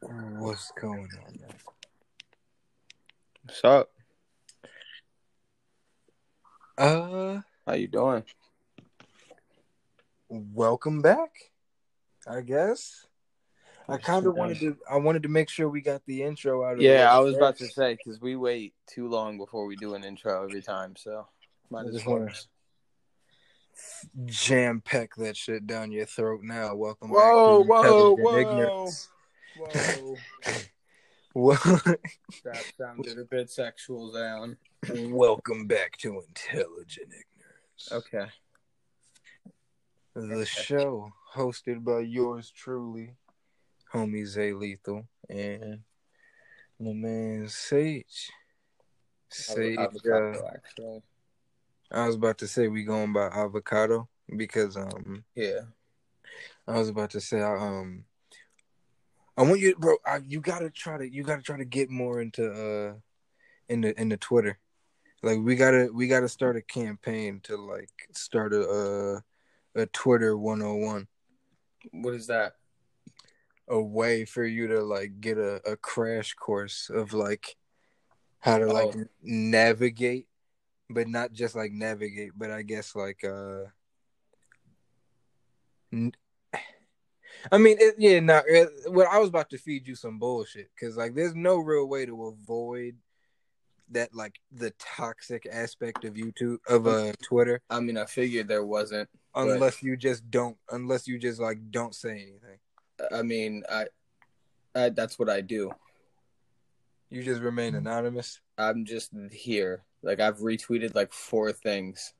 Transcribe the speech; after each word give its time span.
What's 0.00 0.70
going 0.80 1.08
on, 1.26 1.40
man? 1.40 1.54
What's 3.44 3.64
up? 3.64 3.90
Uh, 6.76 7.40
How 7.66 7.74
you 7.74 7.88
doing? 7.88 8.22
welcome 10.28 11.02
back. 11.02 11.30
I 12.28 12.42
guess. 12.42 13.06
I 13.88 13.96
kind 13.96 14.26
of 14.26 14.36
wanted 14.36 14.60
to. 14.60 14.76
I 14.88 14.98
wanted 14.98 15.24
to 15.24 15.28
make 15.28 15.48
sure 15.48 15.68
we 15.68 15.80
got 15.80 16.02
the 16.06 16.22
intro 16.22 16.62
out 16.64 16.74
of 16.74 16.78
the 16.78 16.84
Yeah, 16.84 17.12
I 17.12 17.18
was 17.18 17.36
about 17.36 17.56
to 17.56 17.66
say 17.66 17.94
because 17.94 18.20
we 18.20 18.36
wait 18.36 18.74
too 18.86 19.08
long 19.08 19.38
before 19.38 19.66
we 19.66 19.76
do 19.76 19.94
an 19.94 20.04
intro 20.04 20.44
every 20.44 20.62
time, 20.62 20.94
so 20.96 21.26
might 21.70 21.86
I 21.86 21.88
as 21.88 22.06
well. 22.06 22.28
jam 24.26 24.80
pack 24.84 25.16
that 25.16 25.36
shit 25.36 25.66
down 25.66 25.90
your 25.90 26.06
throat 26.06 26.42
now. 26.44 26.74
Welcome 26.74 27.10
Whoa, 27.10 27.64
back 27.64 27.66
whoa, 27.66 28.14
whoa. 28.16 28.38
Ignorance. 28.38 29.08
Whoa, 29.58 30.16
Well, 31.34 31.58
that 32.44 32.64
sounded 32.76 33.18
a 33.18 33.24
bit 33.24 33.50
sexual 33.50 34.12
down. 34.12 34.56
welcome 35.10 35.66
back 35.66 35.96
to 35.98 36.22
Intelligent 36.26 37.08
Ignorance. 37.08 37.88
Okay. 37.92 38.26
The 40.14 40.46
show 40.46 41.12
hosted 41.34 41.84
by 41.84 42.00
yours 42.00 42.50
truly, 42.50 43.14
homie 43.92 44.26
Zay 44.26 44.52
Lethal, 44.52 45.06
and 45.28 45.80
my 46.80 46.92
man 46.92 47.48
Sage. 47.48 48.30
Sage, 49.28 49.78
uh, 49.78 49.82
Avocado, 49.82 50.50
actually. 50.54 51.02
I 51.90 52.06
was 52.06 52.16
about 52.16 52.38
to 52.38 52.48
say 52.48 52.68
we 52.68 52.84
going 52.84 53.12
by 53.12 53.26
avocado 53.26 54.08
because 54.36 54.76
um 54.76 55.24
Yeah. 55.34 55.60
I 56.66 56.78
was 56.78 56.88
about 56.88 57.10
to 57.10 57.20
say 57.20 57.40
I, 57.40 57.54
um 57.56 58.04
I 59.38 59.42
want 59.42 59.60
you 59.60 59.74
bro 59.76 59.96
I, 60.04 60.18
you 60.26 60.40
gotta 60.40 60.68
try 60.68 60.98
to 60.98 61.08
you 61.08 61.22
gotta 61.22 61.42
try 61.42 61.56
to 61.58 61.64
get 61.64 61.90
more 61.90 62.20
into 62.20 62.44
uh 62.50 62.94
in 63.68 63.82
the 63.82 63.98
in 64.00 64.08
the 64.08 64.16
Twitter 64.16 64.58
like 65.22 65.38
we 65.38 65.54
gotta 65.54 65.88
we 65.92 66.08
gotta 66.08 66.28
start 66.28 66.56
a 66.56 66.62
campaign 66.62 67.40
to 67.44 67.56
like 67.56 67.90
start 68.12 68.52
a 68.52 68.62
uh, 68.68 69.20
a 69.80 69.86
Twitter 69.86 70.36
101 70.36 71.06
What 71.92 72.14
is 72.14 72.26
that? 72.26 72.54
a 73.68 73.80
way 73.80 74.24
for 74.24 74.44
you 74.44 74.66
to 74.66 74.82
like 74.82 75.20
get 75.20 75.38
a, 75.38 75.60
a 75.70 75.76
crash 75.76 76.34
course 76.34 76.90
of 76.92 77.12
like 77.12 77.56
how 78.40 78.58
to 78.58 78.66
like 78.66 78.94
Oh. 78.96 79.04
navigate 79.22 80.26
but 80.90 81.06
not 81.06 81.32
just 81.32 81.54
like 81.54 81.70
navigate 81.70 82.32
but 82.34 82.50
i 82.50 82.62
guess 82.62 82.96
like 82.96 83.22
uh 83.24 83.64
i 87.52 87.58
mean 87.58 87.76
it, 87.80 87.94
yeah 87.98 88.20
no 88.20 88.42
it, 88.46 88.68
well 88.88 89.08
i 89.10 89.18
was 89.18 89.28
about 89.28 89.50
to 89.50 89.58
feed 89.58 89.86
you 89.86 89.94
some 89.94 90.18
bullshit 90.18 90.70
because 90.74 90.96
like 90.96 91.14
there's 91.14 91.34
no 91.34 91.56
real 91.58 91.86
way 91.86 92.06
to 92.06 92.26
avoid 92.26 92.96
that 93.90 94.14
like 94.14 94.38
the 94.52 94.70
toxic 94.78 95.46
aspect 95.50 96.04
of 96.04 96.14
youtube 96.14 96.58
of 96.68 96.86
uh 96.86 97.12
twitter 97.22 97.60
I 97.70 97.80
mean, 97.80 97.96
I 97.96 98.04
figured 98.04 98.48
there 98.48 98.64
wasn't. 98.64 99.08
Unless 99.34 99.82
you 99.82 99.96
just 99.96 100.30
don't 100.30 100.56
unless 100.70 101.06
you 101.06 101.18
just 101.18 101.40
like 101.40 101.58
don't 101.70 101.94
say 101.94 102.10
anything 102.10 102.58
I 103.12 103.22
mean, 103.22 103.62
I, 103.70 103.86
I 104.74 104.88
that's 104.90 105.18
what 105.18 105.28
I 105.28 105.40
do. 105.40 105.70
you 107.10 107.22
just 107.22 107.40
remain 107.40 107.74
anonymous 107.74 108.40
I'm 108.56 108.84
just 108.84 109.12
here. 109.30 109.84
Like 110.02 110.20
I've 110.20 110.38
retweeted 110.38 110.94
like 110.94 111.12
four 111.12 111.52
things. 111.52 112.12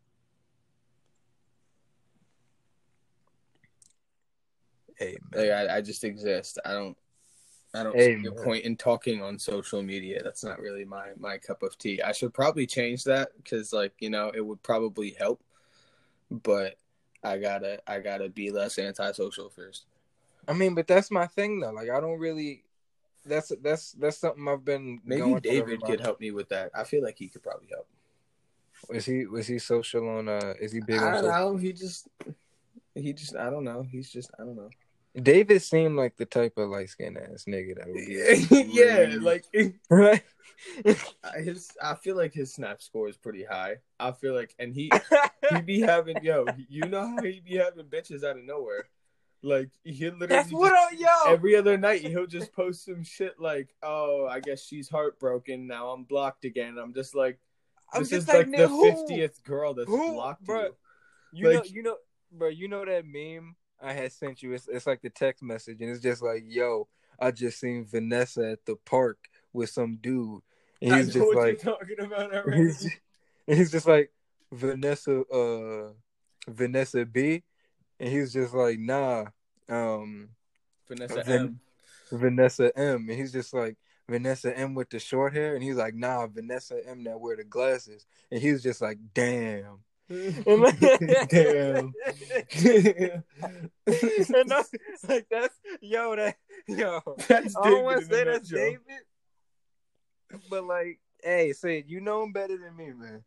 Hey 4.99 5.17
Like 5.35 5.51
I, 5.51 5.77
I 5.77 5.81
just 5.81 6.05
exist. 6.05 6.59
I 6.65 6.73
don't 6.73 6.97
I 7.75 7.83
don't 7.83 7.95
Hey, 7.95 8.17
see 8.17 8.27
a 8.27 8.33
point 8.33 8.65
in 8.65 8.77
talking 8.77 9.23
on 9.23 9.39
social 9.39 9.83
media. 9.83 10.23
That's 10.23 10.43
not 10.45 10.59
really 10.59 10.85
my 10.85 11.09
my 11.19 11.39
cup 11.39 11.63
of 11.63 11.77
tea. 11.79 12.01
I 12.03 12.13
should 12.13 12.33
probably 12.33 12.67
change 12.67 13.05
that 13.05 13.31
because 13.37 13.73
like, 13.73 13.93
you 14.01 14.11
know, 14.11 14.31
it 14.35 14.41
would 14.45 14.63
probably 14.63 15.11
help. 15.19 15.43
But 16.31 16.77
I 17.23 17.39
gotta 17.39 17.81
I 17.87 18.01
gotta 18.01 18.29
be 18.29 18.51
less 18.51 18.79
antisocial 18.79 19.51
first. 19.51 19.85
I 20.47 20.55
mean, 20.55 20.75
but 20.75 20.87
that's 20.87 21.11
my 21.11 21.27
thing 21.27 21.61
though. 21.61 21.73
Like, 21.73 21.91
I 21.91 22.01
don't 22.01 22.19
really. 22.19 22.65
That's 23.27 23.53
that's 23.63 23.93
that's 23.93 24.17
something 24.17 24.49
I've 24.49 24.65
been. 24.65 25.01
Maybe 25.05 25.35
David 25.41 25.83
could 25.85 26.01
help 26.01 26.21
me 26.21 26.31
with 26.31 26.49
that. 26.49 26.71
I 26.75 26.85
feel 26.85 27.03
like 27.03 27.19
he 27.19 27.29
could 27.29 27.43
probably 27.43 27.69
help. 27.71 27.87
Was 28.89 29.05
he 29.05 29.27
was 29.27 29.47
he 29.47 29.59
social 29.59 30.09
on? 30.09 30.29
Uh, 30.29 30.55
is 30.61 30.73
he 30.73 30.81
big 30.81 31.03
I 31.03 31.07
on? 31.07 31.15
don't 31.15 31.29
know. 31.29 31.57
He 31.57 31.73
just 31.73 32.09
he 32.95 33.13
just 33.13 33.37
I 33.37 33.51
don't 33.51 33.65
know. 33.65 33.83
He's 33.83 34.11
just 34.11 34.31
I 34.39 34.45
don't 34.45 34.57
know. 34.57 34.71
David 35.23 35.63
seemed 35.63 35.97
like 35.97 36.17
the 36.17 36.25
type 36.27 36.55
of 36.59 36.69
light 36.71 36.89
skinned 36.91 37.19
ass 37.19 37.45
nigga 37.49 37.77
that 37.77 37.87
would 37.87 37.95
be. 38.07 38.73
yeah, 38.73 39.17
like 39.21 39.45
right. 39.91 40.23
his 41.37 41.71
I 41.83 41.95
feel 41.95 42.17
like 42.17 42.33
his 42.35 42.53
snap 42.53 42.83
score 42.83 43.09
is 43.09 43.17
pretty 43.17 43.45
high. 43.45 43.77
I 44.01 44.13
feel 44.13 44.35
like 44.35 44.55
and 44.59 44.75
he 44.75 44.91
he 45.51 45.61
be 45.63 45.81
having 45.81 46.17
yo, 46.23 46.47
you 46.69 46.83
know 46.87 47.07
how 47.07 47.23
he 47.23 47.41
be 47.41 47.57
having 47.57 47.85
bitches 47.87 48.25
out 48.25 48.37
of 48.39 48.45
nowhere. 48.45 48.89
Like 49.43 49.71
he 49.85 49.93
literally 50.07 50.27
that's 50.27 50.49
just- 50.51 50.59
what 50.59 50.73
I 50.73 50.97
yo. 50.97 51.33
every 51.33 51.55
other 51.55 51.79
night 51.79 52.01
he'll 52.03 52.27
just 52.27 52.53
post 52.53 52.85
some 52.85 53.05
shit 53.05 53.39
like, 53.39 53.73
"Oh, 53.85 54.27
I 54.29 54.41
guess 54.41 54.61
she's 54.65 54.89
heartbroken 54.89 55.69
now. 55.69 55.91
I'm 55.91 56.03
blocked 56.05 56.45
again." 56.45 56.77
I'm 56.77 56.93
just 56.93 57.15
like, 57.15 57.39
I'm 57.93 58.01
this 58.01 58.11
just 58.11 58.29
is 58.29 58.35
like, 58.35 58.49
nigga, 58.49 58.69
the 58.69 58.97
fiftieth 58.97 59.45
girl 59.45 59.75
that's 59.75 59.89
Who? 59.89 60.13
blocked 60.13 60.45
Bruh. 60.45 60.71
you. 61.33 61.49
You 61.51 61.55
like- 61.55 61.57
know, 61.67 61.71
you 61.73 61.83
know, 61.85 61.97
bro. 62.33 62.49
You 62.49 62.67
know 62.67 62.85
that 62.85 63.05
meme 63.07 63.55
I 63.81 63.93
had 63.93 64.13
sent 64.13 64.43
you. 64.43 64.53
It's, 64.53 64.69
it's 64.69 64.87
like 64.87 65.03
the 65.03 65.11
text 65.11 65.43
message, 65.43 65.81
and 65.81 65.91
it's 65.91 66.03
just 66.03 66.23
like, 66.23 66.45
"Yo, 66.47 66.89
I 67.19 67.31
just 67.31 67.61
seen 67.61 67.85
Vanessa 67.85 68.51
at 68.53 68.65
the 68.65 68.77
park 68.85 69.19
with 69.53 69.71
some 69.71 69.99
dude," 70.01 70.41
and 70.83 70.93
I 70.95 70.97
he's 70.99 71.09
know 71.09 71.13
just 71.13 71.27
what 71.27 71.37
like, 71.37 71.65
you're 71.65 71.75
talking 71.75 72.01
about 72.01 72.33
And 72.35 72.45
already. 72.45 72.63
he's, 72.65 72.91
and 73.47 73.59
he's 73.59 73.71
just 73.71 73.87
like 73.87 74.11
Vanessa 74.53 75.21
uh 75.23 75.93
Vanessa 76.49 77.05
B 77.05 77.43
and 78.01 78.09
he's 78.09 78.33
just 78.33 78.55
like 78.55 78.79
nah 78.79 79.27
um 79.69 80.31
Vanessa 80.89 81.23
Van- 81.23 81.41
M. 81.41 81.61
Vanessa 82.11 82.79
M 82.79 83.09
and 83.09 83.19
he's 83.19 83.33
just 83.33 83.53
like 83.53 83.77
Vanessa 84.09 84.57
M 84.57 84.75
with 84.75 84.89
the 84.89 84.99
short 84.99 85.35
hair 85.35 85.55
and 85.55 85.63
he's 85.63 85.77
like 85.77 85.95
nah 85.95 86.27
Vanessa 86.27 86.77
M 86.87 87.05
that 87.05 87.21
wear 87.21 87.37
the 87.37 87.45
glasses 87.45 88.07
and 88.31 88.41
he's 88.41 88.63
just 88.63 88.81
like 88.81 88.99
damn 89.13 89.81
And 90.11 90.61
like- 90.63 90.81
Damn. 91.29 91.93
and 92.59 93.23
I, 94.53 94.65
like 95.09 95.27
that's 95.31 95.55
yo 95.83 96.17
that 96.17 96.37
yo 96.67 97.01
That's 97.29 97.55
I 97.57 97.71
don't 97.71 97.85
want 97.85 98.01
to 98.03 98.07
David 98.07 98.11
say 98.11 98.25
that's 98.25 98.51
nutshell. 98.51 98.67
David 98.71 100.41
but 100.51 100.65
like 100.65 101.01
hey 101.23 101.53
say 101.53 101.85
you 101.87 102.01
know 102.01 102.23
him 102.23 102.33
better 102.33 102.57
than 102.57 102.75
me 102.77 102.93
man 102.93 103.25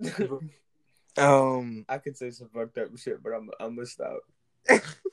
um 1.18 1.84
I 1.88 1.98
could 1.98 2.16
say 2.16 2.30
some 2.30 2.48
fucked 2.48 2.78
up 2.78 2.96
shit, 2.96 3.22
but 3.22 3.30
I'm 3.32 3.50
I'm 3.60 3.74
gonna 3.76 3.86
stop. 3.86 4.20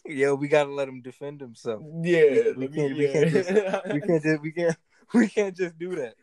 Yo, 0.06 0.36
we 0.36 0.48
gotta 0.48 0.72
let 0.72 0.88
him 0.88 1.02
defend 1.02 1.42
himself. 1.42 1.82
Yeah, 2.02 2.52
we 2.56 2.68
let 2.68 2.74
can't- 2.74 2.98
me- 2.98 3.08
we 3.08 3.08
can't 3.12 3.34
yeah. 3.34 3.82
We 3.94 4.00
can't 4.02 4.24
just 4.24 4.42
we 4.42 4.52
can't 4.52 4.78
we 5.14 5.28
can't 5.28 5.58
just 5.58 5.78
do 5.78 5.96
that. 5.96 6.14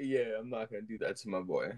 yeah, 0.00 0.38
I'm 0.38 0.48
not 0.50 0.70
gonna 0.70 0.82
do 0.82 0.96
that 0.98 1.16
to 1.18 1.28
my 1.28 1.40
boy. 1.40 1.72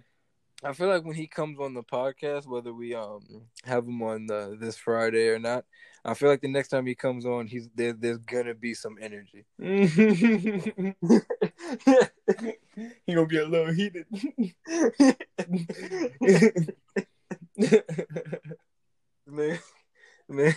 I 0.64 0.72
feel 0.72 0.88
like 0.88 1.04
when 1.04 1.14
he 1.14 1.28
comes 1.28 1.60
on 1.60 1.74
the 1.74 1.84
podcast, 1.84 2.46
whether 2.46 2.74
we 2.74 2.94
um 2.94 3.22
have 3.64 3.86
him 3.86 4.02
on 4.02 4.26
the, 4.26 4.56
this 4.58 4.76
Friday 4.76 5.28
or 5.28 5.38
not, 5.38 5.64
I 6.04 6.14
feel 6.14 6.28
like 6.28 6.40
the 6.40 6.48
next 6.48 6.68
time 6.68 6.86
he 6.86 6.96
comes 6.96 7.24
on, 7.24 7.46
he's 7.46 7.68
there. 7.76 7.92
There's 7.92 8.18
gonna 8.18 8.54
be 8.54 8.74
some 8.74 8.96
energy. 9.00 9.46
he 9.58 9.86
gonna 13.14 13.26
get 13.26 13.44
a 13.44 13.48
little 13.48 13.72
heated. 13.72 14.06
man, 19.26 19.58
man. 20.28 20.54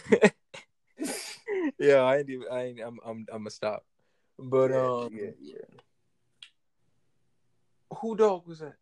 yeah, 1.79 1.97
I 1.97 2.17
ain't 2.17 2.29
even. 2.29 2.47
I 2.51 2.63
ain't. 2.63 2.79
I'm. 2.79 2.99
I'm. 3.05 3.25
I'm 3.31 3.39
gonna 3.39 3.51
stop. 3.51 3.85
But 4.39 4.71
um, 4.71 5.13
yeah, 5.13 5.29
yeah. 5.39 5.57
who 7.97 8.15
dog 8.15 8.47
was 8.47 8.59
that? 8.59 8.77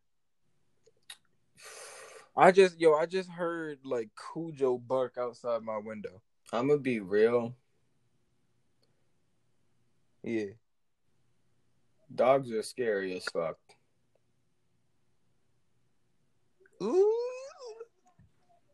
I 2.39 2.53
just 2.53 2.80
yo, 2.80 2.95
I 2.95 3.06
just 3.06 3.30
heard 3.30 3.80
like 3.83 4.07
Cujo 4.15 4.77
bark 4.77 5.18
outside 5.18 5.62
my 5.62 5.77
window. 5.77 6.21
I'm 6.53 6.69
gonna 6.69 6.80
be 6.80 7.01
real. 7.01 7.53
Yeah. 10.24 10.53
Dogs 12.15 12.50
are 12.53 12.63
scary 12.63 13.13
as 13.18 13.25
fuck. 13.25 13.57
Ooh. 16.81 17.13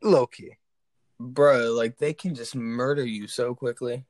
Low 0.04 0.28
key. 0.28 0.58
Bruh, 1.20 1.76
like 1.76 1.98
they 1.98 2.14
can 2.14 2.36
just 2.36 2.54
murder 2.56 3.04
you 3.04 3.26
so 3.26 3.56
quickly. 3.56 4.06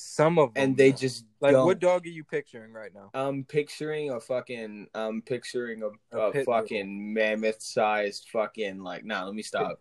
Some 0.00 0.38
of 0.38 0.54
them, 0.54 0.62
And 0.62 0.76
they 0.76 0.92
just 0.92 1.24
like 1.40 1.54
don't. 1.54 1.66
what 1.66 1.80
dog 1.80 2.06
are 2.06 2.10
you 2.10 2.22
picturing 2.22 2.72
right 2.72 2.94
now? 2.94 3.10
I'm 3.14 3.42
picturing 3.42 4.10
a 4.10 4.20
fucking 4.20 4.86
I'm 4.94 5.22
picturing 5.22 5.82
a, 5.82 6.16
A 6.16 6.30
a, 6.30 6.44
fucking 6.44 7.12
mammoth 7.12 7.60
sized 7.60 8.28
fucking 8.32 8.78
like 8.84 9.04
nah 9.04 9.24
let 9.24 9.34
me 9.34 9.42
stop. 9.42 9.80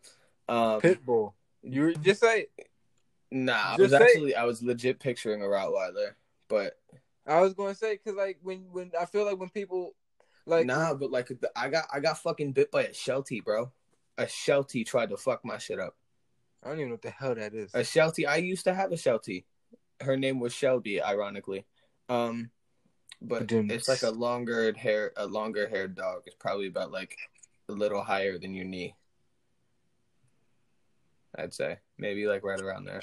Um 0.50 0.82
Pitbull. 0.82 1.34
You 1.62 1.94
just 1.98 2.22
say 2.22 2.48
nah 3.30 3.74
I 3.74 3.76
was 3.78 3.92
say- 3.92 3.98
actually 3.98 4.36
I 4.36 4.46
was 4.46 4.64
legit 4.64 5.00
picturing 5.00 5.44
a 5.44 5.46
Rottweiler. 5.46 6.16
But 6.48 6.80
I 7.28 7.40
was 7.42 7.54
gonna 7.54 7.76
say 7.76 7.94
because 8.04 8.18
like 8.18 8.40
when 8.42 8.66
when 8.72 8.92
I 9.00 9.06
feel 9.06 9.24
like 9.24 9.38
when 9.38 9.50
people 9.50 9.94
like 10.48 10.66
nah, 10.66 10.96
but 10.96 11.12
like 11.12 11.28
the- 11.28 11.52
I 11.56 11.70
got 11.70 11.86
I 11.94 12.00
got 12.00 12.18
fucking 12.18 12.54
bit 12.54 12.72
by 12.72 12.86
a 12.86 12.94
sheltie, 12.94 13.42
bro. 13.42 13.72
A 14.18 14.28
sheltie 14.28 14.84
tried 14.84 15.10
to 15.12 15.18
fuck 15.18 15.46
my 15.46 15.60
shit 15.60 15.80
up. 15.80 15.96
I 16.64 16.70
don't 16.70 16.78
even 16.80 16.90
know 16.90 16.94
what 16.96 17.04
the 17.04 17.12
hell 17.12 17.36
that 17.36 17.54
is. 17.54 17.70
A 17.76 17.84
sheltie. 17.84 18.26
I 18.26 18.38
used 18.38 18.64
to 18.64 18.74
have 18.74 18.92
a 18.92 18.98
sheltie. 18.98 19.46
Her 20.02 20.18
name 20.18 20.40
was 20.40 20.54
Shelby, 20.54 21.02
ironically. 21.02 21.66
Um, 22.10 22.52
but 23.22 23.52
it's 23.52 23.88
like 23.88 24.04
a 24.04 24.12
longer 24.12 24.74
hair, 24.74 25.12
a 25.18 25.26
longer 25.26 25.68
haired 25.68 25.96
dog. 25.96 26.24
It's 26.26 26.36
probably 26.36 26.68
about 26.68 26.92
like 26.92 27.18
a 27.70 27.74
little 27.74 28.02
higher 28.02 28.38
than 28.38 28.54
your 28.54 28.66
knee. 28.66 28.96
I'd 31.38 31.54
say 31.54 31.80
maybe 31.98 32.28
like 32.28 32.44
right 32.44 32.60
around 32.60 32.86
there. 32.86 33.02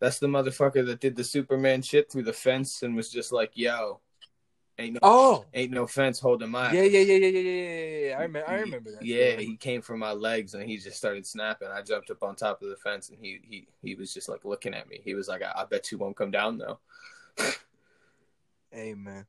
That's 0.00 0.18
the 0.18 0.26
motherfucker 0.26 0.84
that 0.86 1.00
did 1.00 1.16
the 1.16 1.24
Superman 1.24 1.82
shit 1.82 2.10
through 2.10 2.24
the 2.24 2.32
fence 2.32 2.82
and 2.82 2.94
was 2.94 3.10
just 3.10 3.32
like, 3.32 3.52
"Yo, 3.54 4.00
ain't 4.78 4.94
no, 4.94 5.00
Oh, 5.02 5.44
ain't 5.54 5.72
no 5.72 5.86
fence 5.86 6.18
holding 6.20 6.50
my." 6.50 6.72
yeah, 6.72 6.82
yeah, 6.82 7.00
yeah, 7.00 7.14
yeah, 7.16 7.28
yeah, 7.28 7.40
yeah, 7.40 8.08
yeah. 8.08 8.18
I 8.18 8.22
remember. 8.22 8.48
I 8.48 8.54
remember 8.56 8.90
that. 8.92 9.04
Yeah, 9.04 9.30
story. 9.32 9.44
he 9.46 9.56
came 9.56 9.82
for 9.82 9.96
my 9.96 10.12
legs 10.12 10.54
and 10.54 10.62
he 10.62 10.76
just 10.76 10.96
started 10.96 11.26
snapping. 11.26 11.68
I 11.68 11.82
jumped 11.82 12.10
up 12.10 12.22
on 12.22 12.36
top 12.36 12.62
of 12.62 12.68
the 12.68 12.76
fence 12.76 13.08
and 13.08 13.18
he 13.20 13.40
he 13.42 13.68
he 13.82 13.94
was 13.94 14.12
just 14.12 14.28
like 14.28 14.44
looking 14.44 14.74
at 14.74 14.88
me. 14.88 15.00
He 15.04 15.14
was 15.14 15.28
like, 15.28 15.42
"I, 15.42 15.52
I 15.54 15.64
bet 15.64 15.90
you 15.92 15.98
won't 15.98 16.16
come 16.16 16.30
down 16.30 16.58
though." 16.58 16.78
Hey 18.70 18.94
man. 18.94 19.26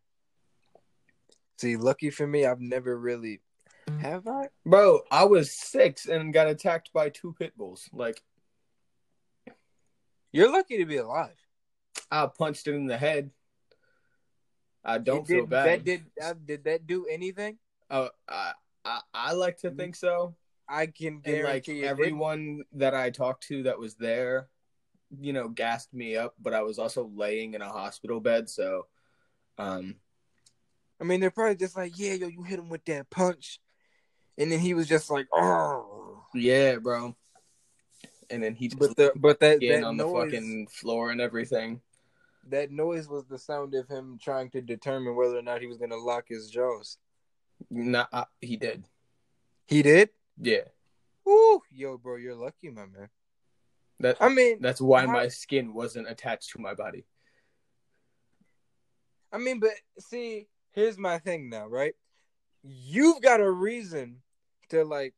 See, 1.58 1.76
lucky 1.78 2.10
for 2.12 2.28
me, 2.28 2.46
I've 2.46 2.62
never 2.62 2.98
really 2.98 3.42
have 4.00 4.28
I? 4.28 4.50
Bro, 4.66 5.02
I 5.10 5.24
was 5.24 5.52
six 5.52 6.06
and 6.06 6.34
got 6.34 6.48
attacked 6.48 6.92
by 6.94 7.10
two 7.10 7.34
pit 7.40 7.58
bulls. 7.58 7.90
Like 7.94 8.22
You're 10.32 10.52
lucky 10.52 10.78
to 10.78 10.86
be 10.86 10.98
alive. 10.98 11.36
I 12.12 12.28
punched 12.28 12.68
it 12.68 12.76
in 12.76 12.86
the 12.86 12.98
head. 12.98 13.32
I 14.88 14.98
don't 14.98 15.24
It 15.24 15.28
feel 15.28 15.42
did, 15.42 15.50
bad. 15.50 15.66
That 15.68 15.84
did 15.84 16.06
uh, 16.24 16.34
did 16.46 16.64
that 16.64 16.88
do 16.88 17.06
anything? 17.08 17.58
Uh, 17.90 18.08
I, 18.28 18.54
I 18.86 19.02
I 19.14 19.34
like 19.34 19.58
to 19.60 19.72
think 19.72 19.96
so. 19.96 20.36
I 20.68 20.88
can 20.88 21.22
And 21.26 21.44
like 21.44 21.66
guarantee 21.66 21.80
you. 21.80 21.84
it 21.84 21.88
everyone 21.88 22.64
that 22.74 22.96
I 22.96 23.10
talked 23.10 23.48
to 23.48 23.64
that 23.64 23.80
was 23.80 23.96
there, 23.96 24.48
you 25.20 25.34
know, 25.34 25.50
gassed 25.50 25.94
me 25.94 26.16
up. 26.16 26.36
But 26.40 26.54
I 26.54 26.62
was 26.62 26.80
also 26.80 27.12
laying 27.14 27.54
in 27.54 27.62
a 27.62 27.70
hospital 27.70 28.20
bed, 28.22 28.50
so 28.50 28.88
um. 29.58 29.96
I 31.00 31.04
mean, 31.04 31.20
they're 31.20 31.30
probably 31.30 31.58
just 31.58 31.78
like, 31.78 32.00
yeah, 32.00 32.14
yo, 32.14 32.28
you 32.28 32.42
hit 32.42 32.58
him 32.58 32.70
with 32.70 32.84
that 32.86 33.10
punch, 33.12 33.60
and 34.38 34.52
then 34.52 34.60
he 34.60 34.74
was 34.74 34.88
just 34.88 35.12
like, 35.12 35.28
oh. 35.32 36.24
yeah, 36.34 36.78
bro. 36.78 37.16
And 38.32 38.42
then 38.42 38.56
he 38.56 38.70
just 38.70 38.80
But 38.80 38.96
the 38.96 39.12
but 39.16 39.40
that 39.42 39.60
that 39.60 39.84
on 39.84 39.98
noise, 39.98 40.32
the 40.32 40.38
fucking 40.38 40.68
floor 40.68 41.12
and 41.12 41.22
everything. 41.22 41.82
That 42.50 42.72
noise 42.72 43.08
was 43.08 43.26
the 43.26 43.38
sound 43.40 43.74
of 43.76 43.88
him 43.88 44.18
trying 44.22 44.50
to 44.52 44.62
determine 44.62 45.16
whether 45.16 45.38
or 45.38 45.42
not 45.42 45.62
he 45.62 45.68
was 45.68 45.78
gonna 45.78 45.96
lock 45.98 46.26
his 46.28 46.50
jaws. 46.50 46.98
Not 47.70 48.10
uh, 48.14 48.26
he 48.42 48.56
did. 48.58 48.86
He 49.66 49.82
did. 49.82 50.10
Yeah, 50.40 50.62
Ooh, 51.28 51.62
yo, 51.72 51.98
bro, 51.98 52.16
you're 52.18 52.36
lucky, 52.36 52.70
my 52.70 52.86
man. 52.86 53.10
that 54.00 54.18
I 54.22 54.30
mean, 54.30 54.62
that's 54.62 54.80
why 54.80 55.06
how- 55.06 55.12
my 55.12 55.28
skin 55.30 55.74
wasn't 55.74 56.08
attached 56.10 56.52
to 56.52 56.60
my 56.62 56.74
body. 56.74 57.06
I 59.32 59.38
mean, 59.40 59.60
but 59.60 59.72
see, 60.00 60.48
here's 60.72 60.98
my 60.98 61.18
thing 61.20 61.50
now, 61.50 61.68
right? 61.68 61.96
You've 62.64 63.22
got 63.22 63.42
a 63.42 63.50
reason 63.50 64.18
to 64.70 64.84
like, 64.86 65.14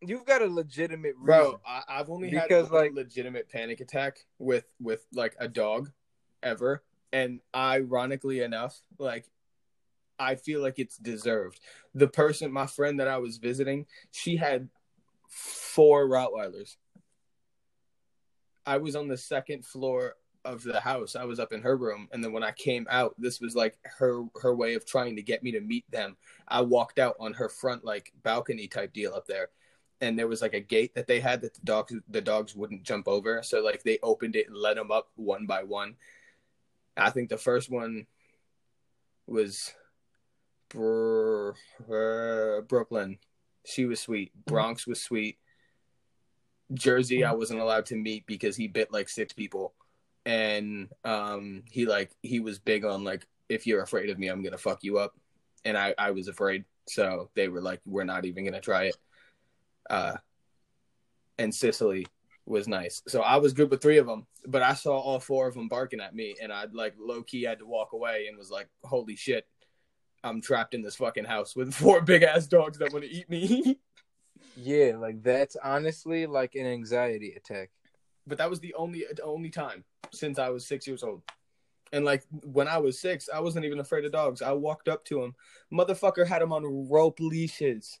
you've 0.00 0.24
got 0.26 0.42
a 0.42 0.46
legitimate 0.46 1.14
reason. 1.16 1.24
Bro, 1.24 1.60
I, 1.66 1.82
I've 1.88 2.10
only 2.10 2.30
Because, 2.30 2.66
had 2.68 2.74
like- 2.74 2.92
legitimate 2.92 3.48
panic 3.48 3.80
attack 3.80 4.18
with 4.38 4.64
with 4.80 5.06
like 5.12 5.34
a 5.38 5.48
dog 5.48 5.90
ever, 6.44 6.84
and 7.12 7.40
ironically 7.54 8.40
enough, 8.40 8.80
like 8.98 9.26
I 10.18 10.36
feel 10.36 10.60
like 10.60 10.78
it's 10.78 10.96
deserved. 10.96 11.60
The 11.94 12.08
person, 12.08 12.52
my 12.52 12.66
friend 12.66 13.00
that 13.00 13.08
I 13.08 13.18
was 13.18 13.38
visiting, 13.38 13.86
she 14.12 14.36
had 14.36 14.68
four 15.28 16.06
Rottweilers. 16.08 16.76
I 18.66 18.78
was 18.78 18.96
on 18.96 19.08
the 19.08 19.16
second 19.16 19.66
floor 19.66 20.14
of 20.44 20.62
the 20.62 20.80
house. 20.80 21.16
I 21.16 21.24
was 21.24 21.40
up 21.40 21.52
in 21.52 21.62
her 21.62 21.76
room, 21.76 22.08
and 22.12 22.22
then 22.22 22.32
when 22.32 22.44
I 22.44 22.52
came 22.52 22.86
out, 22.90 23.14
this 23.18 23.40
was 23.40 23.56
like 23.56 23.78
her 23.98 24.24
her 24.40 24.54
way 24.54 24.74
of 24.74 24.86
trying 24.86 25.16
to 25.16 25.22
get 25.22 25.42
me 25.42 25.52
to 25.52 25.60
meet 25.60 25.90
them. 25.90 26.16
I 26.46 26.60
walked 26.60 26.98
out 26.98 27.16
on 27.18 27.32
her 27.34 27.48
front 27.48 27.84
like 27.84 28.12
balcony 28.22 28.68
type 28.68 28.92
deal 28.92 29.14
up 29.14 29.26
there, 29.26 29.48
and 30.00 30.18
there 30.18 30.28
was 30.28 30.42
like 30.42 30.54
a 30.54 30.60
gate 30.60 30.94
that 30.94 31.06
they 31.06 31.20
had 31.20 31.40
that 31.42 31.54
the 31.54 31.64
dogs 31.64 31.94
the 32.08 32.20
dogs 32.20 32.54
wouldn't 32.54 32.84
jump 32.84 33.08
over. 33.08 33.42
So 33.42 33.60
like 33.60 33.82
they 33.82 33.98
opened 34.02 34.36
it 34.36 34.48
and 34.48 34.56
let 34.56 34.76
them 34.76 34.90
up 34.90 35.08
one 35.16 35.46
by 35.46 35.62
one. 35.62 35.96
I 36.96 37.10
think 37.10 37.28
the 37.28 37.36
first 37.36 37.70
one 37.70 38.06
was 39.26 39.72
Br- 40.68 41.50
uh, 41.90 42.60
Brooklyn. 42.62 43.18
She 43.64 43.84
was 43.86 44.00
sweet. 44.00 44.32
Bronx 44.46 44.86
was 44.86 45.00
sweet. 45.00 45.38
Jersey, 46.72 47.24
I 47.24 47.32
wasn't 47.32 47.60
allowed 47.60 47.86
to 47.86 47.96
meet 47.96 48.26
because 48.26 48.56
he 48.56 48.68
bit 48.68 48.92
like 48.92 49.08
six 49.08 49.32
people, 49.32 49.74
and 50.24 50.88
um, 51.04 51.62
he 51.70 51.86
like 51.86 52.10
he 52.22 52.40
was 52.40 52.58
big 52.58 52.84
on 52.84 53.04
like 53.04 53.26
if 53.48 53.66
you're 53.66 53.82
afraid 53.82 54.10
of 54.10 54.18
me, 54.18 54.28
I'm 54.28 54.42
gonna 54.42 54.58
fuck 54.58 54.82
you 54.82 54.98
up, 54.98 55.14
and 55.64 55.76
I 55.76 55.94
I 55.98 56.10
was 56.10 56.28
afraid, 56.28 56.64
so 56.86 57.30
they 57.34 57.48
were 57.48 57.60
like, 57.60 57.80
we're 57.84 58.04
not 58.04 58.24
even 58.24 58.44
gonna 58.44 58.60
try 58.60 58.84
it. 58.84 58.96
Uh, 59.88 60.16
and 61.38 61.54
Sicily 61.54 62.06
was 62.46 62.68
nice, 62.68 63.02
so 63.08 63.22
I 63.22 63.36
was 63.36 63.52
good 63.52 63.70
with 63.70 63.80
three 63.82 63.98
of 63.98 64.06
them, 64.06 64.26
but 64.46 64.62
I 64.62 64.74
saw 64.74 64.98
all 64.98 65.18
four 65.18 65.46
of 65.46 65.54
them 65.54 65.68
barking 65.68 66.00
at 66.00 66.14
me, 66.14 66.36
and 66.42 66.52
I 66.52 66.66
like 66.72 66.94
low 66.98 67.22
key 67.22 67.42
had 67.42 67.60
to 67.60 67.66
walk 67.66 67.92
away 67.92 68.26
and 68.28 68.36
was 68.36 68.50
like, 68.50 68.68
holy 68.82 69.16
shit, 69.16 69.46
I'm 70.22 70.40
trapped 70.40 70.74
in 70.74 70.82
this 70.82 70.96
fucking 70.96 71.24
house 71.24 71.54
with 71.54 71.74
four 71.74 72.00
big 72.00 72.22
ass 72.22 72.46
dogs 72.46 72.78
that 72.78 72.92
want 72.92 73.04
to 73.04 73.10
eat 73.10 73.28
me. 73.30 73.78
yeah, 74.56 74.96
like 74.96 75.22
that's 75.22 75.56
honestly 75.62 76.26
like 76.26 76.54
an 76.54 76.66
anxiety 76.66 77.34
attack. 77.36 77.70
but 78.26 78.38
that 78.38 78.50
was 78.50 78.60
the 78.60 78.74
only 78.74 79.04
the 79.14 79.22
only 79.22 79.50
time 79.50 79.84
since 80.12 80.38
I 80.38 80.48
was 80.48 80.66
six 80.66 80.86
years 80.86 81.02
old. 81.02 81.22
And 81.92 82.04
like 82.04 82.24
when 82.30 82.66
I 82.66 82.78
was 82.78 82.98
six, 82.98 83.28
I 83.32 83.40
wasn't 83.40 83.66
even 83.66 83.78
afraid 83.78 84.04
of 84.04 84.12
dogs. 84.12 84.42
I 84.42 84.52
walked 84.52 84.88
up 84.88 85.04
to 85.06 85.22
him, 85.22 85.34
motherfucker 85.72 86.26
had 86.26 86.42
him 86.42 86.52
on 86.52 86.88
rope 86.90 87.20
leashes, 87.20 88.00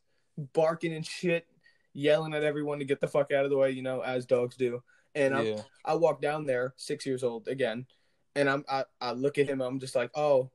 barking 0.52 0.92
and 0.92 1.06
shit, 1.06 1.46
yelling 1.94 2.34
at 2.34 2.42
everyone 2.42 2.80
to 2.80 2.84
get 2.84 3.00
the 3.00 3.08
fuck 3.08 3.32
out 3.32 3.44
of 3.44 3.50
the 3.50 3.56
way, 3.56 3.70
you 3.70 3.82
know, 3.82 4.00
as 4.00 4.26
dogs 4.26 4.56
do. 4.56 4.82
And 5.14 5.34
I'm, 5.34 5.46
yeah, 5.46 5.62
I 5.84 5.94
walk 5.94 6.20
down 6.20 6.44
there, 6.44 6.74
six 6.76 7.06
years 7.06 7.22
old 7.22 7.46
again, 7.48 7.86
and 8.34 8.50
I'm 8.50 8.64
I, 8.68 8.84
I 9.00 9.12
look 9.12 9.38
at 9.38 9.48
him. 9.48 9.60
I'm 9.60 9.78
just 9.78 9.94
like, 9.94 10.10
oh, 10.14 10.50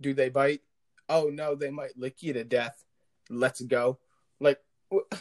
do 0.00 0.14
they 0.14 0.30
bite? 0.30 0.62
Oh 1.08 1.30
no, 1.32 1.54
they 1.54 1.70
might 1.70 1.96
lick 1.96 2.22
you 2.22 2.32
to 2.32 2.42
death. 2.42 2.84
Let's 3.28 3.60
go. 3.60 3.98
Like, 4.40 4.58
wh- 4.92 5.12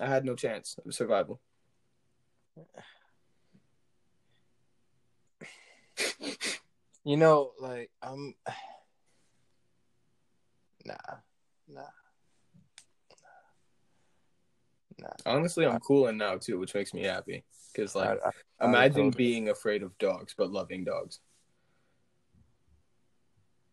I 0.00 0.06
had 0.06 0.24
no 0.24 0.36
chance 0.36 0.76
of 0.86 0.94
survival. 0.94 1.40
you 7.04 7.16
know, 7.16 7.52
like 7.60 7.90
I'm. 8.02 8.34
Nah, 10.84 10.94
nah, 11.68 11.82
nah. 14.98 15.08
Honestly, 15.26 15.66
I'm 15.66 15.80
cooling 15.80 16.16
now 16.16 16.36
too, 16.36 16.58
which 16.58 16.74
makes 16.74 16.94
me 16.94 17.02
happy. 17.02 17.44
Because 17.72 17.94
like, 17.94 18.18
I, 18.24 18.30
I, 18.60 18.66
imagine 18.66 19.10
totally- 19.10 19.24
being 19.24 19.48
afraid 19.48 19.82
of 19.82 19.96
dogs 19.98 20.34
but 20.36 20.50
loving 20.50 20.84
dogs. 20.84 21.20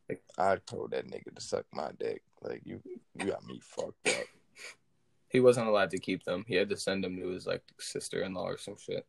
Like, 0.09 0.21
I 0.37 0.57
told 0.67 0.91
that 0.91 1.07
nigga 1.07 1.33
to 1.35 1.41
suck 1.41 1.65
my 1.73 1.89
dick. 1.99 2.21
Like 2.41 2.61
you, 2.63 2.81
you 3.19 3.25
got 3.25 3.43
me 3.45 3.59
fucked 3.63 4.07
up. 4.07 4.13
He 5.29 5.41
wasn't 5.41 5.67
allowed 5.67 5.89
to 5.89 5.99
keep 5.99 6.23
them. 6.23 6.45
He 6.47 6.55
had 6.55 6.69
to 6.69 6.77
send 6.77 7.03
them 7.03 7.17
to 7.17 7.27
his 7.27 7.45
like 7.45 7.61
sister-in-law 7.77 8.45
or 8.45 8.57
some 8.57 8.77
shit. 8.79 9.05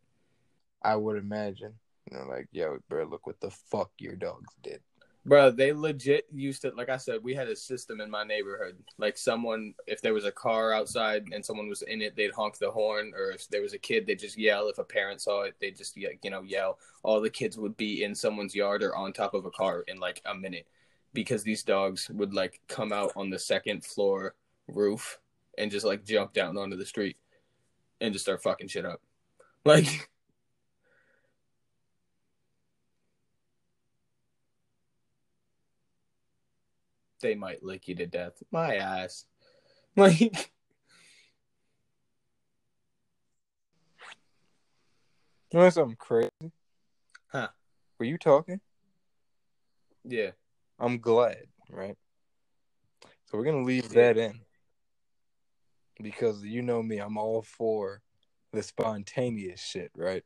I 0.83 0.97
would 0.97 1.19
imagine. 1.19 1.75
You 2.11 2.19
know, 2.19 2.25
like, 2.25 2.49
yo, 2.51 2.79
bro, 2.89 3.05
look 3.05 3.29
what 3.29 3.39
the 3.41 3.51
fuck 3.51 3.91
your 3.99 4.17
dogs 4.17 4.53
did. 4.61 4.81
Bro, 5.27 5.51
they 5.51 5.73
legit 5.73 6.27
used 6.33 6.63
to. 6.63 6.71
Like 6.71 6.89
I 6.89 6.99
said, 6.99 7.25
we 7.25 7.35
had 7.35 7.49
a 7.49 7.57
system 7.57 8.01
in 8.01 8.09
my 8.09 8.23
neighborhood. 8.23 8.77
Like 8.97 9.19
someone, 9.19 9.75
if 9.89 10.01
there 10.01 10.15
was 10.15 10.25
a 10.25 10.31
car 10.31 10.73
outside 10.73 11.31
and 11.33 11.45
someone 11.45 11.69
was 11.69 11.83
in 11.83 12.01
it, 12.01 12.15
they'd 12.15 12.31
honk 12.31 12.59
the 12.59 12.71
horn. 12.71 13.13
Or 13.13 13.33
if 13.33 13.49
there 13.49 13.61
was 13.61 13.73
a 13.73 13.79
kid, 13.79 14.07
they'd 14.07 14.21
just 14.21 14.39
yell. 14.39 14.69
If 14.69 14.79
a 14.79 14.85
parent 14.85 15.21
saw 15.21 15.43
it, 15.43 15.57
they'd 15.61 15.77
just 15.77 15.97
you 15.97 16.31
know 16.31 16.43
yell. 16.43 16.79
All 17.03 17.21
the 17.21 17.29
kids 17.29 17.59
would 17.59 17.77
be 17.77 18.05
in 18.05 18.15
someone's 18.15 18.55
yard 18.55 18.85
or 18.85 18.95
on 18.95 19.13
top 19.13 19.35
of 19.35 19.45
a 19.45 19.51
car 19.51 19.81
in 19.89 19.99
like 19.99 20.23
a 20.27 20.35
minute, 20.35 20.69
because 21.13 21.43
these 21.43 21.65
dogs 21.65 22.09
would 22.11 22.33
like 22.33 22.61
come 22.69 22.93
out 22.93 23.11
on 23.17 23.29
the 23.29 23.39
second 23.39 23.85
floor 23.85 24.37
roof 24.69 25.19
and 25.59 25.73
just 25.73 25.85
like 25.85 26.05
jump 26.05 26.35
down 26.35 26.57
onto 26.57 26.77
the 26.77 26.87
street 26.87 27.17
and 28.01 28.13
just 28.13 28.25
start 28.25 28.45
fucking 28.45 28.69
shit 28.69 28.85
up. 28.85 29.01
Like 29.65 30.09
they 37.21 37.35
might 37.35 37.63
lick 37.63 37.89
you 37.89 37.95
to 37.97 38.07
death. 38.07 38.43
My 38.51 38.77
ass. 38.77 39.25
Like 39.99 40.21
You 45.53 45.61
know 45.61 45.71
something 45.71 45.97
crazy? 45.97 46.53
Huh. 47.29 47.49
Were 47.99 48.05
you 48.05 48.19
talking? 48.19 48.61
Yeah. 50.05 50.33
I'm 50.79 50.99
glad, 50.99 51.47
right? 51.71 51.97
So 53.25 53.39
we're 53.39 53.45
gonna 53.45 53.65
leave 53.65 53.89
that 53.91 54.19
in 54.19 54.41
because 56.03 56.45
you 56.45 56.63
know 56.63 56.83
me, 56.83 56.99
I'm 56.99 57.17
all 57.17 57.43
for 57.43 58.03
the 58.53 58.63
spontaneous 58.63 59.61
shit, 59.61 59.91
right? 59.97 60.25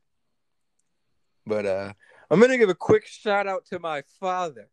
But 1.47 1.67
uh 1.67 1.93
I'm 2.31 2.41
gonna 2.41 2.59
give 2.59 2.71
a 2.71 2.75
quick 2.75 3.07
shout 3.07 3.47
out 3.47 3.67
to 3.67 3.79
my 3.79 4.03
father 4.19 4.69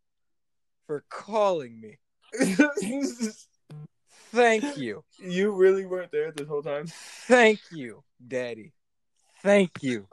for 0.88 1.04
calling 1.10 1.80
me. 1.80 2.00
Thank 4.32 4.78
you. 4.78 5.04
You 5.20 5.56
really 5.56 5.86
weren't 5.86 6.12
there 6.12 6.32
this 6.32 6.48
whole 6.48 6.62
time? 6.62 6.88
Thank 6.88 7.60
you, 7.72 8.04
Daddy. 8.26 8.74
Thank 9.42 9.82
you. 9.82 10.08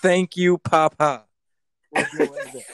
Thank 0.00 0.36
you, 0.36 0.58
Papa. 0.58 1.24
for 1.90 2.04
doing 2.16 2.40
that. 2.54 2.64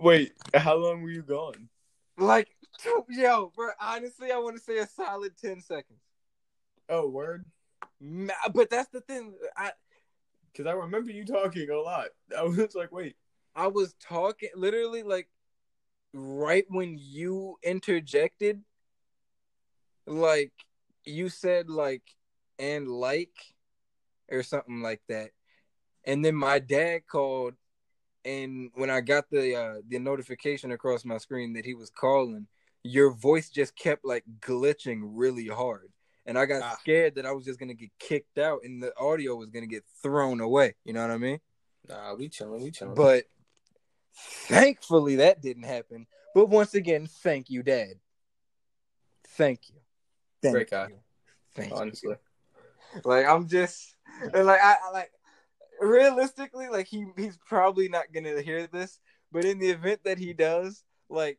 Wait, 0.00 0.32
how 0.54 0.76
long 0.76 1.02
were 1.02 1.10
you 1.10 1.22
gone? 1.22 1.68
like, 2.18 2.48
yo, 3.08 3.52
bro, 3.54 3.70
honestly, 3.80 4.32
I 4.32 4.38
want 4.38 4.56
to 4.56 4.62
say 4.62 4.78
a 4.78 4.86
solid 4.86 5.32
10 5.40 5.60
seconds. 5.60 6.00
Oh, 6.88 7.08
word? 7.08 7.44
But 8.52 8.70
that's 8.70 8.88
the 8.90 9.00
thing. 9.00 9.34
I, 9.56 9.72
Because 10.52 10.66
I 10.66 10.72
remember 10.72 11.10
you 11.10 11.24
talking 11.24 11.70
a 11.70 11.80
lot. 11.80 12.08
I 12.36 12.42
was 12.42 12.74
like, 12.74 12.92
wait. 12.92 13.16
I 13.54 13.66
was 13.66 13.94
talking 14.00 14.50
literally 14.54 15.02
like 15.02 15.28
right 16.12 16.64
when 16.68 16.98
you 17.00 17.58
interjected, 17.62 18.62
like 20.06 20.52
you 21.04 21.28
said 21.28 21.68
like 21.68 22.02
and 22.58 22.88
like 22.88 23.54
or 24.30 24.42
something 24.42 24.82
like 24.82 25.02
that. 25.08 25.30
And 26.04 26.24
then 26.24 26.34
my 26.34 26.58
dad 26.58 27.02
called 27.10 27.54
and 28.24 28.70
when 28.74 28.88
I 28.90 29.00
got 29.00 29.30
the 29.30 29.56
uh 29.56 29.74
the 29.88 29.98
notification 29.98 30.72
across 30.72 31.04
my 31.04 31.18
screen 31.18 31.52
that 31.54 31.64
he 31.64 31.74
was 31.74 31.90
calling, 31.90 32.46
your 32.82 33.12
voice 33.12 33.50
just 33.50 33.76
kept 33.76 34.04
like 34.04 34.24
glitching 34.40 35.00
really 35.02 35.48
hard. 35.48 35.92
And 36.24 36.38
I 36.38 36.46
got 36.46 36.62
Ah. 36.62 36.76
scared 36.80 37.16
that 37.16 37.26
I 37.26 37.32
was 37.32 37.44
just 37.44 37.58
gonna 37.58 37.74
get 37.74 37.90
kicked 37.98 38.38
out 38.38 38.60
and 38.64 38.82
the 38.82 38.96
audio 38.96 39.34
was 39.36 39.50
gonna 39.50 39.66
get 39.66 39.84
thrown 40.02 40.40
away. 40.40 40.74
You 40.84 40.92
know 40.92 41.02
what 41.02 41.10
I 41.10 41.18
mean? 41.18 41.40
Nah, 41.88 42.14
we 42.14 42.28
chilling, 42.28 42.62
we 42.62 42.70
chilling. 42.70 42.94
But 42.94 43.24
thankfully 44.14 45.16
that 45.16 45.40
didn't 45.42 45.64
happen. 45.64 46.06
But 46.34 46.48
once 46.48 46.74
again, 46.74 47.06
thank 47.06 47.50
you, 47.50 47.62
Dad. 47.62 47.94
Thank 49.28 49.68
you. 49.68 49.76
Thank 50.42 50.54
Great 50.54 50.70
guy. 50.70 50.88
you. 50.88 50.98
Thank 51.54 51.72
honestly. 51.72 52.10
you. 52.94 53.00
Like 53.04 53.26
I'm 53.26 53.48
just 53.48 53.94
and 54.34 54.46
like 54.46 54.60
I, 54.62 54.76
I 54.84 54.90
like 54.92 55.10
realistically, 55.80 56.68
like 56.68 56.86
he 56.86 57.06
he's 57.16 57.36
probably 57.38 57.88
not 57.88 58.12
gonna 58.12 58.40
hear 58.42 58.66
this, 58.66 58.98
but 59.30 59.44
in 59.44 59.58
the 59.58 59.70
event 59.70 60.00
that 60.04 60.18
he 60.18 60.32
does, 60.32 60.82
like 61.08 61.38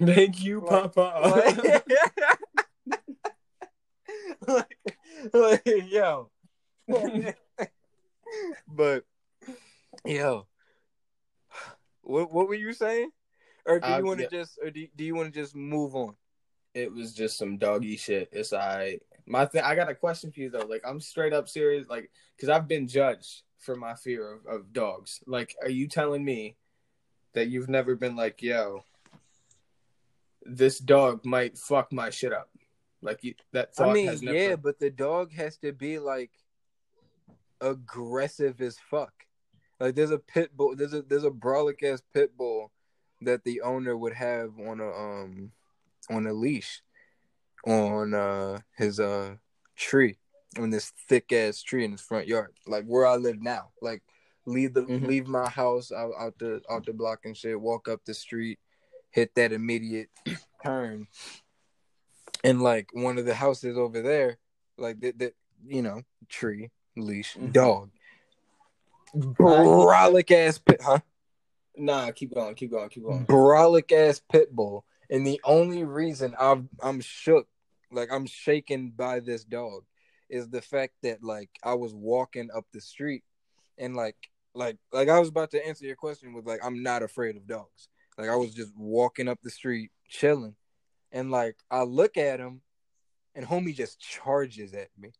Thank 0.00 0.42
you, 0.42 0.60
Like- 0.60 0.92
Papa. 0.94 1.82
like, 4.46 4.48
like, 4.48 4.76
like, 5.32 5.62
yo. 5.88 6.30
but 8.68 9.04
yo, 10.04 10.46
what 12.02 12.32
what 12.32 12.48
were 12.48 12.54
you 12.54 12.72
saying? 12.72 13.10
Or 13.64 13.78
do 13.80 13.88
you 13.88 13.94
Uh, 13.94 14.00
want 14.02 14.18
to 14.18 14.24
yeah. 14.24 14.40
just, 14.40 14.58
or 14.60 14.70
do, 14.70 14.86
do 14.96 15.04
you 15.04 15.14
want 15.14 15.32
to 15.32 15.40
just 15.40 15.54
move 15.54 15.94
on? 15.94 16.14
it 16.74 16.90
was 16.90 17.12
just 17.12 17.36
some 17.36 17.58
doggy 17.58 17.96
shit. 17.98 18.30
It's 18.32 18.52
I 18.54 18.98
my 19.26 19.44
thing. 19.46 19.62
I 19.62 19.74
got 19.74 19.90
a 19.90 19.94
question 19.94 20.32
for 20.32 20.40
you 20.40 20.48
though. 20.50 20.66
Like 20.66 20.82
I'm 20.86 21.00
straight 21.00 21.34
up 21.34 21.48
serious. 21.48 21.86
Like 21.88 22.10
because 22.34 22.48
I've 22.48 22.66
been 22.66 22.88
judged 22.88 23.42
for 23.58 23.76
my 23.76 23.94
fear 23.94 24.32
of, 24.32 24.46
of 24.46 24.72
dogs. 24.72 25.22
Like, 25.26 25.54
are 25.62 25.70
you 25.70 25.86
telling 25.86 26.24
me 26.24 26.56
that 27.34 27.48
you've 27.48 27.68
never 27.68 27.94
been 27.94 28.16
like, 28.16 28.42
yo, 28.42 28.84
this 30.44 30.78
dog 30.78 31.24
might 31.26 31.58
fuck 31.58 31.92
my 31.92 32.08
shit 32.10 32.32
up? 32.32 32.48
Like 33.02 33.22
you, 33.22 33.34
that 33.52 33.74
thought 33.74 33.90
I 33.90 33.92
mean, 33.92 34.06
never. 34.22 34.32
yeah, 34.36 34.56
but 34.56 34.78
the 34.78 34.90
dog 34.90 35.32
has 35.34 35.58
to 35.58 35.72
be 35.72 35.98
like 35.98 36.30
aggressive 37.60 38.60
as 38.60 38.78
fuck. 38.90 39.12
Like 39.82 39.96
there's 39.96 40.12
a 40.12 40.18
pit 40.18 40.56
bull, 40.56 40.76
there's 40.76 40.94
a 40.94 41.02
there's 41.02 41.24
a 41.24 41.30
brolic 41.30 41.82
ass 41.82 42.00
pit 42.14 42.36
bull 42.36 42.70
that 43.20 43.42
the 43.42 43.62
owner 43.62 43.96
would 43.96 44.12
have 44.12 44.52
on 44.60 44.78
a 44.80 44.88
um 44.88 45.50
on 46.08 46.24
a 46.28 46.32
leash 46.32 46.82
on 47.66 48.14
uh 48.14 48.60
his 48.76 49.00
uh 49.00 49.34
tree 49.74 50.18
on 50.56 50.70
this 50.70 50.92
thick 51.08 51.32
ass 51.32 51.62
tree 51.62 51.84
in 51.84 51.90
his 51.90 52.00
front 52.00 52.28
yard, 52.28 52.52
like 52.64 52.84
where 52.84 53.04
I 53.04 53.16
live 53.16 53.42
now. 53.42 53.70
Like 53.80 54.04
leave 54.46 54.72
the 54.74 54.82
Mhm. 54.82 55.04
leave 55.04 55.26
my 55.26 55.48
house 55.48 55.90
out 55.90 56.12
out 56.16 56.38
the 56.38 56.62
out 56.70 56.86
the 56.86 56.92
block 56.92 57.24
and 57.24 57.36
shit, 57.36 57.60
walk 57.60 57.88
up 57.88 58.04
the 58.04 58.14
street, 58.14 58.60
hit 59.10 59.34
that 59.34 59.50
immediate 59.52 60.10
turn, 60.62 61.08
and 62.44 62.62
like 62.62 62.90
one 62.92 63.18
of 63.18 63.24
the 63.26 63.34
houses 63.34 63.76
over 63.76 64.00
there, 64.00 64.38
like 64.78 65.00
that 65.00 65.18
that 65.18 65.34
you 65.66 65.82
know 65.82 66.02
tree 66.28 66.70
leash 66.96 67.36
Mhm. 67.36 67.52
dog, 67.52 67.90
brolic 69.14 70.30
ass 70.30 70.58
pit, 70.58 70.80
huh? 70.82 70.98
Nah, 71.76 72.10
keep 72.10 72.34
going, 72.34 72.54
keep 72.54 72.70
going, 72.70 72.88
keep 72.88 73.02
going. 73.04 73.26
brolic 73.26 73.92
ass 73.92 74.20
pit 74.30 74.54
bull. 74.54 74.84
And 75.10 75.26
the 75.26 75.40
only 75.44 75.84
reason 75.84 76.34
I'm 76.38 76.68
I'm 76.82 77.00
shook, 77.00 77.46
like 77.90 78.10
I'm 78.12 78.26
shaken 78.26 78.92
by 78.96 79.20
this 79.20 79.44
dog, 79.44 79.84
is 80.28 80.48
the 80.48 80.62
fact 80.62 80.94
that 81.02 81.22
like 81.22 81.50
I 81.62 81.74
was 81.74 81.94
walking 81.94 82.48
up 82.54 82.64
the 82.72 82.80
street 82.80 83.22
and 83.78 83.94
like 83.94 84.16
like 84.54 84.76
like 84.92 85.08
I 85.08 85.18
was 85.18 85.28
about 85.28 85.50
to 85.52 85.66
answer 85.66 85.84
your 85.86 85.96
question 85.96 86.32
with 86.34 86.46
like 86.46 86.60
I'm 86.64 86.82
not 86.82 87.02
afraid 87.02 87.36
of 87.36 87.46
dogs. 87.46 87.88
Like 88.18 88.28
I 88.28 88.36
was 88.36 88.54
just 88.54 88.72
walking 88.76 89.28
up 89.28 89.38
the 89.42 89.50
street 89.50 89.90
chilling, 90.08 90.54
and 91.10 91.30
like 91.30 91.56
I 91.70 91.82
look 91.82 92.16
at 92.16 92.40
him, 92.40 92.60
and 93.34 93.46
homie 93.46 93.74
just 93.74 94.00
charges 94.00 94.74
at 94.74 94.88
me 94.98 95.12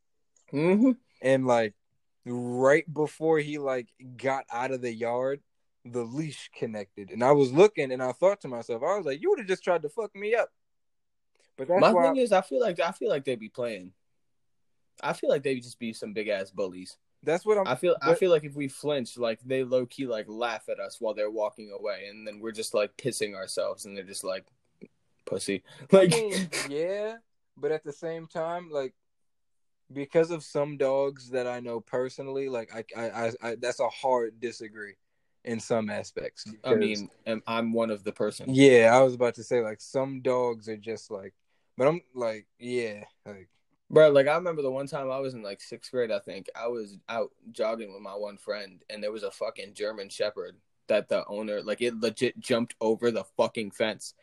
Mm-hmm. 0.52 0.90
and 1.22 1.46
like 1.46 1.72
right 2.24 2.92
before 2.92 3.38
he 3.38 3.58
like 3.58 3.88
got 4.16 4.44
out 4.52 4.70
of 4.70 4.80
the 4.80 4.92
yard 4.92 5.40
the 5.84 6.02
leash 6.04 6.48
connected 6.54 7.10
and 7.10 7.24
i 7.24 7.32
was 7.32 7.52
looking 7.52 7.90
and 7.90 8.02
i 8.02 8.12
thought 8.12 8.40
to 8.40 8.48
myself 8.48 8.82
i 8.82 8.96
was 8.96 9.04
like 9.06 9.20
you 9.20 9.28
would 9.30 9.38
have 9.40 9.48
just 9.48 9.64
tried 9.64 9.82
to 9.82 9.88
fuck 9.88 10.14
me 10.14 10.34
up 10.34 10.50
but 11.56 11.68
My 11.68 11.92
thing 11.92 12.16
is, 12.16 12.32
I 12.32 12.40
feel 12.40 12.60
like 12.60 12.80
I 12.80 12.92
feel 12.92 13.08
like 13.10 13.24
they'd 13.24 13.38
be 13.38 13.48
playing. 13.48 13.92
I 15.02 15.12
feel 15.12 15.28
like 15.30 15.42
they'd 15.42 15.60
just 15.62 15.78
be 15.78 15.92
some 15.92 16.12
big 16.12 16.28
ass 16.28 16.50
bullies. 16.50 16.96
that's 17.22 17.44
what 17.44 17.58
i'm 17.58 17.66
I 17.66 17.74
feel 17.74 17.96
I 18.02 18.14
feel 18.14 18.30
like 18.30 18.44
if 18.44 18.54
we 18.54 18.68
flinch, 18.68 19.18
like 19.18 19.40
they 19.44 19.64
low 19.64 19.86
key 19.86 20.06
like 20.06 20.26
laugh 20.28 20.68
at 20.68 20.80
us 20.80 20.96
while 21.00 21.14
they're 21.14 21.30
walking 21.30 21.70
away, 21.78 22.06
and 22.08 22.26
then 22.26 22.40
we're 22.40 22.52
just 22.52 22.74
like 22.74 22.96
pissing 22.96 23.34
ourselves, 23.34 23.84
and 23.84 23.96
they're 23.96 24.04
just 24.04 24.24
like, 24.24 24.46
"Pussy." 25.26 25.62
I 25.92 25.96
Like, 25.96 26.10
mean, 26.10 26.50
yeah 26.68 27.16
but 27.56 27.70
at 27.70 27.84
the 27.84 27.92
same 27.92 28.26
time 28.26 28.70
like 28.70 28.94
because 29.92 30.30
of 30.30 30.42
some 30.42 30.76
dogs 30.76 31.30
that 31.30 31.46
i 31.46 31.60
know 31.60 31.80
personally 31.80 32.48
like 32.48 32.74
i 32.74 32.84
i, 32.96 33.10
I, 33.10 33.32
I 33.42 33.54
that's 33.56 33.80
a 33.80 33.88
hard 33.88 34.40
disagree 34.40 34.94
in 35.44 35.58
some 35.58 35.90
aspects 35.90 36.46
I 36.64 36.74
mean, 36.74 37.10
I'm 37.46 37.72
one 37.72 37.90
of 37.90 38.04
the 38.04 38.12
person. 38.12 38.54
yeah 38.54 38.96
i 38.96 39.02
was 39.02 39.14
about 39.14 39.34
to 39.36 39.44
say 39.44 39.60
like 39.60 39.80
some 39.80 40.20
dogs 40.20 40.68
are 40.68 40.76
just 40.76 41.10
like 41.10 41.34
but 41.76 41.88
i'm 41.88 42.00
like 42.14 42.46
yeah 42.58 43.04
like 43.26 43.48
Bro, 43.92 44.12
like 44.12 44.26
I 44.26 44.34
remember 44.36 44.62
the 44.62 44.70
one 44.70 44.86
time 44.86 45.10
I 45.10 45.18
was 45.18 45.34
in 45.34 45.42
like 45.42 45.60
sixth 45.60 45.90
grade, 45.90 46.10
I 46.10 46.18
think. 46.18 46.48
I 46.56 46.66
was 46.66 46.96
out 47.10 47.30
jogging 47.50 47.92
with 47.92 48.00
my 48.00 48.14
one 48.14 48.38
friend, 48.38 48.82
and 48.88 49.02
there 49.04 49.12
was 49.12 49.22
a 49.22 49.30
fucking 49.30 49.74
German 49.74 50.08
Shepherd 50.08 50.56
that 50.88 51.10
the 51.10 51.26
owner, 51.26 51.60
like, 51.62 51.82
it 51.82 51.94
legit 52.00 52.40
jumped 52.40 52.74
over 52.80 53.10
the 53.10 53.24
fucking 53.36 53.72
fence, 53.72 54.14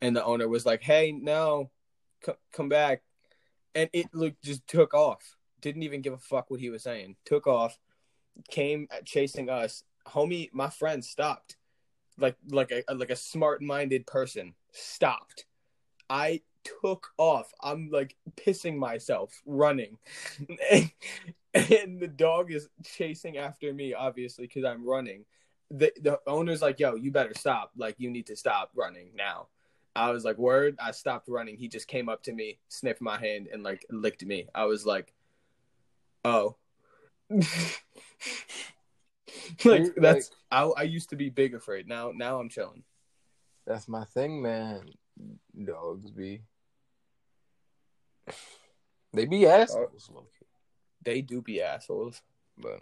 and 0.00 0.14
the 0.14 0.24
owner 0.24 0.46
was 0.46 0.64
like, 0.64 0.82
"Hey, 0.82 1.10
no, 1.10 1.68
c- 2.24 2.32
come 2.52 2.68
back," 2.68 3.02
and 3.74 3.90
it 3.92 4.06
like 4.12 4.36
just 4.42 4.66
took 4.66 4.94
off. 4.94 5.36
Didn't 5.60 5.82
even 5.82 6.02
give 6.02 6.12
a 6.12 6.18
fuck 6.18 6.50
what 6.50 6.60
he 6.60 6.70
was 6.70 6.82
saying. 6.82 7.16
Took 7.24 7.46
off, 7.46 7.78
came 8.50 8.88
chasing 9.04 9.50
us. 9.50 9.82
Homie, 10.06 10.48
my 10.52 10.70
friend 10.70 11.04
stopped, 11.04 11.56
like 12.18 12.36
like 12.48 12.70
a 12.72 12.94
like 12.94 13.10
a 13.10 13.16
smart 13.16 13.62
minded 13.62 14.06
person 14.06 14.54
stopped. 14.72 15.46
I 16.08 16.40
took 16.82 17.08
off. 17.18 17.52
I'm 17.62 17.90
like 17.90 18.16
pissing 18.36 18.76
myself 18.76 19.40
running. 19.46 19.98
and 20.70 22.00
the 22.00 22.12
dog 22.14 22.52
is 22.52 22.68
chasing 22.84 23.36
after 23.36 23.72
me, 23.72 23.94
obviously, 23.94 24.46
because 24.46 24.64
I'm 24.64 24.86
running. 24.86 25.24
The 25.70 25.92
the 26.00 26.20
owner's 26.26 26.62
like, 26.62 26.80
yo, 26.80 26.94
you 26.94 27.10
better 27.10 27.34
stop. 27.34 27.72
Like, 27.76 27.96
you 27.98 28.10
need 28.10 28.26
to 28.26 28.36
stop 28.36 28.70
running 28.74 29.10
now. 29.14 29.48
I 29.94 30.10
was 30.10 30.24
like, 30.24 30.38
word. 30.38 30.76
I 30.80 30.92
stopped 30.92 31.28
running. 31.28 31.56
He 31.56 31.68
just 31.68 31.88
came 31.88 32.08
up 32.08 32.22
to 32.24 32.32
me, 32.32 32.58
sniffed 32.68 33.00
my 33.00 33.18
hand, 33.18 33.48
and 33.52 33.62
like 33.62 33.84
licked 33.90 34.24
me. 34.24 34.48
I 34.54 34.64
was 34.64 34.86
like, 34.86 35.12
oh. 36.24 36.56
like 39.64 39.94
that's 39.96 40.30
I, 40.50 40.62
I 40.62 40.82
used 40.84 41.10
to 41.10 41.16
be 41.16 41.30
big 41.30 41.54
afraid. 41.54 41.88
Now 41.88 42.12
now 42.14 42.40
I'm 42.40 42.48
chilling. 42.48 42.84
That's 43.66 43.88
my 43.88 44.04
thing, 44.04 44.40
man. 44.40 44.88
Dogs 45.64 46.10
be 46.10 46.42
they 49.12 49.26
be 49.26 49.46
oh. 49.46 49.50
assholes, 49.50 50.10
low-key. 50.12 50.46
they 51.02 51.22
do 51.22 51.42
be 51.42 51.62
assholes. 51.62 52.22
But 52.56 52.80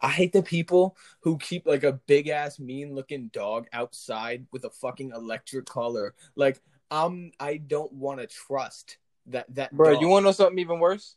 I 0.00 0.08
hate 0.08 0.32
the 0.32 0.42
people 0.42 0.96
who 1.20 1.38
keep 1.38 1.66
like 1.66 1.84
a 1.84 1.92
big 1.92 2.28
ass 2.28 2.58
mean 2.58 2.94
looking 2.94 3.28
dog 3.28 3.66
outside 3.72 4.46
with 4.52 4.64
a 4.64 4.70
fucking 4.70 5.12
electric 5.14 5.66
collar. 5.66 6.14
Like 6.36 6.60
um 6.90 7.32
I 7.38 7.58
don't 7.58 7.92
want 7.92 8.20
to 8.20 8.26
trust 8.26 8.98
that 9.26 9.52
that 9.54 9.72
bro, 9.72 9.92
dog. 9.92 10.02
you 10.02 10.08
want 10.08 10.22
to 10.22 10.28
know 10.28 10.32
something 10.32 10.58
even 10.58 10.80
worse? 10.80 11.16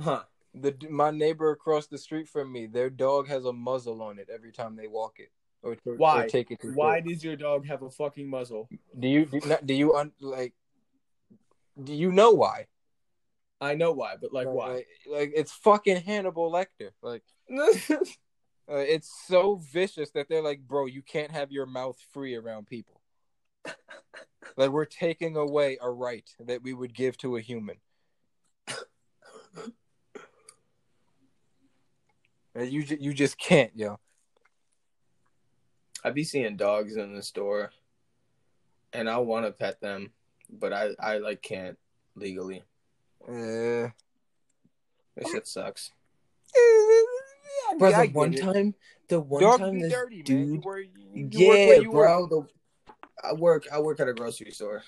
huh? 0.00 0.22
The 0.54 0.74
my 0.88 1.10
neighbor 1.10 1.50
across 1.50 1.86
the 1.86 1.98
street 1.98 2.28
from 2.28 2.50
me, 2.50 2.66
their 2.66 2.90
dog 2.90 3.28
has 3.28 3.44
a 3.44 3.52
muzzle 3.52 4.00
on 4.02 4.18
it 4.18 4.28
every 4.32 4.52
time 4.52 4.76
they 4.76 4.86
walk 4.86 5.18
it 5.18 5.30
or, 5.62 5.76
or 5.84 5.96
Why? 5.96 6.28
take 6.28 6.50
it. 6.50 6.60
To 6.60 6.72
Why 6.72 7.00
court. 7.00 7.08
does 7.08 7.24
your 7.24 7.36
dog 7.36 7.66
have 7.66 7.82
a 7.82 7.90
fucking 7.90 8.28
muzzle? 8.28 8.68
do 8.98 9.08
you 9.08 9.26
do, 9.26 9.40
not, 9.46 9.66
do 9.66 9.74
you 9.74 9.94
un, 9.94 10.12
like? 10.20 10.54
Do 11.82 11.92
you 11.92 12.10
know 12.10 12.30
why? 12.30 12.66
I 13.60 13.74
know 13.74 13.92
why, 13.92 14.16
but 14.20 14.32
like 14.32 14.48
why? 14.48 14.68
Like, 14.68 14.86
like 15.10 15.32
it's 15.34 15.52
fucking 15.52 16.02
Hannibal 16.02 16.50
Lecter. 16.52 16.90
Like 17.02 17.22
uh, 17.50 18.04
it's 18.68 19.10
so 19.26 19.56
vicious 19.56 20.10
that 20.10 20.28
they're 20.28 20.42
like, 20.42 20.60
bro, 20.60 20.86
you 20.86 21.02
can't 21.02 21.30
have 21.30 21.50
your 21.50 21.66
mouth 21.66 21.96
free 22.12 22.34
around 22.34 22.66
people. 22.66 23.00
like 24.56 24.70
we're 24.70 24.84
taking 24.84 25.36
away 25.36 25.78
a 25.80 25.90
right 25.90 26.28
that 26.40 26.62
we 26.62 26.74
would 26.74 26.94
give 26.94 27.16
to 27.18 27.36
a 27.36 27.40
human. 27.40 27.76
And 32.54 32.72
you 32.72 32.84
you 32.98 33.12
just 33.12 33.38
can't, 33.38 33.70
yo. 33.76 33.98
I 36.02 36.10
be 36.10 36.24
seeing 36.24 36.56
dogs 36.56 36.96
in 36.96 37.14
the 37.14 37.22
store, 37.22 37.70
and 38.94 39.10
I 39.10 39.18
want 39.18 39.44
to 39.44 39.52
pet 39.52 39.80
them, 39.82 40.12
but 40.50 40.72
I 40.72 40.90
I 40.98 41.18
like 41.18 41.42
can't 41.42 41.78
legally. 42.14 42.62
Uh, 43.28 43.90
This 45.16 45.30
shit 45.32 45.46
sucks. 45.46 45.92
yeah, 46.54 47.78
Bro, 47.78 47.90
the 47.90 48.06
get 48.06 48.14
one 48.14 48.34
it. 48.34 48.40
time, 48.40 48.74
the 49.08 49.20
one 49.20 49.42
Dogs 49.42 49.58
time 49.60 49.74
be 49.74 49.82
this 49.82 49.92
dirty, 49.92 50.16
man. 50.16 50.24
You 50.26 50.58
dude, 50.58 50.64
you, 51.14 51.14
you 51.14 51.24
work 51.24 51.32
yeah, 51.32 51.66
where 51.66 51.82
you 51.82 51.90
work. 51.90 52.06
bro. 52.06 52.26
The, 52.26 52.46
I 53.28 53.32
work. 53.32 53.66
I 53.72 53.78
work 53.80 54.00
at 54.00 54.08
a 54.08 54.14
grocery 54.14 54.50
store. 54.52 54.82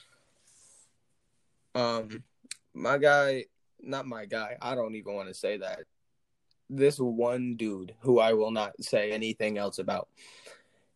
Um, 1.74 2.22
my 2.74 2.98
guy, 2.98 3.44
not 3.80 4.06
my 4.06 4.26
guy. 4.26 4.56
I 4.60 4.74
don't 4.74 4.94
even 4.94 5.14
want 5.14 5.28
to 5.28 5.34
say 5.34 5.58
that. 5.58 5.80
This 6.70 6.98
one 6.98 7.56
dude, 7.56 7.94
who 8.00 8.18
I 8.20 8.34
will 8.34 8.50
not 8.50 8.72
say 8.82 9.10
anything 9.10 9.56
else 9.56 9.78
about, 9.78 10.08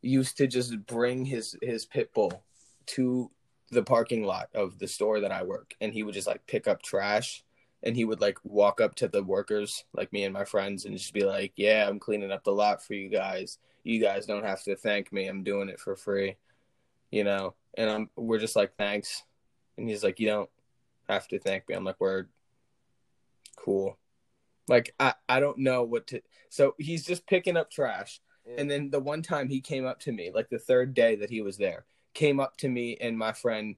used 0.02 0.36
to 0.38 0.46
just 0.46 0.84
bring 0.86 1.24
his 1.24 1.56
his 1.62 1.86
pit 1.86 2.12
bull 2.12 2.42
to 2.86 3.30
the 3.72 3.82
parking 3.82 4.24
lot 4.24 4.48
of 4.54 4.78
the 4.78 4.88
store 4.88 5.20
that 5.20 5.32
I 5.32 5.42
work, 5.42 5.74
and 5.80 5.92
he 5.92 6.04
would 6.04 6.14
just 6.14 6.28
like 6.28 6.46
pick 6.46 6.68
up 6.68 6.82
trash, 6.82 7.44
and 7.82 7.96
he 7.96 8.04
would 8.04 8.20
like 8.20 8.38
walk 8.44 8.80
up 8.80 8.94
to 8.96 9.08
the 9.08 9.22
workers, 9.24 9.84
like 9.92 10.12
me 10.12 10.24
and 10.24 10.32
my 10.32 10.44
friends, 10.44 10.84
and 10.84 10.96
just 10.96 11.12
be 11.12 11.24
like, 11.24 11.52
"Yeah, 11.56 11.88
I'm 11.88 11.98
cleaning 11.98 12.32
up 12.32 12.44
the 12.44 12.52
lot 12.52 12.82
for 12.82 12.94
you 12.94 13.08
guys. 13.08 13.58
You 13.84 14.00
guys 14.00 14.26
don't 14.26 14.44
have 14.44 14.62
to 14.64 14.76
thank 14.76 15.12
me. 15.12 15.26
I'm 15.26 15.42
doing 15.42 15.68
it 15.68 15.80
for 15.80 15.96
free." 15.96 16.36
you 17.12 17.22
know 17.22 17.54
and 17.74 17.88
i'm 17.88 18.10
we're 18.16 18.40
just 18.40 18.56
like 18.56 18.74
thanks 18.76 19.22
and 19.76 19.88
he's 19.88 20.02
like 20.02 20.18
you 20.18 20.26
don't 20.26 20.50
have 21.08 21.28
to 21.28 21.38
thank 21.38 21.68
me 21.68 21.76
i'm 21.76 21.84
like 21.84 22.00
we're 22.00 22.26
cool 23.54 23.96
like 24.66 24.92
i 24.98 25.14
i 25.28 25.38
don't 25.38 25.58
know 25.58 25.84
what 25.84 26.08
to 26.08 26.20
so 26.48 26.74
he's 26.78 27.04
just 27.04 27.24
picking 27.28 27.56
up 27.56 27.70
trash 27.70 28.20
and 28.58 28.68
then 28.68 28.90
the 28.90 28.98
one 28.98 29.22
time 29.22 29.48
he 29.48 29.60
came 29.60 29.86
up 29.86 30.00
to 30.00 30.10
me 30.10 30.32
like 30.34 30.48
the 30.48 30.58
third 30.58 30.94
day 30.94 31.14
that 31.14 31.30
he 31.30 31.40
was 31.42 31.56
there 31.56 31.84
came 32.14 32.40
up 32.40 32.56
to 32.56 32.68
me 32.68 32.96
and 33.00 33.18
my 33.18 33.32
friend 33.32 33.76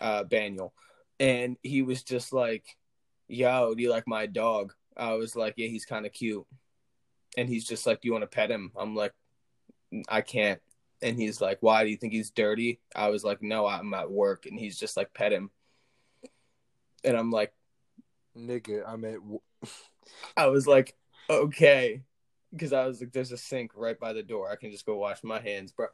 uh 0.00 0.22
Daniel 0.24 0.74
and 1.18 1.56
he 1.62 1.82
was 1.82 2.02
just 2.02 2.32
like 2.32 2.76
yo 3.28 3.74
do 3.74 3.82
you 3.82 3.90
like 3.90 4.06
my 4.06 4.26
dog 4.26 4.72
i 4.96 5.14
was 5.14 5.34
like 5.34 5.54
yeah 5.56 5.66
he's 5.66 5.84
kind 5.84 6.06
of 6.06 6.12
cute 6.12 6.46
and 7.36 7.48
he's 7.48 7.64
just 7.64 7.86
like 7.86 8.00
do 8.00 8.06
you 8.06 8.12
want 8.12 8.22
to 8.22 8.28
pet 8.28 8.50
him 8.50 8.70
i'm 8.76 8.94
like 8.94 9.12
i 10.08 10.20
can't 10.20 10.60
and 11.02 11.16
he's 11.16 11.40
like, 11.40 11.58
"Why 11.60 11.84
do 11.84 11.90
you 11.90 11.96
think 11.96 12.12
he's 12.12 12.30
dirty?" 12.30 12.80
I 12.94 13.08
was 13.08 13.24
like, 13.24 13.42
"No, 13.42 13.66
I'm 13.66 13.92
at 13.94 14.10
work," 14.10 14.46
and 14.46 14.58
he's 14.58 14.78
just 14.78 14.96
like, 14.96 15.12
"Pet 15.14 15.32
him," 15.32 15.50
and 17.04 17.16
I'm 17.16 17.30
like, 17.30 17.52
nigga, 18.36 18.82
I'm 18.86 19.04
at. 19.04 19.14
w- 19.14 19.40
I 20.36 20.46
was 20.46 20.66
like, 20.66 20.96
"Okay," 21.28 22.02
because 22.52 22.72
I 22.72 22.86
was 22.86 23.00
like, 23.00 23.12
"There's 23.12 23.32
a 23.32 23.36
sink 23.36 23.72
right 23.74 23.98
by 23.98 24.12
the 24.12 24.22
door. 24.22 24.50
I 24.50 24.56
can 24.56 24.70
just 24.70 24.86
go 24.86 24.96
wash 24.96 25.22
my 25.22 25.40
hands, 25.40 25.72
bro." 25.72 25.88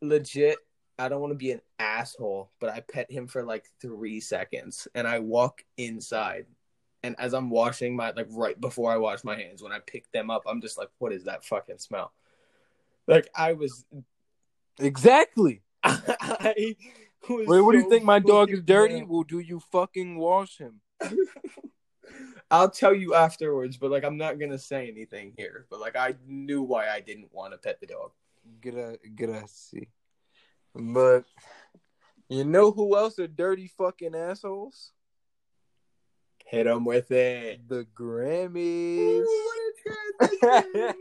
Legit, 0.00 0.58
I 0.98 1.08
don't 1.08 1.20
want 1.20 1.32
to 1.32 1.38
be 1.38 1.52
an 1.52 1.60
asshole, 1.78 2.50
but 2.60 2.70
I 2.70 2.80
pet 2.80 3.10
him 3.10 3.26
for 3.26 3.44
like 3.44 3.66
three 3.80 4.20
seconds, 4.20 4.88
and 4.94 5.06
I 5.06 5.18
walk 5.20 5.64
inside. 5.76 6.46
And 7.04 7.14
as 7.18 7.32
I'm 7.32 7.50
washing 7.50 7.94
my 7.94 8.10
like 8.10 8.26
right 8.30 8.60
before 8.60 8.90
I 8.90 8.96
wash 8.96 9.22
my 9.22 9.36
hands, 9.36 9.62
when 9.62 9.72
I 9.72 9.78
pick 9.78 10.10
them 10.12 10.30
up, 10.30 10.42
I'm 10.46 10.60
just 10.60 10.76
like, 10.76 10.88
"What 10.98 11.12
is 11.12 11.24
that 11.24 11.44
fucking 11.44 11.78
smell?" 11.78 12.12
Like 13.06 13.28
I 13.34 13.52
was 13.52 13.84
Exactly. 14.80 15.62
I 15.84 16.76
was 17.28 17.46
Wait, 17.48 17.60
what 17.60 17.72
do 17.72 17.78
you 17.78 17.90
think? 17.90 18.04
My 18.04 18.18
dog 18.18 18.50
is 18.50 18.62
dirty? 18.62 19.00
mad. 19.00 19.08
Well, 19.08 19.22
do 19.22 19.38
you 19.38 19.60
fucking 19.72 20.18
wash 20.18 20.58
him? 20.58 20.80
I'll 22.50 22.70
tell 22.70 22.94
you 22.94 23.14
afterwards, 23.14 23.76
but 23.76 23.90
like 23.90 24.04
I'm 24.04 24.16
not 24.16 24.38
gonna 24.38 24.58
say 24.58 24.88
anything 24.88 25.34
here. 25.36 25.66
But 25.70 25.80
like 25.80 25.96
I 25.96 26.14
knew 26.26 26.62
why 26.62 26.88
I 26.88 27.00
didn't 27.00 27.32
want 27.32 27.52
to 27.52 27.58
pet 27.58 27.80
the 27.80 27.86
dog. 27.86 28.12
Gra- 28.62 28.96
grazie. 29.14 29.88
But 30.74 31.24
you 32.28 32.44
know 32.44 32.70
who 32.70 32.96
else 32.96 33.18
are 33.18 33.26
dirty 33.26 33.68
fucking 33.68 34.14
assholes? 34.14 34.92
Hit 36.46 36.64
them 36.64 36.84
with 36.84 37.10
it. 37.10 37.68
The 37.68 37.86
Grammys. 37.94 39.24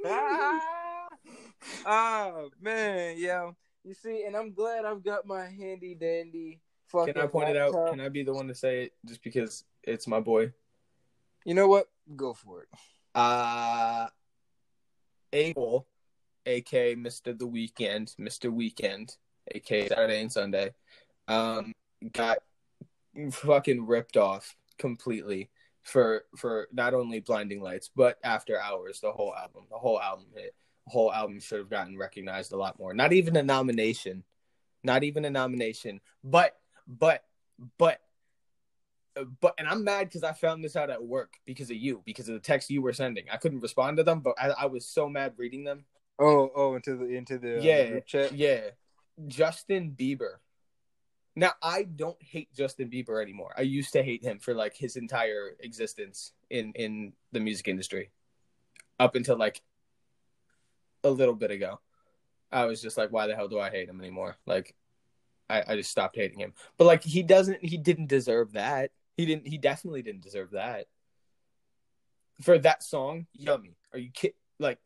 oh 1.86 2.50
man, 2.62 3.18
yo. 3.18 3.56
You 3.84 3.94
see, 3.94 4.26
and 4.26 4.36
I'm 4.36 4.54
glad 4.54 4.84
I've 4.84 5.04
got 5.04 5.26
my 5.26 5.46
handy 5.46 5.96
dandy 5.96 6.60
fucking. 6.88 7.14
Can 7.14 7.24
I 7.24 7.28
point 7.28 7.50
it 7.50 7.58
out? 7.58 7.90
Can 7.90 8.02
I 8.02 8.10
be 8.10 8.24
the 8.24 8.34
one 8.34 8.50
to 8.50 8.56
say 8.56 8.84
it 8.84 8.94
just 9.06 9.24
because 9.24 9.64
it's 9.84 10.08
my 10.08 10.20
boy? 10.20 10.52
You 11.46 11.54
know 11.54 11.70
what? 11.70 11.88
Go 12.16 12.34
for 12.34 12.64
it. 12.64 12.70
Uh 13.16 14.08
Abel, 15.32 15.88
aka 16.46 16.96
Mr. 16.96 17.38
The 17.38 17.48
Weeknd, 17.48 18.16
Mr. 18.18 18.52
Weeknd, 18.52 19.16
aka 19.52 19.88
Saturday 19.88 20.22
and 20.22 20.32
Sunday, 20.32 20.74
um, 21.28 21.74
got 22.14 22.40
fucking 23.32 23.86
ripped 23.86 24.18
off 24.18 24.56
completely 24.78 25.50
for 25.82 26.26
for 26.36 26.68
not 26.72 26.94
only 26.94 27.20
Blinding 27.20 27.62
Lights 27.62 27.90
but 27.96 28.18
After 28.24 28.60
Hours, 28.60 29.00
the 29.00 29.12
whole 29.12 29.34
album. 29.34 29.64
The 29.72 29.78
whole 29.78 30.00
album 30.00 30.28
hit. 30.36 30.54
The 30.86 30.92
whole 30.92 31.12
album 31.12 31.40
should 31.40 31.60
have 31.60 31.70
gotten 31.70 31.98
recognized 31.98 32.52
a 32.52 32.58
lot 32.58 32.80
more. 32.80 32.94
Not 32.94 33.14
even 33.14 33.36
a 33.38 33.44
nomination. 33.44 34.24
Not 34.84 35.04
even 35.04 35.26
a 35.26 35.30
nomination. 35.30 36.02
But 36.24 36.58
but 36.88 37.24
but 37.78 38.00
but 39.42 39.56
and 39.58 39.68
I'm 39.68 39.84
mad 39.84 40.08
because 40.08 40.24
I 40.24 40.34
found 40.34 40.64
this 40.64 40.76
out 40.76 40.90
at 40.90 41.04
work 41.04 41.34
because 41.46 41.70
of 41.70 41.78
you, 41.78 42.02
because 42.06 42.30
of 42.30 42.36
the 42.36 42.40
text 42.40 42.70
you 42.70 42.82
were 42.82 42.94
sending. 42.94 43.26
I 43.32 43.38
couldn't 43.38 43.62
respond 43.62 43.98
to 43.98 44.04
them, 44.04 44.20
but 44.20 44.36
I, 44.40 44.50
I 44.50 44.66
was 44.66 44.86
so 44.86 45.10
mad 45.10 45.34
reading 45.38 45.64
them. 45.64 45.86
Oh, 46.20 46.52
oh, 46.56 46.76
into 46.76 46.96
the 46.96 47.06
into 47.06 47.38
the 47.38 47.58
uh, 47.58 47.62
Yeah, 47.62 47.90
group 47.90 48.06
chat. 48.06 48.34
Yeah, 48.34 48.62
Justin 49.26 49.96
Bieber. 49.98 50.36
Now 51.36 51.54
I 51.62 51.84
don't 51.84 52.22
hate 52.22 52.54
Justin 52.54 52.90
Bieber 52.90 53.22
anymore. 53.22 53.54
I 53.58 53.62
used 53.62 53.94
to 53.94 54.04
hate 54.04 54.24
him 54.24 54.40
for 54.40 54.54
like 54.54 54.76
his 54.76 54.96
entire 54.96 55.56
existence 55.60 56.34
in 56.50 56.72
in 56.74 57.14
the 57.32 57.40
music 57.40 57.68
industry, 57.68 58.12
up 59.00 59.16
until 59.16 59.38
like 59.38 59.62
a 61.04 61.10
little 61.10 61.36
bit 61.36 61.52
ago. 61.52 61.80
I 62.52 62.66
was 62.66 62.82
just 62.82 62.98
like, 62.98 63.12
why 63.12 63.28
the 63.28 63.36
hell 63.36 63.48
do 63.48 63.60
I 63.60 63.70
hate 63.70 63.90
him 63.90 64.00
anymore? 64.00 64.38
Like, 64.46 64.74
I, 65.50 65.64
I 65.68 65.76
just 65.76 65.92
stopped 65.92 66.16
hating 66.16 66.40
him. 66.40 66.54
But 66.78 66.86
like, 66.86 67.04
he 67.04 67.24
doesn't. 67.24 67.64
He 67.64 67.78
didn't 67.78 68.08
deserve 68.08 68.54
that. 68.54 68.92
He 69.16 69.26
didn't. 69.26 69.48
He 69.48 69.58
definitely 69.58 70.02
didn't 70.02 70.24
deserve 70.24 70.52
that. 70.52 70.88
For 72.42 72.58
that 72.60 72.84
song, 72.84 73.28
yummy. 73.34 73.76
Are 73.94 74.00
you 74.00 74.12
kid? 74.14 74.34
Like, 74.60 74.80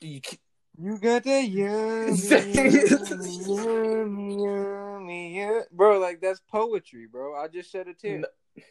do 0.00 0.08
you 0.08 0.20
ki- 0.20 0.40
You 0.78 0.98
got 0.98 1.24
that 1.24 1.44
yummy, 1.48 2.16
yummy, 3.46 4.44
yummy, 4.44 5.38
yummy, 5.38 5.60
bro. 5.72 5.98
Like 5.98 6.20
that's 6.20 6.40
poetry, 6.40 7.06
bro. 7.06 7.34
I 7.34 7.48
just 7.48 7.70
shed 7.70 7.88
a 7.88 7.94
tear. 7.94 8.18
No- 8.18 8.62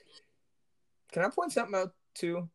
Can 1.12 1.24
I 1.24 1.30
point 1.30 1.52
something 1.52 1.76
out 1.76 1.94
too? 2.14 2.48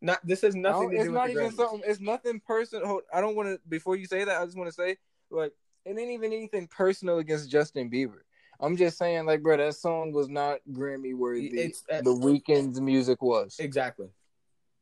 Not 0.00 0.24
this 0.24 0.42
has 0.42 0.54
I 0.54 0.58
nothing 0.58 0.90
to 0.90 0.96
it's 0.96 1.04
do 1.06 1.12
not 1.12 1.30
even 1.30 1.50
Grammys. 1.50 1.56
something. 1.56 1.82
It's 1.84 2.00
nothing 2.00 2.40
personal. 2.46 2.86
Hold- 2.86 3.02
I 3.12 3.20
don't 3.20 3.34
want 3.34 3.48
to. 3.48 3.60
Before 3.68 3.96
you 3.96 4.06
say 4.06 4.24
that, 4.24 4.40
I 4.40 4.44
just 4.44 4.56
want 4.56 4.68
to 4.68 4.74
say 4.74 4.96
like 5.30 5.52
it 5.84 5.98
ain't 5.98 6.10
even 6.10 6.32
anything 6.32 6.66
personal 6.68 7.18
against 7.18 7.50
Justin 7.50 7.90
Bieber. 7.90 8.20
I'm 8.62 8.76
just 8.76 8.98
saying, 8.98 9.24
like, 9.24 9.42
bro, 9.42 9.56
that 9.56 9.74
song 9.74 10.12
was 10.12 10.28
not 10.28 10.58
Grammy 10.70 11.14
worthy. 11.16 11.46
It's- 11.48 11.82
uh, 11.90 12.02
the 12.02 12.14
Weeknd's 12.14 12.80
music 12.80 13.20
was. 13.22 13.56
Exactly. 13.58 14.10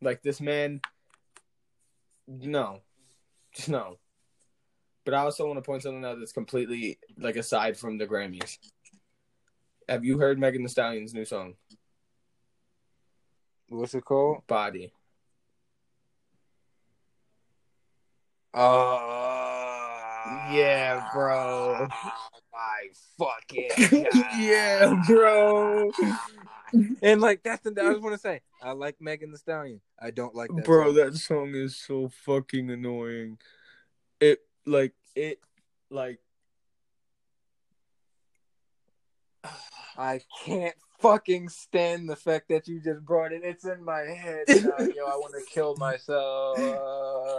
Like 0.02 0.20
this 0.22 0.40
man. 0.40 0.80
No, 2.26 2.80
no. 3.68 3.98
But 5.04 5.14
I 5.14 5.18
also 5.18 5.46
want 5.46 5.56
to 5.58 5.62
point 5.62 5.82
something 5.82 6.04
out 6.04 6.18
that's 6.18 6.32
completely 6.32 6.98
like 7.18 7.36
aside 7.36 7.76
from 7.76 7.98
the 7.98 8.06
Grammys. 8.06 8.58
Have 9.88 10.04
you 10.04 10.18
heard 10.18 10.38
Megan 10.38 10.62
Thee 10.62 10.68
Stallion's 10.68 11.14
new 11.14 11.24
song? 11.24 11.54
What's 13.68 13.94
it 13.94 14.04
called? 14.04 14.46
Body. 14.46 14.92
Uh, 18.52 18.58
Yeah, 20.52 21.08
bro. 21.14 21.86
My 22.52 22.88
fucking 23.18 24.06
yeah, 24.38 25.02
bro. 25.06 25.90
And 27.02 27.20
like 27.20 27.42
that's 27.42 27.62
the 27.62 27.70
I 27.70 27.92
just 27.92 28.02
want 28.02 28.14
to 28.14 28.20
say 28.20 28.40
I 28.60 28.72
like 28.72 28.96
Megan 29.00 29.30
Thee 29.30 29.36
Stallion. 29.36 29.80
I 30.00 30.10
don't 30.10 30.34
like 30.34 30.50
that 30.54 30.64
Bro, 30.64 30.86
song. 30.86 30.94
that 30.94 31.14
song 31.16 31.54
is 31.54 31.76
so 31.76 32.08
fucking 32.08 32.70
annoying. 32.70 33.38
It 34.20 34.40
like 34.66 34.94
it 35.14 35.40
like 35.90 36.18
I 39.96 40.20
can't 40.44 40.74
fucking 41.00 41.48
stand 41.48 42.08
the 42.08 42.16
fact 42.16 42.48
that 42.48 42.66
you 42.66 42.80
just 42.80 43.04
brought 43.04 43.32
it. 43.32 43.42
It's 43.44 43.64
in 43.64 43.84
my 43.84 44.00
head 44.00 44.44
now. 44.48 44.78
Yo, 44.78 45.06
I 45.06 45.16
want 45.16 45.34
to 45.34 45.42
kill 45.52 45.76
myself. 45.76 46.58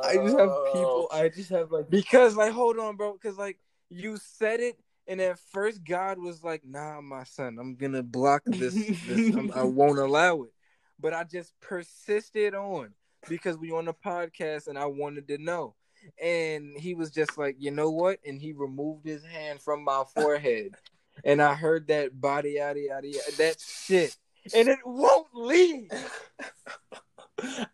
I 0.04 0.16
just 0.24 0.38
have 0.38 0.52
people 0.72 1.08
I 1.12 1.30
just 1.30 1.50
have 1.50 1.72
like 1.72 1.90
because 1.90 2.36
like 2.36 2.54
hold 2.54 2.78
on, 2.80 2.96
bro. 2.96 3.14
Because 3.14 3.38
like 3.38 3.60
you 3.90 4.18
said 4.18 4.62
it, 4.62 4.80
and 5.08 5.20
at 5.20 5.40
first 5.52 5.84
God 5.84 6.20
was 6.20 6.44
like, 6.44 6.64
"Nah, 6.66 7.02
my 7.02 7.24
son, 7.26 7.58
I'm 7.60 7.76
gonna 7.76 8.04
block 8.04 8.44
this. 8.46 8.74
this 8.74 9.36
I'm, 9.36 9.52
I 9.54 9.64
won't 9.64 10.00
allow 10.00 10.44
it." 10.44 10.54
But 11.00 11.14
I 11.14 11.24
just 11.24 11.54
persisted 11.62 12.54
on 12.54 12.94
because 13.28 13.58
we 13.58 13.72
on 13.72 13.86
the 13.86 13.94
podcast, 13.94 14.68
and 14.68 14.78
I 14.78 14.86
wanted 14.86 15.28
to 15.30 15.38
know. 15.38 15.76
And 16.22 16.78
he 16.78 16.94
was 16.94 17.12
just 17.12 17.38
like, 17.38 17.56
"You 17.60 17.72
know 17.72 17.90
what?" 17.90 18.20
And 18.26 18.40
he 18.40 18.54
removed 18.54 19.06
his 19.06 19.24
hand 19.24 19.62
from 19.62 19.84
my 19.84 20.04
forehead, 20.16 20.76
and 21.24 21.42
I 21.42 21.56
heard 21.56 21.88
that 21.88 22.20
body 22.20 22.52
yada 22.52 22.80
yada 22.80 23.08
yada, 23.08 23.32
that 23.38 23.60
shit, 23.60 24.16
and 24.54 24.68
it 24.70 24.80
won't 24.86 25.28
leave. 25.34 25.92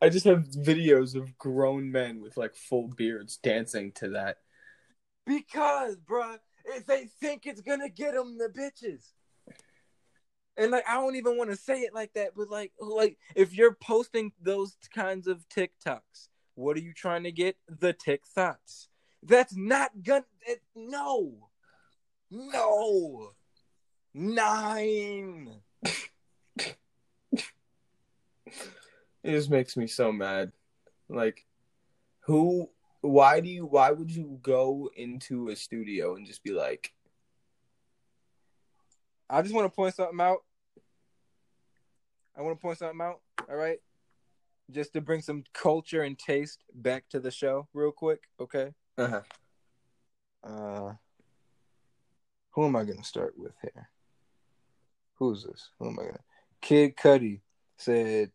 I 0.01 0.09
just 0.09 0.25
have 0.25 0.45
videos 0.49 1.15
of 1.15 1.37
grown 1.37 1.91
men 1.91 2.21
with 2.21 2.37
like 2.37 2.55
full 2.55 2.87
beards 2.87 3.37
dancing 3.37 3.91
to 3.93 4.09
that. 4.09 4.37
Because, 5.25 5.97
bruh, 5.97 6.37
if 6.65 6.85
they 6.85 7.05
think 7.19 7.45
it's 7.45 7.61
gonna 7.61 7.89
get 7.89 8.13
them 8.13 8.37
the 8.37 8.49
bitches. 8.49 9.11
And 10.57 10.71
like, 10.71 10.85
I 10.87 10.95
don't 10.95 11.15
even 11.15 11.37
want 11.37 11.49
to 11.49 11.57
say 11.57 11.81
it 11.81 11.93
like 11.93 12.13
that, 12.13 12.31
but 12.35 12.49
like, 12.49 12.71
oh, 12.79 12.87
like 12.87 13.17
if 13.35 13.53
you're 13.53 13.75
posting 13.75 14.31
those 14.41 14.77
kinds 14.93 15.27
of 15.27 15.47
TikToks, 15.49 16.29
what 16.55 16.77
are 16.77 16.81
you 16.81 16.93
trying 16.93 17.23
to 17.23 17.31
get? 17.31 17.57
The 17.67 17.93
TikToks. 17.93 18.87
That's 19.21 19.55
not 19.55 19.91
gonna. 20.01 20.25
It, 20.47 20.61
no, 20.75 21.49
no, 22.31 23.31
nine. 24.13 25.61
It 29.23 29.31
just 29.31 29.49
makes 29.49 29.75
me 29.75 29.87
so 29.87 30.11
mad. 30.11 30.51
Like, 31.09 31.45
who? 32.21 32.69
Why 33.01 33.39
do 33.39 33.49
you? 33.49 33.65
Why 33.65 33.91
would 33.91 34.11
you 34.11 34.39
go 34.41 34.89
into 34.95 35.49
a 35.49 35.55
studio 35.55 36.15
and 36.15 36.25
just 36.25 36.43
be 36.43 36.51
like, 36.51 36.93
I 39.29 39.41
just 39.41 39.53
want 39.53 39.71
to 39.71 39.75
point 39.75 39.95
something 39.95 40.19
out. 40.19 40.39
I 42.37 42.41
want 42.41 42.57
to 42.57 42.61
point 42.61 42.77
something 42.77 43.01
out. 43.01 43.21
All 43.49 43.55
right, 43.55 43.79
just 44.71 44.93
to 44.93 45.01
bring 45.01 45.21
some 45.21 45.43
culture 45.53 46.03
and 46.03 46.17
taste 46.17 46.63
back 46.73 47.07
to 47.09 47.19
the 47.19 47.31
show, 47.31 47.67
real 47.73 47.91
quick. 47.91 48.21
Okay. 48.39 48.73
uh-huh. 48.97 49.21
Uh, 50.43 50.93
who 52.51 52.65
am 52.65 52.75
I 52.75 52.83
gonna 52.83 53.03
start 53.03 53.33
with 53.37 53.53
here? 53.61 53.89
Who's 55.15 55.43
this? 55.43 55.69
Who 55.79 55.87
am 55.87 55.99
I 55.99 56.03
gonna? 56.03 56.19
Kid 56.61 56.95
Cudi 56.95 57.41
said, 57.77 58.31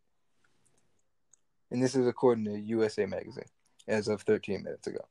and 1.69 1.81
this 1.81 1.95
is 1.95 2.07
according 2.07 2.45
to 2.45 2.59
USA 2.59 3.05
Magazine 3.05 3.45
as 3.87 4.07
of 4.07 4.21
13 4.21 4.63
minutes 4.63 4.87
ago, 4.87 5.05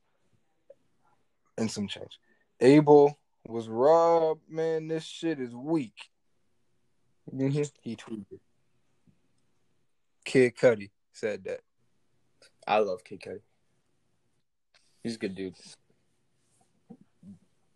and 1.57 1.69
some 1.69 1.87
change. 1.87 2.19
Abel 2.59 3.17
was 3.47 3.67
robbed. 3.67 4.41
Man, 4.49 4.87
this 4.87 5.03
shit 5.03 5.39
is 5.39 5.55
weak. 5.55 6.09
Mm-hmm. 7.33 7.63
He 7.81 7.95
tweeted. 7.95 8.39
Kid 10.25 10.55
Cudi 10.55 10.89
said 11.13 11.43
that. 11.45 11.61
I 12.67 12.79
love 12.79 13.03
Kid 13.03 13.21
Cudi. 13.21 13.41
He's 15.03 15.15
a 15.15 15.19
good 15.19 15.35
dude. 15.35 15.55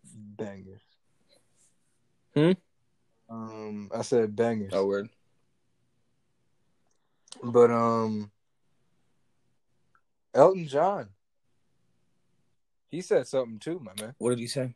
Bangers. 0.04 0.82
Hmm? 2.34 2.52
Um, 3.28 3.90
I 3.94 4.02
said 4.02 4.36
bangers. 4.36 4.72
Oh, 4.74 4.86
word. 4.86 5.08
But 7.42 7.70
um 7.70 8.30
Elton 10.34 10.68
John. 10.68 11.08
He 12.90 13.00
said 13.00 13.26
something 13.26 13.58
too, 13.58 13.80
my 13.80 13.92
man. 14.00 14.14
What 14.18 14.30
did 14.30 14.38
he 14.38 14.46
say? 14.46 14.74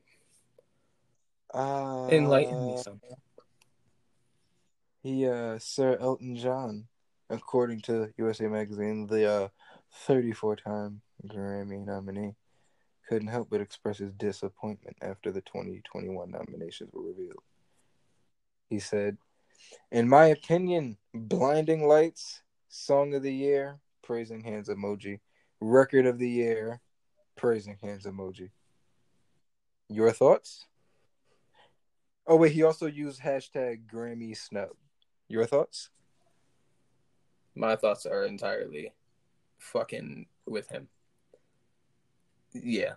Uh 1.52 2.08
Enlighten 2.10 2.66
me 2.66 2.76
some. 2.76 3.00
He 5.02 5.26
uh 5.26 5.58
Sir 5.58 5.96
Elton 6.00 6.36
John, 6.36 6.86
according 7.28 7.80
to 7.82 8.12
USA 8.18 8.46
Magazine, 8.46 9.06
the 9.06 9.26
uh 9.30 9.48
34 9.92 10.56
time 10.56 11.00
Grammy 11.26 11.84
nominee, 11.84 12.34
couldn't 13.08 13.28
help 13.28 13.50
but 13.50 13.60
express 13.60 13.98
his 13.98 14.12
disappointment 14.12 14.96
after 15.02 15.32
the 15.32 15.40
2021 15.40 16.30
nominations 16.30 16.90
were 16.92 17.02
revealed. 17.02 17.42
He 18.68 18.78
said, 18.78 19.18
In 19.90 20.08
my 20.08 20.26
opinion, 20.26 20.96
Blinding 21.12 21.86
Lights, 21.86 22.42
Song 22.68 23.14
of 23.14 23.22
the 23.22 23.34
Year, 23.34 23.80
praising 24.02 24.42
hands 24.44 24.68
emoji, 24.68 25.18
Record 25.60 26.06
of 26.06 26.18
the 26.18 26.28
Year, 26.28 26.80
praising 27.36 27.76
hands 27.82 28.06
emoji. 28.06 28.50
Your 29.88 30.12
thoughts? 30.12 30.66
Oh, 32.30 32.36
wait, 32.36 32.52
he 32.52 32.62
also 32.62 32.86
used 32.86 33.20
hashtag 33.20 33.80
Grammy 33.92 34.36
snub. 34.36 34.68
Your 35.26 35.46
thoughts? 35.46 35.90
My 37.56 37.74
thoughts 37.74 38.06
are 38.06 38.22
entirely 38.22 38.92
fucking 39.58 40.26
with 40.46 40.68
him. 40.68 40.86
Yeah. 42.54 42.92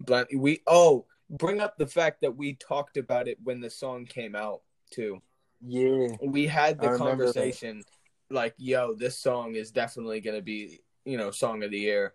Blind 0.00 0.28
we 0.34 0.62
oh, 0.66 1.04
bring 1.28 1.60
up 1.60 1.76
the 1.76 1.86
fact 1.86 2.22
that 2.22 2.34
we 2.34 2.54
talked 2.54 2.96
about 2.96 3.28
it 3.28 3.36
when 3.44 3.60
the 3.60 3.68
song 3.68 4.06
came 4.06 4.34
out 4.34 4.62
too. 4.90 5.20
Yeah. 5.60 6.08
We 6.22 6.46
had 6.46 6.80
the 6.80 6.88
that. 6.88 6.98
conversation 6.98 7.82
like, 8.30 8.54
yo, 8.56 8.94
this 8.94 9.18
song 9.18 9.54
is 9.54 9.70
definitely 9.70 10.22
gonna 10.22 10.40
be, 10.40 10.80
you 11.04 11.18
know, 11.18 11.30
song 11.30 11.62
of 11.62 11.70
the 11.70 11.80
year. 11.80 12.14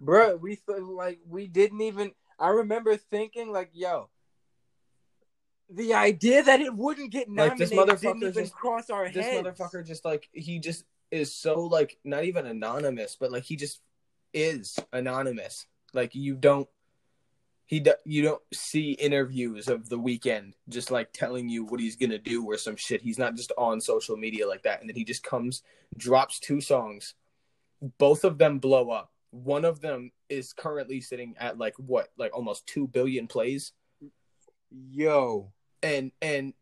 Bruh, 0.00 0.38
we 0.38 0.54
th- 0.54 0.78
like 0.82 1.18
we 1.28 1.48
didn't 1.48 1.80
even 1.80 2.12
I 2.38 2.50
remember 2.50 2.96
thinking 2.96 3.50
like, 3.50 3.70
yo, 3.72 4.08
the 5.70 5.94
idea 5.94 6.42
that 6.42 6.60
it 6.60 6.74
wouldn't 6.74 7.10
get 7.10 7.28
Like, 7.28 7.58
nominated 7.58 7.58
this 7.58 7.72
motherfucker 7.78 8.00
didn't 8.00 8.22
even 8.22 8.32
just- 8.44 8.54
cross 8.54 8.90
our 8.90 9.10
This 9.10 9.24
heads. 9.24 9.46
motherfucker 9.46 9.86
just 9.86 10.04
like 10.04 10.28
he 10.32 10.58
just 10.58 10.84
is 11.10 11.32
so 11.34 11.60
like 11.64 11.98
not 12.04 12.24
even 12.24 12.46
anonymous, 12.46 13.16
but 13.18 13.30
like 13.32 13.44
he 13.44 13.56
just 13.56 13.80
is 14.32 14.78
anonymous. 14.92 15.66
Like 15.92 16.14
you 16.14 16.34
don't 16.34 16.68
he 17.66 17.80
do, 17.80 17.94
you 18.04 18.22
don't 18.22 18.42
see 18.52 18.92
interviews 18.92 19.68
of 19.68 19.88
the 19.88 19.98
Weeknd 19.98 20.52
just 20.68 20.90
like 20.90 21.12
telling 21.14 21.48
you 21.48 21.64
what 21.64 21.80
he's 21.80 21.96
gonna 21.96 22.18
do 22.18 22.44
or 22.44 22.58
some 22.58 22.76
shit. 22.76 23.00
He's 23.00 23.18
not 23.18 23.36
just 23.36 23.52
on 23.56 23.80
social 23.80 24.18
media 24.18 24.46
like 24.46 24.64
that, 24.64 24.80
and 24.80 24.88
then 24.90 24.96
he 24.96 25.04
just 25.04 25.22
comes, 25.22 25.62
drops 25.96 26.38
two 26.40 26.60
songs, 26.60 27.14
both 27.96 28.24
of 28.24 28.36
them 28.36 28.58
blow 28.58 28.90
up. 28.90 29.10
One 29.30 29.64
of 29.64 29.80
them 29.80 30.12
is 30.28 30.52
currently 30.52 31.00
sitting 31.00 31.36
at 31.38 31.56
like 31.56 31.74
what, 31.78 32.08
like 32.18 32.36
almost 32.36 32.66
two 32.66 32.86
billion 32.86 33.26
plays, 33.28 33.72
Yo. 34.70 35.52
And 35.84 36.10
and 36.20 36.54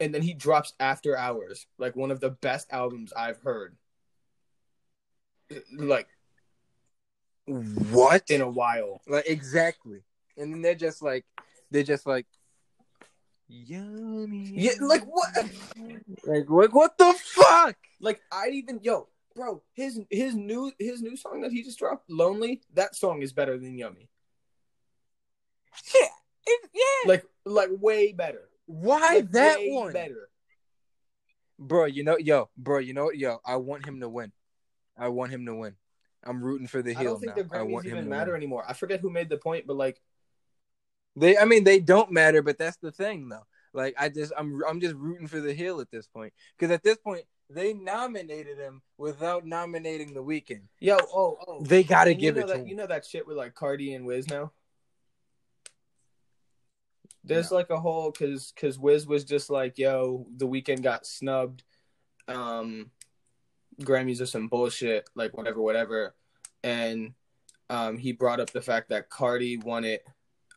and 0.00 0.12
then 0.12 0.22
he 0.22 0.34
drops 0.34 0.74
After 0.80 1.16
Hours, 1.16 1.66
like 1.78 1.94
one 1.96 2.10
of 2.10 2.20
the 2.20 2.30
best 2.30 2.66
albums 2.70 3.12
I've 3.16 3.38
heard, 3.38 3.76
like 5.78 6.08
What? 7.46 8.28
in 8.28 8.40
a 8.40 8.50
while. 8.50 9.00
Like 9.06 9.26
exactly. 9.26 10.02
And 10.36 10.52
then 10.52 10.62
they're 10.62 10.74
just 10.74 11.00
like 11.02 11.24
they're 11.70 11.84
just 11.84 12.06
like 12.06 12.26
yummy. 13.48 14.50
Yeah, 14.54 14.72
like 14.80 15.04
what? 15.04 15.30
Like 16.24 16.50
what 16.50 16.72
what 16.74 16.98
the 16.98 17.14
fuck? 17.16 17.76
Like 18.00 18.20
I'd 18.32 18.54
even 18.54 18.80
yo, 18.82 19.08
bro, 19.36 19.62
his 19.74 20.00
his 20.10 20.34
new 20.34 20.72
his 20.78 21.00
new 21.00 21.16
song 21.16 21.42
that 21.42 21.52
he 21.52 21.62
just 21.62 21.78
dropped, 21.78 22.10
"Lonely," 22.10 22.62
that 22.74 22.96
song 22.96 23.22
is 23.22 23.32
better 23.32 23.56
than 23.56 23.78
"Yummy." 23.78 24.08
Yeah. 25.94 26.08
It, 26.46 26.70
yeah. 26.74 27.08
Like 27.08 27.24
like 27.44 27.70
way 27.80 28.12
better. 28.12 28.48
Why 28.66 29.16
Like, 29.16 29.30
that 29.32 29.58
one? 29.60 29.92
better? 29.92 30.28
Bro, 31.58 31.86
you 31.86 32.02
know, 32.04 32.18
yo, 32.18 32.48
bro, 32.56 32.78
you 32.78 32.94
know? 32.94 33.10
Yo, 33.12 33.38
I 33.44 33.56
want 33.56 33.86
him 33.86 34.00
to 34.00 34.08
win. 34.08 34.32
I 34.98 35.08
want 35.08 35.32
him 35.32 35.46
to 35.46 35.54
win. 35.54 35.76
I'm 36.24 36.42
rooting 36.42 36.66
for 36.66 36.82
the 36.82 36.92
heel. 36.92 37.00
I 37.00 37.04
don't 37.04 37.20
think 37.20 37.36
now. 37.36 37.42
the 37.42 37.54
I 37.54 37.58
Grammys 37.58 37.70
want 37.70 37.86
even 37.86 38.08
matter 38.08 38.32
win. 38.32 38.40
anymore. 38.40 38.64
I 38.66 38.72
forget 38.72 39.00
who 39.00 39.10
made 39.10 39.28
the 39.28 39.36
point, 39.36 39.66
but 39.66 39.76
like 39.76 40.00
They, 41.16 41.36
I 41.38 41.44
mean, 41.44 41.64
they 41.64 41.80
don't 41.80 42.10
matter, 42.10 42.42
but 42.42 42.58
that's 42.58 42.76
the 42.78 42.90
thing, 42.90 43.28
though. 43.28 43.46
Like, 43.72 43.94
I 43.98 44.08
just, 44.08 44.32
I'm, 44.36 44.60
I'm 44.68 44.80
just 44.80 44.94
rooting 44.94 45.26
for 45.26 45.40
the 45.40 45.52
heel 45.52 45.80
at 45.80 45.90
this 45.90 46.06
point 46.06 46.32
because 46.58 46.72
at 46.72 46.82
this 46.82 46.96
point, 46.98 47.24
they 47.50 47.74
nominated 47.74 48.58
him 48.58 48.80
without 48.96 49.44
nominating 49.44 50.14
the 50.14 50.22
Weeknd. 50.22 50.62
Yo, 50.80 50.96
oh, 50.96 51.38
oh. 51.46 51.62
They 51.62 51.84
gotta 51.84 52.10
And 52.12 52.20
you 52.20 52.28
give 52.32 52.36
know 52.36 52.42
it 52.42 52.46
that, 52.48 52.52
to 52.54 52.60
him. 52.60 52.68
You 52.68 52.76
know 52.76 52.86
that 52.86 53.04
shit 53.04 53.26
with 53.26 53.36
like 53.36 53.54
Cardi 53.54 53.92
and 53.94 54.06
Wiz 54.06 54.28
now. 54.28 54.52
There's 57.24 57.50
No. 57.50 57.56
like 57.56 57.70
a 57.70 57.80
whole 57.80 58.10
because 58.10 58.52
because 58.52 58.78
Wiz 58.78 59.06
was 59.06 59.24
just 59.24 59.50
like, 59.50 59.78
yo, 59.78 60.26
the 60.36 60.46
Weeknd 60.46 60.82
got 60.82 61.06
snubbed. 61.06 61.62
Um, 62.28 62.90
Grammys 63.80 64.20
are 64.20 64.26
some 64.26 64.48
bullshit, 64.48 65.08
like 65.14 65.36
whatever, 65.36 65.60
whatever. 65.60 66.14
And 66.62 67.14
um, 67.70 67.98
he 67.98 68.12
brought 68.12 68.40
up 68.40 68.50
the 68.50 68.62
fact 68.62 68.90
that 68.90 69.10
Cardi 69.10 69.56
won 69.56 69.84
it 69.84 70.06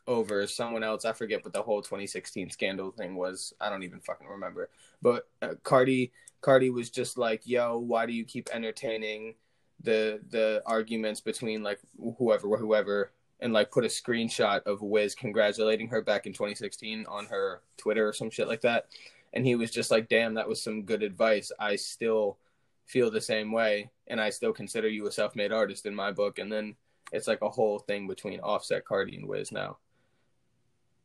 over 0.06 0.46
someone 0.46 0.82
else. 0.82 1.04
I 1.04 1.12
forget 1.12 1.44
what 1.44 1.52
the 1.52 1.62
whole 1.62 1.82
2016 1.82 2.50
scandal 2.50 2.90
thing 2.92 3.16
was. 3.16 3.52
I 3.60 3.68
don't 3.70 3.82
even 3.82 4.00
fucking 4.00 4.26
remember. 4.28 4.70
But 5.02 5.28
uh, 5.42 5.54
Cardi, 5.62 6.12
Cardi 6.40 6.70
was 6.70 6.90
just 6.90 7.18
like, 7.18 7.46
"Yo, 7.46 7.78
why 7.78 8.06
do 8.06 8.12
you 8.12 8.24
keep 8.24 8.48
entertaining 8.52 9.34
the 9.80 10.20
the 10.30 10.62
arguments 10.66 11.20
between 11.20 11.62
like 11.62 11.80
whoever, 12.18 12.56
whoever?" 12.56 13.10
And 13.40 13.52
like 13.52 13.70
put 13.70 13.84
a 13.84 13.88
screenshot 13.88 14.62
of 14.64 14.82
Wiz 14.82 15.14
congratulating 15.14 15.88
her 15.88 16.02
back 16.02 16.26
in 16.26 16.32
2016 16.32 17.06
on 17.06 17.26
her 17.26 17.62
Twitter 17.76 18.08
or 18.08 18.12
some 18.12 18.30
shit 18.30 18.48
like 18.48 18.62
that. 18.62 18.86
And 19.32 19.46
he 19.46 19.54
was 19.54 19.70
just 19.70 19.90
like, 19.90 20.08
"Damn, 20.08 20.34
that 20.34 20.48
was 20.48 20.60
some 20.62 20.82
good 20.82 21.02
advice. 21.02 21.52
I 21.58 21.76
still." 21.76 22.38
feel 22.86 23.10
the 23.10 23.20
same 23.20 23.52
way 23.52 23.90
and 24.06 24.18
I 24.18 24.30
still 24.30 24.54
consider 24.54 24.88
you 24.88 25.06
a 25.06 25.12
self-made 25.12 25.52
artist 25.52 25.84
in 25.84 25.94
my 25.94 26.10
book 26.10 26.38
and 26.38 26.50
then 26.50 26.74
it's 27.12 27.28
like 27.28 27.42
a 27.42 27.48
whole 27.50 27.78
thing 27.78 28.08
between 28.08 28.40
Offset, 28.40 28.86
Cardi 28.86 29.14
and 29.14 29.28
Wiz 29.28 29.52
now. 29.52 29.76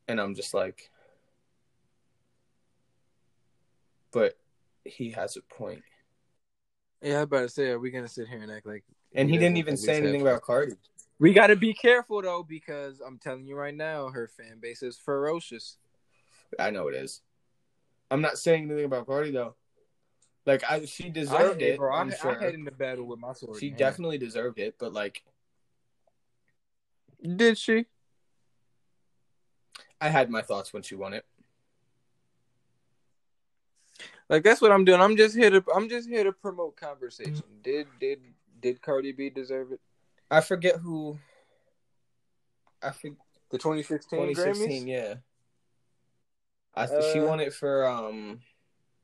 And 0.08 0.18
I'm 0.18 0.34
just 0.34 0.54
like 0.54 0.90
but 4.14 4.38
he 4.84 5.10
has 5.10 5.36
a 5.36 5.42
point. 5.42 5.82
Yeah, 7.02 7.18
I 7.18 7.22
about 7.22 7.40
to 7.40 7.48
say, 7.48 7.70
are 7.70 7.78
we 7.78 7.90
gonna 7.90 8.08
sit 8.08 8.28
here 8.28 8.40
and 8.40 8.50
act 8.50 8.64
like? 8.64 8.84
And 9.12 9.28
he 9.28 9.36
didn't 9.36 9.58
even 9.58 9.76
say 9.76 9.96
anything 9.96 10.22
about 10.22 10.40
Cardi. 10.40 10.74
We 11.18 11.32
gotta 11.32 11.56
be 11.56 11.74
careful 11.74 12.22
though, 12.22 12.42
because 12.42 13.00
I'm 13.00 13.18
telling 13.18 13.46
you 13.46 13.56
right 13.56 13.74
now, 13.74 14.08
her 14.08 14.28
fan 14.28 14.58
base 14.60 14.82
is 14.82 14.96
ferocious. 14.96 15.78
I 16.58 16.70
know 16.70 16.88
it 16.88 16.94
is. 16.94 17.20
I'm 18.10 18.20
not 18.20 18.38
saying 18.38 18.64
anything 18.64 18.84
about 18.84 19.06
Cardi 19.06 19.30
though. 19.30 19.54
Like 20.46 20.62
I 20.68 20.84
she 20.84 21.08
deserved 21.08 21.62
I, 21.62 21.66
it. 21.66 21.78
bro, 21.78 21.94
I, 21.94 22.00
I'm 22.00 22.10
I 22.10 22.14
sure. 22.14 22.38
head 22.38 22.54
into 22.54 22.70
battle 22.70 23.06
with 23.06 23.18
my 23.18 23.32
sword. 23.32 23.58
she 23.58 23.66
in 23.66 23.72
hand. 23.72 23.78
definitely 23.78 24.18
deserved 24.18 24.58
it, 24.58 24.76
but 24.78 24.92
like 24.92 25.22
did. 27.36 27.56
She? 27.56 27.86
I 30.00 30.08
had 30.08 30.28
my 30.28 30.42
thoughts 30.42 30.72
when 30.72 30.82
she 30.82 30.96
won 30.96 31.14
it. 31.14 31.24
Like 34.28 34.42
that's 34.42 34.60
what 34.60 34.72
I'm 34.72 34.84
doing. 34.84 35.00
I'm 35.00 35.16
just 35.16 35.34
here 35.34 35.50
to. 35.50 35.64
I'm 35.74 35.88
just 35.88 36.08
here 36.08 36.24
to 36.24 36.32
promote 36.32 36.76
conversation. 36.76 37.42
Did 37.62 37.86
did 38.00 38.20
did 38.60 38.82
Cardi 38.82 39.12
B 39.12 39.30
deserve 39.30 39.72
it? 39.72 39.80
I 40.30 40.40
forget 40.40 40.76
who 40.76 41.18
I 42.82 42.90
think 42.90 43.18
The 43.50 43.58
2016, 43.58 44.18
2016, 44.18 44.84
Grammys. 44.84 44.88
yeah. 44.88 45.14
I 46.74 46.86
th- 46.86 47.12
she 47.12 47.20
Uh, 47.20 47.26
won 47.26 47.40
it 47.40 47.52
for 47.54 47.86
um 47.86 48.40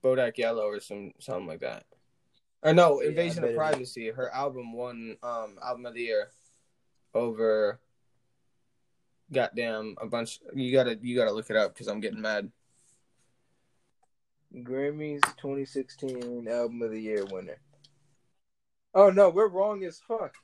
Bodak 0.02 0.36
Yellow 0.38 0.66
or 0.66 0.80
some 0.80 1.12
something 1.18 1.46
like 1.46 1.60
that. 1.60 1.84
Or 2.62 2.74
no, 2.74 3.00
Invasion 3.00 3.42
bet 3.42 3.50
of 3.52 3.56
Privacy. 3.56 4.10
Her 4.10 4.28
album 4.34 4.72
won 4.72 5.16
um 5.22 5.58
album 5.62 5.86
of 5.86 5.94
the 5.94 6.02
year 6.02 6.30
over 7.14 7.80
goddamn 9.32 9.96
a 10.00 10.06
bunch 10.06 10.40
you 10.54 10.72
gotta 10.72 10.98
you 11.00 11.14
gotta 11.16 11.32
look 11.32 11.48
it 11.50 11.56
up 11.56 11.72
because 11.72 11.86
I'm 11.86 12.00
getting 12.00 12.20
mad. 12.20 12.50
Grammys 14.52 15.20
2016 15.36 16.48
Album 16.48 16.82
of 16.82 16.90
the 16.90 17.00
Year 17.00 17.24
winner. 17.30 17.58
Oh 18.94 19.10
no, 19.10 19.30
we're 19.30 19.46
wrong 19.48 19.84
as 19.84 20.00
fuck. 20.00 20.34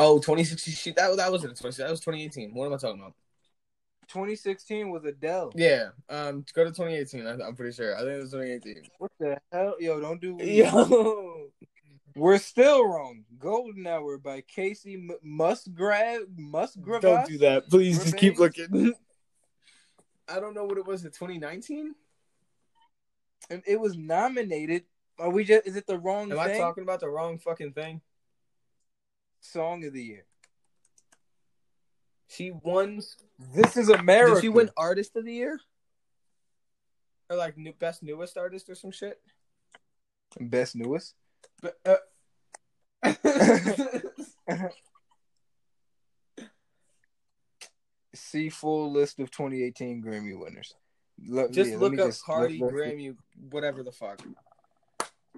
Oh, 0.00 0.18
2016 0.18 0.94
that 0.96 1.16
that 1.16 1.32
wasn't 1.32 1.58
20, 1.58 1.76
that 1.82 1.90
was 1.90 2.00
2018. 2.00 2.54
What 2.54 2.66
am 2.66 2.72
I 2.72 2.76
talking 2.76 3.00
about? 3.00 3.14
2016 4.08 4.90
was 4.90 5.04
Adele. 5.04 5.52
Yeah, 5.56 5.88
um 6.08 6.44
go 6.54 6.64
to 6.64 6.70
2018. 6.70 7.26
I, 7.26 7.46
I'm 7.46 7.56
pretty 7.56 7.74
sure. 7.74 7.96
I 7.96 8.00
think 8.00 8.12
it 8.12 8.20
was 8.20 8.30
2018. 8.30 8.82
What 8.98 9.10
the 9.18 9.38
hell, 9.52 9.74
yo? 9.80 10.00
Don't 10.00 10.20
do. 10.20 10.36
Yo. 10.40 11.50
We're 12.14 12.38
still 12.38 12.86
wrong. 12.86 13.24
Golden 13.38 13.86
Hour 13.86 14.18
by 14.18 14.42
Kacey 14.42 14.94
M- 14.94 15.18
Musgrave. 15.22 16.26
Musgrave. 16.36 17.02
Don't 17.02 17.26
do 17.26 17.38
that. 17.38 17.68
Please 17.68 18.02
just 18.02 18.16
keep 18.16 18.38
looking. 18.38 18.94
I 20.28 20.40
don't 20.40 20.54
know 20.54 20.64
what 20.64 20.78
it 20.78 20.86
was 20.86 21.04
in 21.04 21.10
2019. 21.10 21.94
And 23.50 23.62
it 23.66 23.78
was 23.80 23.96
nominated. 23.96 24.84
Are 25.18 25.30
we 25.30 25.44
just? 25.44 25.66
Is 25.66 25.76
it 25.76 25.86
the 25.86 25.98
wrong 25.98 26.32
Am 26.32 26.38
I 26.38 26.48
thing? 26.48 26.60
talking 26.60 26.82
about 26.82 27.00
the 27.00 27.08
wrong 27.08 27.38
fucking 27.38 27.72
thing? 27.72 28.00
Song 29.40 29.84
of 29.84 29.92
the 29.92 30.02
year. 30.02 30.24
She 32.28 32.50
won. 32.50 33.00
This 33.54 33.76
is 33.76 33.88
America. 33.88 34.34
Did 34.34 34.42
she 34.42 34.48
win 34.48 34.70
Artist 34.76 35.16
of 35.16 35.24
the 35.24 35.32
Year? 35.32 35.58
Or 37.30 37.36
like 37.36 37.56
new, 37.58 37.72
best 37.72 38.02
newest 38.02 38.36
artist 38.36 38.68
or 38.68 38.74
some 38.74 38.90
shit? 38.90 39.20
Best 40.40 40.76
newest. 40.76 41.14
But, 41.60 41.78
uh... 41.84 41.96
See 48.14 48.48
full 48.48 48.90
list 48.92 49.20
of 49.20 49.30
2018 49.30 50.02
Grammy 50.02 50.38
winners. 50.38 50.74
Look, 51.26 51.52
just 51.52 51.70
yeah, 51.70 51.76
look 51.78 51.98
up 51.98 52.08
just- 52.08 52.24
Cardi, 52.24 52.58
let- 52.60 52.72
Grammy, 52.72 53.16
whatever 53.50 53.82
the 53.82 53.92
fuck. 53.92 54.20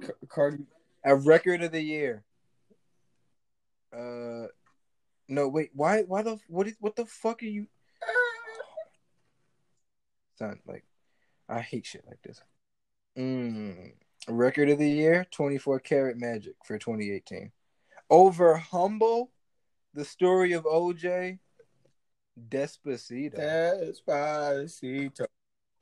Car- 0.00 0.16
Cardi. 0.28 0.64
A 1.04 1.14
record 1.16 1.62
of 1.62 1.72
the 1.72 1.80
year. 1.82 2.24
Uh, 3.92 4.46
no, 5.28 5.48
wait. 5.48 5.70
Why? 5.74 6.02
Why 6.02 6.22
the? 6.22 6.38
What 6.48 6.66
is? 6.66 6.74
What 6.80 6.96
the 6.96 7.06
fuck 7.06 7.42
are 7.42 7.46
you? 7.46 7.66
Son, 10.38 10.58
like, 10.66 10.84
I 11.48 11.60
hate 11.60 11.86
shit 11.86 12.04
like 12.06 12.22
this. 12.22 12.42
Mm. 13.18 13.92
Record 14.28 14.70
of 14.70 14.78
the 14.78 14.88
year: 14.88 15.26
24 15.30 15.80
Karat 15.80 16.18
Magic 16.18 16.54
for 16.64 16.78
2018. 16.78 17.52
Over 18.08 18.56
Humble, 18.56 19.30
the 19.94 20.04
story 20.04 20.52
of 20.52 20.64
OJ, 20.64 21.38
Despacito, 22.48 23.38
Despacito. 23.38 25.26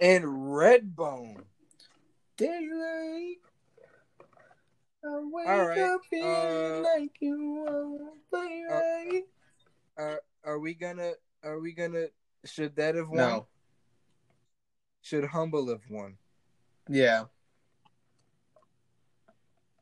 and 0.01 0.25
Redbone. 0.25 1.45
Daylight. 2.37 3.39
I 5.05 5.21
wake 5.23 5.47
All 5.47 5.67
right, 5.67 5.79
up 5.79 6.01
feeling 6.11 6.75
uh, 6.75 6.83
like 6.83 7.13
you 7.21 7.37
won't 7.39 8.19
play 8.31 8.65
uh, 8.69 8.75
right. 8.75 9.23
Are 9.97 10.21
are 10.45 10.59
we 10.59 10.75
gonna? 10.75 11.13
Are 11.45 11.61
we 11.61 11.73
gonna? 11.73 12.07
Should 12.45 12.77
that 12.77 12.95
have 12.97 13.09
won? 13.09 13.17
no. 13.19 13.47
Should 15.03 15.25
Humble 15.25 15.69
have 15.69 15.83
won? 15.89 16.19
Yeah. 16.89 17.25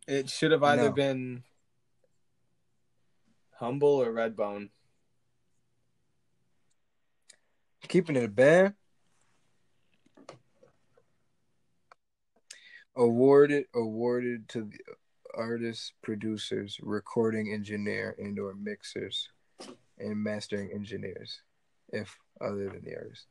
It 0.06 0.30
should 0.30 0.52
have 0.52 0.62
either 0.62 0.88
No. 0.88 0.92
been 0.92 1.42
Humble 3.58 4.02
or 4.02 4.12
Redbone. 4.12 4.68
Keeping 7.88 8.16
it 8.16 8.24
a 8.24 8.28
band. 8.28 8.74
Awarded 12.94 13.66
awarded 13.74 14.48
to 14.50 14.62
the 14.64 14.78
artists, 15.36 15.92
producers, 16.02 16.78
recording 16.82 17.52
engineer, 17.52 18.16
and 18.18 18.38
or 18.38 18.54
mixers 18.54 19.28
and 19.98 20.16
mastering 20.16 20.70
engineers, 20.72 21.42
if 21.92 22.16
other 22.40 22.68
than 22.70 22.82
the 22.84 22.96
artist. 22.96 23.26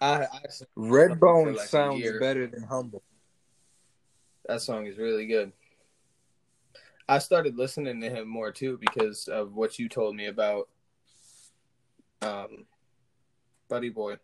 I, 0.00 0.24
I 0.24 0.40
Redbone 0.76 1.56
like 1.56 1.66
sounds 1.66 2.04
better 2.20 2.46
than 2.46 2.62
Humble. 2.62 3.02
that 4.46 4.60
song 4.60 4.86
is 4.86 4.96
really 4.96 5.26
good. 5.26 5.52
I 7.08 7.18
started 7.18 7.56
listening 7.56 8.00
to 8.02 8.10
him 8.10 8.28
more 8.28 8.52
too 8.52 8.78
because 8.78 9.28
of 9.28 9.54
what 9.54 9.78
you 9.78 9.88
told 9.88 10.14
me 10.14 10.26
about 10.26 10.68
um 12.22 12.66
Buddy 13.68 13.88
Boy. 13.88 14.16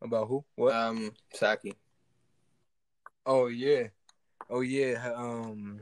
About 0.00 0.28
who? 0.28 0.44
What? 0.54 0.74
Um 0.74 1.12
Saki. 1.34 1.74
Oh 3.26 3.48
yeah, 3.48 3.88
oh 4.48 4.60
yeah. 4.60 5.12
Um, 5.14 5.80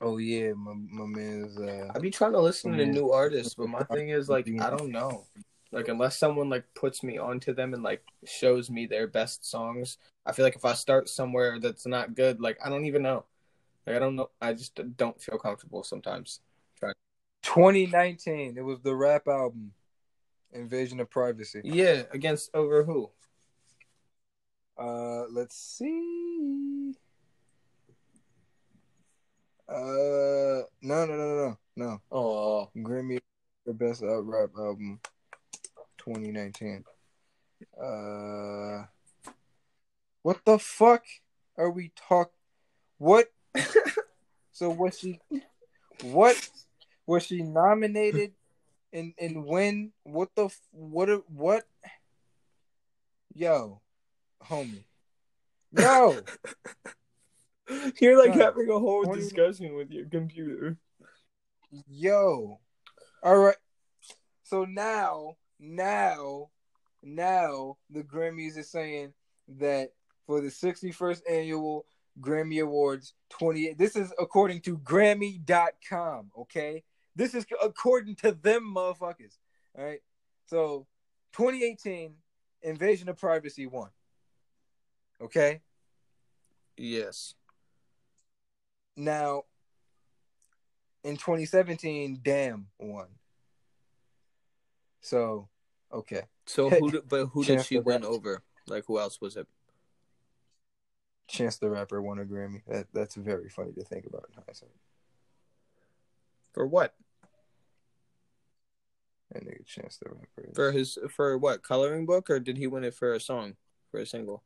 oh 0.00 0.18
yeah. 0.18 0.52
My 0.52 0.74
my 0.74 1.06
man's. 1.06 1.58
Uh, 1.58 1.90
I 1.94 1.98
be 1.98 2.10
trying 2.10 2.32
to 2.32 2.40
listen 2.40 2.76
to 2.76 2.84
new 2.84 3.10
artists, 3.10 3.54
but 3.54 3.68
my 3.68 3.84
thing 3.84 4.10
is 4.10 4.28
like 4.28 4.48
I 4.60 4.70
don't 4.70 4.90
know. 4.90 5.24
Like 5.72 5.88
unless 5.88 6.16
someone 6.16 6.50
like 6.50 6.64
puts 6.74 7.02
me 7.02 7.18
onto 7.18 7.52
them 7.52 7.74
and 7.74 7.82
like 7.82 8.02
shows 8.24 8.70
me 8.70 8.86
their 8.86 9.06
best 9.06 9.48
songs, 9.48 9.98
I 10.24 10.32
feel 10.32 10.44
like 10.44 10.56
if 10.56 10.64
I 10.64 10.74
start 10.74 11.08
somewhere 11.08 11.58
that's 11.58 11.86
not 11.86 12.14
good, 12.14 12.40
like 12.40 12.58
I 12.64 12.68
don't 12.68 12.84
even 12.84 13.02
know. 13.02 13.24
Like 13.86 13.96
I 13.96 13.98
don't 13.98 14.16
know. 14.16 14.30
I 14.40 14.52
just 14.52 14.78
don't 14.96 15.20
feel 15.20 15.38
comfortable 15.38 15.82
sometimes. 15.82 16.40
2019. 17.44 18.56
It 18.56 18.62
was 18.62 18.80
the 18.80 18.94
rap 18.94 19.28
album, 19.28 19.72
Invasion 20.52 20.98
of 20.98 21.10
Privacy. 21.10 21.60
Yeah, 21.62 22.04
against 22.10 22.50
over 22.54 22.84
who? 22.84 23.10
Uh, 24.76 25.24
let's 25.30 25.56
see. 25.56 26.94
Uh, 29.68 30.62
no, 30.82 31.06
no, 31.06 31.16
no, 31.16 31.34
no, 31.36 31.56
no. 31.76 32.00
Oh, 32.10 32.70
Grammy 32.76 33.20
for 33.64 33.72
best 33.72 34.02
uh, 34.02 34.20
rap 34.22 34.50
album, 34.58 35.00
2019. 35.98 36.84
Uh, 37.80 38.84
what 40.22 40.44
the 40.44 40.58
fuck 40.58 41.04
are 41.56 41.70
we 41.70 41.92
talk? 41.96 42.32
What? 42.98 43.32
so 44.52 44.70
was 44.70 44.98
she? 44.98 45.20
What 46.02 46.36
was 47.06 47.24
she 47.24 47.42
nominated? 47.42 48.32
And 48.92 49.14
and 49.18 49.44
when? 49.44 49.92
What 50.02 50.30
the? 50.34 50.50
What? 50.72 51.30
What? 51.30 51.64
Yo, 53.34 53.80
homie. 54.48 54.84
Yo. 55.72 56.18
you're 58.00 58.18
like 58.18 58.30
Right. 58.30 58.40
having 58.40 58.68
a 58.70 58.78
whole 58.78 59.04
20 59.04 59.20
discussion 59.20 59.74
with 59.74 59.90
your 59.90 60.06
computer. 60.06 60.76
Yo. 61.88 62.60
All 63.22 63.38
right. 63.38 63.56
So 64.42 64.64
now, 64.64 65.36
now, 65.58 66.50
now 67.02 67.78
the 67.90 68.02
Grammys 68.02 68.56
is 68.56 68.70
saying 68.70 69.14
that 69.48 69.90
for 70.26 70.40
the 70.40 70.48
61st 70.48 71.22
annual 71.28 71.86
Grammy 72.20 72.62
Awards 72.62 73.14
28 73.30 73.76
this 73.76 73.96
is 73.96 74.12
according 74.18 74.60
to 74.62 74.78
grammy.com, 74.78 76.30
okay? 76.38 76.84
This 77.16 77.34
is 77.34 77.44
according 77.62 78.16
to 78.16 78.32
them 78.32 78.72
motherfuckers. 78.74 79.36
All 79.76 79.84
right? 79.84 80.00
So, 80.46 80.86
2018 81.32 82.14
Invasion 82.62 83.08
of 83.08 83.18
Privacy 83.18 83.66
won. 83.66 83.88
Okay? 85.20 85.60
Yes. 86.76 87.34
Now, 88.96 89.44
in 91.02 91.16
2017, 91.16 92.20
Damn 92.22 92.66
won. 92.78 93.06
So, 95.00 95.48
okay. 95.92 96.22
So 96.46 96.70
who? 96.80 96.90
Did, 96.90 97.08
but 97.08 97.26
who 97.26 97.44
did 97.44 97.64
she 97.64 97.78
win 97.78 98.04
over? 98.04 98.42
Like 98.66 98.84
who 98.86 98.98
else 98.98 99.20
was 99.20 99.36
it? 99.36 99.46
Chance 101.26 101.56
the 101.56 101.70
Rapper 101.70 102.02
won 102.02 102.18
a 102.18 102.24
Grammy. 102.24 102.62
That 102.68 102.86
that's 102.92 103.14
very 103.14 103.48
funny 103.48 103.72
to 103.72 103.84
think 103.84 104.06
about 104.06 104.26
in 104.28 104.42
hindsight. 104.42 104.70
For 106.52 106.66
what? 106.66 106.94
That 109.32 109.44
nigga 109.44 109.66
Chance 109.66 109.98
the 109.98 110.10
Rapper. 110.10 110.54
For 110.54 110.72
his 110.72 110.98
for 111.10 111.36
what? 111.36 111.62
Coloring 111.62 112.06
book 112.06 112.30
or 112.30 112.40
did 112.40 112.56
he 112.56 112.66
win 112.66 112.84
it 112.84 112.94
for 112.94 113.12
a 113.12 113.20
song? 113.20 113.56
For 113.90 114.00
a 114.00 114.06
single? 114.06 114.42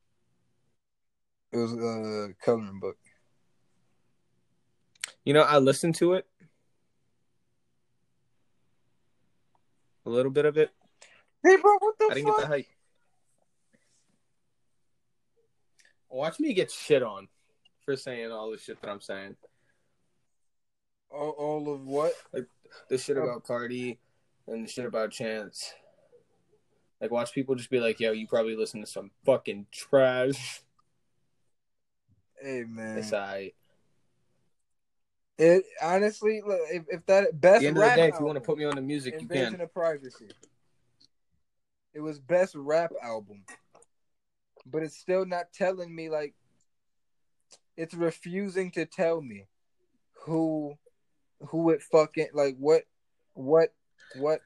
It 1.53 1.57
was 1.57 1.73
uh, 1.73 2.31
a 2.31 2.35
coloring 2.45 2.79
book. 2.79 2.99
You 5.25 5.33
know, 5.33 5.43
I 5.43 5.59
listened 5.59 5.95
to 5.97 6.15
it. 6.15 6.27
A 10.05 10.11
little 10.11 10.31
bit 10.33 10.45
of 10.45 10.57
it. 10.57 10.71
Hey, 11.43 11.57
bro, 11.57 11.77
what 11.79 11.99
the 11.99 12.09
I 12.11 12.15
didn't 12.15 12.27
get 12.27 12.41
the 12.41 12.47
hype. 12.47 12.67
Watch 16.11 16.41
me 16.41 16.55
get 16.55 16.71
shit 16.71 17.03
on 17.03 17.29
for 17.85 17.97
saying 17.97 18.33
all 18.33 18.51
the 18.51 18.59
shit 18.59 18.81
that 18.81 18.91
I'm 18.91 19.01
saying. 19.01 19.37
all, 21.11 21.31
all 21.31 21.75
of 21.75 21.87
what? 21.87 22.13
Like 22.33 22.47
The 22.89 22.99
shit 22.99 23.19
um, 23.19 23.25
about 23.25 23.45
Cardi 23.45 23.99
and 24.47 24.67
the 24.67 24.71
shit 24.71 24.87
about 24.87 25.11
Chance. 25.11 25.75
Like, 27.01 27.11
watch 27.11 27.33
people 27.33 27.55
just 27.55 27.71
be 27.71 27.81
like, 27.81 28.01
yo, 28.01 28.13
you 28.13 28.27
probably 28.27 28.57
listen 28.57 28.81
to 28.81 28.87
some 28.87 29.11
fucking 29.25 29.67
trash. 29.71 30.63
Hey, 32.41 32.65
man. 32.65 32.99
It's 32.99 33.13
alright. 33.13 33.55
It 35.39 35.65
honestly, 35.81 36.43
look, 36.45 36.61
if, 36.71 36.85
if 36.89 37.07
that 37.07 37.25
At 37.29 37.41
best 37.41 37.61
the 37.61 37.69
end 37.69 37.77
of 37.77 37.85
the 37.85 37.91
day, 37.91 38.09
if 38.09 38.19
you 38.19 38.27
want 38.27 38.37
to 38.37 38.41
put 38.41 38.59
me 38.59 38.65
on 38.65 38.75
the 38.75 38.83
music, 38.83 39.15
you 39.15 39.21
Invasion 39.21 39.53
can. 39.53 39.61
of 39.61 39.73
Privacy. 39.73 40.29
It 41.95 42.01
was 42.01 42.19
best 42.19 42.55
rap 42.57 42.93
album, 43.03 43.45
but 44.67 44.83
it's 44.83 44.97
still 44.97 45.25
not 45.25 45.53
telling 45.53 45.95
me 45.95 46.11
like. 46.11 46.35
It's 47.77 47.95
refusing 47.95 48.73
to 48.73 48.87
tell 48.87 49.21
me 49.21 49.47
who, 50.25 50.77
who 51.47 51.71
it 51.71 51.81
fucking 51.83 52.31
like 52.35 52.57
what, 52.59 52.83
what, 53.35 53.73
what. 54.17 54.41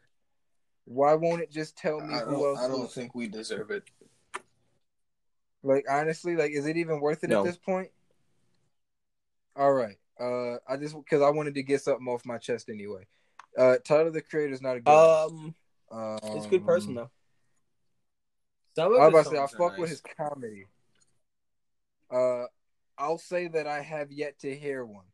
Why 0.85 1.15
won't 1.15 1.41
it 1.41 1.51
just 1.51 1.77
tell 1.77 2.01
me 2.01 2.15
I 2.15 2.19
who 2.19 2.33
don't, 2.33 2.45
else? 2.45 2.61
I 2.61 2.69
don't 2.69 2.93
think 2.93 3.15
we 3.15 3.29
deserve 3.29 3.71
it. 3.71 3.85
Like 5.63 5.87
honestly, 5.89 6.37
like 6.37 6.53
is 6.53 6.67
it 6.67 6.77
even 6.77 7.01
worth 7.01 7.23
it 7.25 7.31
No. 7.31 7.41
at 7.41 7.45
this 7.45 7.57
point? 7.57 7.91
All 9.57 9.73
right. 9.73 9.97
Uh, 10.21 10.57
I 10.69 10.77
just 10.77 10.95
because 10.95 11.23
I 11.23 11.31
wanted 11.31 11.55
to 11.55 11.63
get 11.63 11.83
something 11.83 12.07
off 12.07 12.25
my 12.25 12.39
chest 12.39 12.69
anyway. 12.69 13.07
Uh, 13.57 13.77
Tyler 13.85 14.11
the 14.11 14.23
Creator 14.23 14.53
is 14.53 14.63
not 14.63 14.77
a 14.77 14.81
good. 14.81 14.93
Um, 14.93 15.55
um, 15.91 16.19
he's 16.33 16.47
a 16.47 16.49
good 16.49 16.67
person 16.67 16.95
though. 16.95 17.11
Some 18.75 18.93
I 18.93 19.07
of 19.07 19.13
was 19.13 19.25
about 19.25 19.25
to 19.25 19.31
say 19.31 19.37
I 19.37 19.47
songs 19.47 19.55
are 19.55 19.69
fuck 19.71 19.79
with 19.79 19.91
his 19.91 20.03
comedy. 20.17 20.67
Uh, 22.11 22.45
I'll 22.99 23.19
say 23.19 23.49
that 23.49 23.67
I 23.67 23.81
have 23.83 24.13
yet 24.13 24.39
to 24.41 24.55
hear 24.55 24.85
one. 24.85 25.05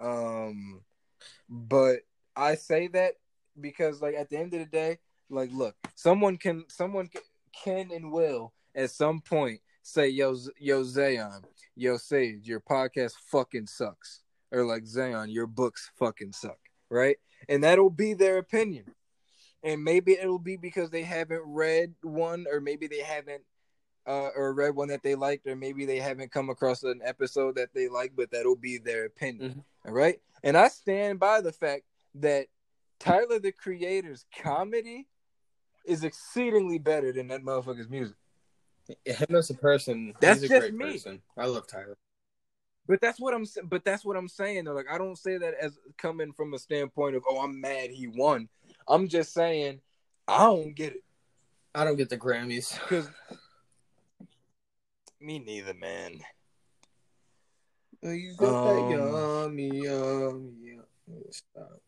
Um, 0.00 0.82
but 1.48 2.00
I 2.36 2.54
say 2.54 2.88
that 2.88 3.14
because 3.60 4.00
like 4.00 4.14
at 4.14 4.30
the 4.30 4.38
end 4.38 4.54
of 4.54 4.60
the 4.60 4.66
day, 4.66 4.98
like 5.28 5.50
look, 5.52 5.74
someone 5.94 6.36
can 6.36 6.64
someone 6.68 7.08
can, 7.08 7.22
can 7.64 7.90
and 7.92 8.12
will 8.12 8.52
at 8.74 8.90
some 8.90 9.20
point 9.20 9.60
say 9.82 10.08
yo 10.08 10.36
yo 10.58 10.82
Zayon, 10.82 11.44
yo 11.76 11.96
Sage, 11.96 12.46
your 12.46 12.60
podcast 12.60 13.14
fucking 13.30 13.66
sucks, 13.66 14.22
or 14.50 14.64
like 14.64 14.84
Zayon, 14.84 15.32
your 15.32 15.46
books 15.46 15.90
fucking 15.98 16.32
suck, 16.32 16.58
right? 16.88 17.16
And 17.48 17.64
that'll 17.64 17.90
be 17.90 18.14
their 18.14 18.38
opinion. 18.38 18.84
And 19.62 19.84
maybe 19.84 20.12
it'll 20.12 20.38
be 20.38 20.56
because 20.56 20.90
they 20.90 21.02
haven't 21.02 21.42
read 21.44 21.94
one, 22.02 22.46
or 22.50 22.60
maybe 22.60 22.86
they 22.86 23.00
haven't 23.00 23.42
uh, 24.06 24.30
or 24.34 24.54
read 24.54 24.74
one 24.74 24.88
that 24.88 25.02
they 25.02 25.14
liked, 25.14 25.46
or 25.46 25.54
maybe 25.54 25.84
they 25.84 25.98
haven't 25.98 26.32
come 26.32 26.48
across 26.50 26.82
an 26.82 27.00
episode 27.04 27.56
that 27.56 27.72
they 27.74 27.88
like, 27.88 28.12
but 28.16 28.30
that'll 28.30 28.56
be 28.56 28.78
their 28.78 29.04
opinion. 29.04 29.52
Mhm. 29.52 29.64
All 29.86 29.92
right. 29.92 30.20
And 30.42 30.56
I 30.56 30.68
stand 30.68 31.20
by 31.20 31.40
the 31.42 31.52
fact 31.52 31.84
that 32.16 32.46
Tyler 32.98 33.38
the 33.38 33.52
Creator's 33.52 34.24
comedy 34.36 35.06
is 35.84 36.02
exceedingly 36.02 36.78
better 36.78 37.12
than 37.12 37.28
that 37.28 37.42
motherfucker's 37.42 37.88
music. 37.88 38.16
Him 39.04 39.36
as 39.36 39.50
a 39.50 39.54
person, 39.54 40.14
That's 40.20 40.40
he's 40.40 40.50
a 40.50 40.54
just 40.54 40.60
great 40.60 40.74
me. 40.74 40.92
person. 40.92 41.22
I 41.36 41.46
love 41.46 41.66
Tyler. 41.66 41.96
But 42.86 43.00
that's 43.00 43.20
what 43.20 43.34
I'm. 43.34 43.46
But 43.64 43.84
that's 43.84 44.04
what 44.04 44.16
I'm 44.16 44.28
saying 44.28 44.64
though. 44.64 44.74
Like 44.74 44.90
I 44.90 44.98
don't 44.98 45.16
say 45.16 45.38
that 45.38 45.54
as 45.60 45.78
coming 45.96 46.32
from 46.32 46.54
a 46.54 46.58
standpoint 46.58 47.16
of, 47.16 47.22
oh, 47.28 47.42
I'm 47.42 47.60
mad 47.60 47.90
he 47.90 48.08
won. 48.08 48.48
I'm 48.88 49.08
just 49.08 49.32
saying 49.32 49.80
I 50.26 50.38
don't 50.38 50.74
get 50.74 50.94
it 50.94 51.04
I 51.74 51.84
don't 51.84 51.96
get 51.96 52.08
the 52.08 52.18
Grammys. 52.18 52.78
because 52.80 53.08
me 55.20 55.38
neither, 55.38 55.74
man. 55.74 56.20
You 58.02 58.34
got 58.36 58.64
that 58.64 58.78
um, 58.78 59.58
yummy, 59.58 59.82
yummy. 59.84 60.78
Stop. 61.30 61.80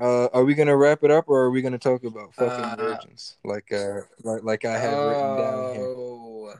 Uh, 0.00 0.28
are 0.32 0.44
we 0.44 0.54
gonna 0.54 0.76
wrap 0.76 1.02
it 1.02 1.10
up, 1.10 1.24
or 1.28 1.42
are 1.44 1.50
we 1.50 1.60
gonna 1.60 1.78
talk 1.78 2.04
about 2.04 2.34
fucking 2.34 2.64
Uh, 2.64 2.76
virgins, 2.76 3.36
like 3.44 3.72
uh, 3.72 4.00
like 4.22 4.44
like 4.44 4.64
I 4.64 4.78
have 4.78 5.04
written 5.04 5.36
down 5.36 5.74
here? 5.74 5.84
Oh, 5.84 6.54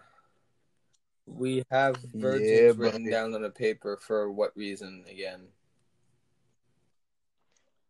we 1.27 1.62
have 1.70 1.96
virgins 2.14 2.51
Yeah, 2.51 2.72
written 2.72 3.03
buddy. 3.05 3.11
down 3.11 3.35
on 3.35 3.44
a 3.44 3.51
paper 3.51 3.96
for 3.96 4.31
what 4.33 4.57
reason 4.57 5.05
again? 5.09 5.46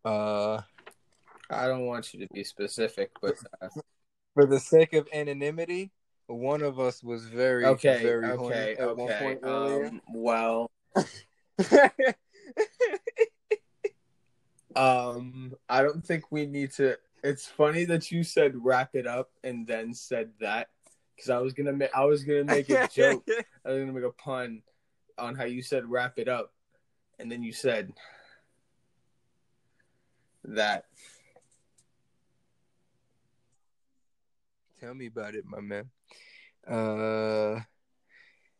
Uh, 0.04 0.60
I 1.50 1.66
don't 1.66 1.86
want 1.86 2.12
you 2.12 2.20
to 2.26 2.32
be 2.32 2.44
specific, 2.44 3.10
but 3.22 3.36
uh, 3.62 3.68
for 4.34 4.44
the 4.44 4.60
sake 4.60 4.92
of 4.92 5.08
anonymity, 5.12 5.90
one 6.26 6.62
of 6.62 6.78
us 6.78 7.02
was 7.02 7.26
very 7.26 7.64
okay, 7.64 8.02
very 8.02 8.36
horny 8.36 8.54
okay, 8.54 8.76
at 8.78 8.96
one 8.96 9.10
okay. 9.10 9.38
Um, 9.42 10.02
well, 10.12 10.70
um, 14.76 15.54
I 15.68 15.82
don't 15.82 15.97
think 16.08 16.32
we 16.32 16.46
need 16.46 16.72
to. 16.72 16.96
It's 17.22 17.46
funny 17.46 17.84
that 17.84 18.10
you 18.10 18.24
said 18.24 18.54
wrap 18.56 18.94
it 18.94 19.06
up 19.06 19.30
and 19.44 19.66
then 19.66 19.92
said 19.92 20.30
that 20.40 20.68
because 21.14 21.30
I 21.30 21.38
was 21.38 21.52
gonna 21.52 21.72
make 21.72 21.94
I 21.94 22.04
was 22.06 22.24
gonna 22.24 22.44
make 22.44 22.70
a 22.70 22.88
joke. 22.92 23.28
I 23.64 23.68
was 23.68 23.78
gonna 23.78 23.92
make 23.92 24.04
a 24.04 24.10
pun 24.10 24.62
on 25.18 25.34
how 25.34 25.44
you 25.44 25.62
said 25.62 25.88
wrap 25.88 26.18
it 26.18 26.28
up, 26.28 26.52
and 27.18 27.30
then 27.30 27.42
you 27.42 27.52
said 27.52 27.92
that. 30.44 30.86
Tell 34.80 34.94
me 34.94 35.06
about 35.06 35.34
it, 35.34 35.44
my 35.44 35.60
man. 35.60 35.90
Uh, 36.66 37.60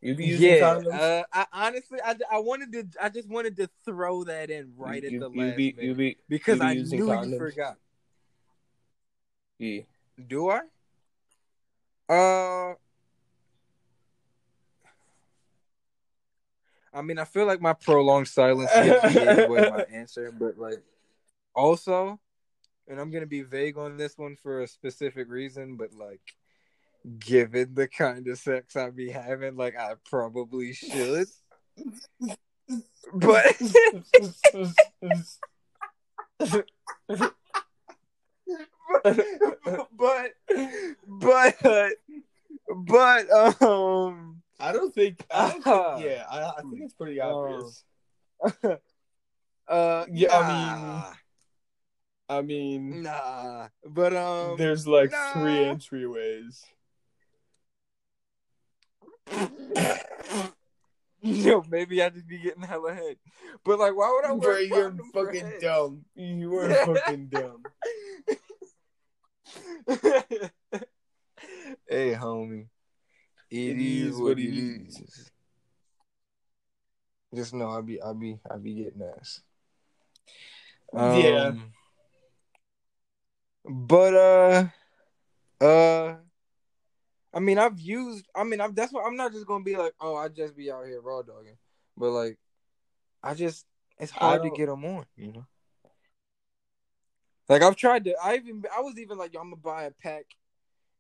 you 0.01 0.15
can 0.15 0.25
use 0.25 0.41
yeah, 0.41 0.65
uh, 0.65 1.25
I 1.33 1.47
honestly, 1.53 1.99
I, 2.05 2.15
I 2.31 2.39
wanted 2.39 2.73
to, 2.73 2.87
I 3.03 3.09
just 3.09 3.29
wanted 3.29 3.57
to 3.57 3.69
throw 3.85 4.23
that 4.25 4.49
in 4.49 4.73
right 4.77 5.03
you, 5.03 5.17
at 5.17 5.21
the 5.21 5.37
you, 5.37 5.45
last 5.45 5.57
be, 5.57 5.75
you 5.81 5.95
be, 5.95 6.17
because 6.29 6.61
be 6.61 6.65
I 6.65 6.75
knew 6.75 6.85
condoms. 6.85 7.33
you 7.33 7.39
forgot. 7.39 7.77
Yeah. 9.59 9.83
Do 10.29 10.51
I? 10.51 10.61
Uh, 12.09 12.75
I 16.95 17.03
mean, 17.03 17.19
I 17.19 17.25
feel 17.25 17.47
like 17.47 17.61
my 17.61 17.73
prolonged 17.73 18.29
silence 18.29 18.71
is 18.75 19.39
away 19.47 19.69
my 19.69 19.85
answer, 19.93 20.33
but 20.33 20.59
like, 20.59 20.83
also, 21.55 22.21
and 22.87 23.01
I'm 23.01 23.11
gonna 23.11 23.27
be 23.27 23.43
vague 23.43 23.77
on 23.77 23.97
this 23.97 24.17
one 24.17 24.37
for 24.37 24.63
a 24.63 24.69
specific 24.69 25.29
reason, 25.29 25.77
but 25.77 25.93
like, 25.93 26.21
given 27.19 27.75
the 27.75 27.89
kind 27.89 28.27
of 28.29 28.39
sex 28.39 28.77
I 28.77 28.91
be 28.91 29.11
having, 29.11 29.57
like, 29.57 29.79
I 29.79 29.95
probably 30.05 30.73
should. 30.73 31.29
But 33.15 33.57
but 39.97 40.33
but 41.07 41.93
but 42.87 43.63
um 43.63 44.43
I 44.61 44.73
don't 44.73 44.95
think. 44.95 45.25
I 45.31 45.51
don't 45.51 45.63
think 45.63 46.05
yeah, 46.05 46.25
I, 46.31 46.43
I 46.43 46.63
think 46.63 46.83
it's 46.83 46.95
pretty 46.95 47.21
obvious. 47.21 47.85
uh 49.69 50.05
Yeah, 50.13 50.37
I 50.37 50.49
mean 50.49 51.05
I 52.31 52.43
mean, 52.43 53.03
nah 53.03 53.69
but 53.87 54.15
um 54.15 54.59
there's 54.59 54.87
like 54.87 55.13
nah. 55.13 55.33
three 55.33 55.65
entryways. 55.65 56.63
Yo 61.49 61.65
maybe 61.69 62.03
I 62.03 62.09
just 62.11 62.27
be 62.29 62.39
getting 62.39 62.63
hella 62.63 62.95
head 62.95 63.17
but 63.65 63.79
like 63.79 63.97
why 63.97 64.11
would 64.15 64.25
I 64.25 64.33
Bro, 64.35 64.59
wear 64.59 64.59
a 64.59 64.67
you're 64.67 64.91
fucking 65.13 65.41
head? 65.47 65.61
dumb. 65.61 66.05
You 66.15 66.55
are 66.57 66.75
fucking 66.87 67.27
dumb. 67.29 67.65
hey 71.89 72.15
homie 72.15 72.67
It 73.51 73.79
is 73.81 74.17
what 74.17 74.39
it 74.39 74.55
is. 74.55 75.31
just 77.35 77.55
know 77.55 77.71
I 77.71 77.81
be 77.81 78.01
I 78.01 78.13
be 78.13 78.39
I 78.51 78.57
be 78.57 78.75
getting 78.75 79.03
ass 79.03 79.41
Yeah. 80.95 81.49
Um, 81.49 81.73
But 83.65 84.15
uh 84.15 84.69
uh 85.65 86.15
I 87.33 87.41
mean 87.41 87.59
I've 87.59 87.79
used 87.79 88.27
I 88.35 88.45
mean 88.45 88.61
I'm 88.61 88.75
that's 88.75 88.93
what 88.93 89.07
I'm 89.07 89.17
not 89.17 89.33
just 89.33 89.47
gonna 89.47 89.65
be 89.65 89.77
like, 89.77 89.95
oh 90.01 90.17
I 90.17 90.29
just 90.29 90.57
be 90.57 90.71
out 90.71 90.87
here 90.87 91.01
raw 91.01 91.23
dogging. 91.23 91.59
But 91.97 92.11
like 92.11 92.39
I 93.23 93.35
just 93.35 93.67
it's 93.99 94.13
hard 94.13 94.43
to 94.43 94.51
get 94.51 94.67
them 94.67 94.85
on, 94.85 95.05
you 95.17 95.33
know. 95.33 95.47
Like 97.49 97.63
I've 97.63 97.77
tried 97.77 98.05
to 98.05 98.15
I 98.23 98.37
even 98.37 98.63
I 98.75 98.81
was 98.81 98.99
even 98.99 99.19
like, 99.19 99.35
yo, 99.35 99.41
I'm 99.41 99.51
gonna 99.51 99.57
buy 99.57 99.85
a 99.85 99.91
pack 99.91 100.25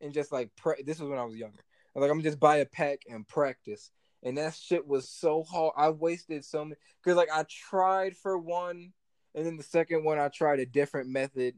and 0.00 0.12
just 0.12 0.32
like 0.32 0.50
pre- 0.56 0.82
this 0.82 1.00
was 1.00 1.08
when 1.08 1.18
I 1.18 1.24
was 1.24 1.36
younger. 1.36 1.64
I 1.94 1.98
was 1.98 2.02
like 2.02 2.10
I'm 2.10 2.18
gonna 2.18 2.28
just 2.28 2.40
buy 2.40 2.56
a 2.56 2.66
pack 2.66 3.00
and 3.08 3.26
practice. 3.26 3.90
And 4.22 4.36
that 4.36 4.54
shit 4.54 4.86
was 4.86 5.08
so 5.08 5.44
hard. 5.44 5.74
I 5.76 5.90
wasted 5.90 6.44
so 6.44 6.64
many 6.64 6.76
because 7.02 7.16
like 7.16 7.30
I 7.32 7.44
tried 7.48 8.16
for 8.16 8.36
one 8.36 8.92
and 9.34 9.46
then 9.46 9.56
the 9.56 9.62
second 9.62 10.04
one 10.04 10.18
I 10.18 10.28
tried 10.28 10.58
a 10.58 10.66
different 10.66 11.08
method 11.08 11.54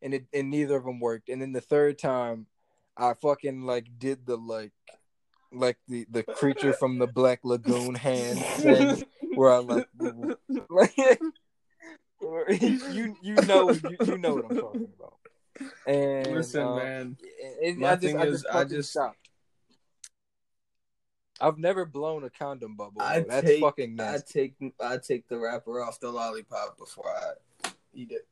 and 0.00 0.14
it 0.14 0.26
and 0.32 0.50
neither 0.50 0.76
of 0.76 0.84
them 0.84 1.00
worked. 1.00 1.28
And 1.28 1.42
then 1.42 1.52
the 1.52 1.60
third 1.60 1.98
time, 1.98 2.46
I 2.98 3.14
fucking 3.14 3.62
like 3.62 3.86
did 3.98 4.26
the 4.26 4.36
like 4.36 4.72
like 5.52 5.78
the 5.88 6.06
the 6.10 6.22
creature 6.24 6.72
from 6.72 6.98
the 6.98 7.06
Black 7.06 7.40
Lagoon 7.44 7.94
hand 7.94 8.38
thing 8.40 9.04
where 9.34 9.52
I 9.52 9.58
like 9.58 9.88
like 10.68 10.96
you 12.50 13.16
you 13.22 13.34
know 13.46 13.70
you, 13.70 13.96
you 14.04 14.18
know 14.18 14.34
what 14.34 14.44
I'm 14.50 14.56
talking 14.58 14.88
about. 14.98 15.14
And 15.86 16.34
Listen, 16.34 16.62
um, 16.62 16.76
man. 16.76 17.16
and 17.64 17.78
My 17.78 17.92
I 17.92 17.94
just 17.96 18.02
thing 18.02 18.18
I 18.20 18.24
is, 18.24 18.42
just 18.42 18.54
I 18.54 18.64
just- 18.64 18.90
stopped. 18.90 19.16
I've 21.40 21.56
never 21.58 21.84
blown 21.86 22.24
a 22.24 22.30
condom 22.30 22.74
bubble. 22.76 23.00
I. 23.00 23.20
That's 23.20 23.46
take, 23.46 23.60
fucking 23.60 24.00
I 24.00 24.18
take, 24.26 24.54
I 24.80 24.96
take 24.98 25.28
the 25.28 25.38
wrapper 25.38 25.80
off 25.80 26.00
the 26.00 26.10
lollipop 26.10 26.76
before 26.76 27.08
I 27.08 27.68
eat 27.94 28.10
it. 28.10 28.26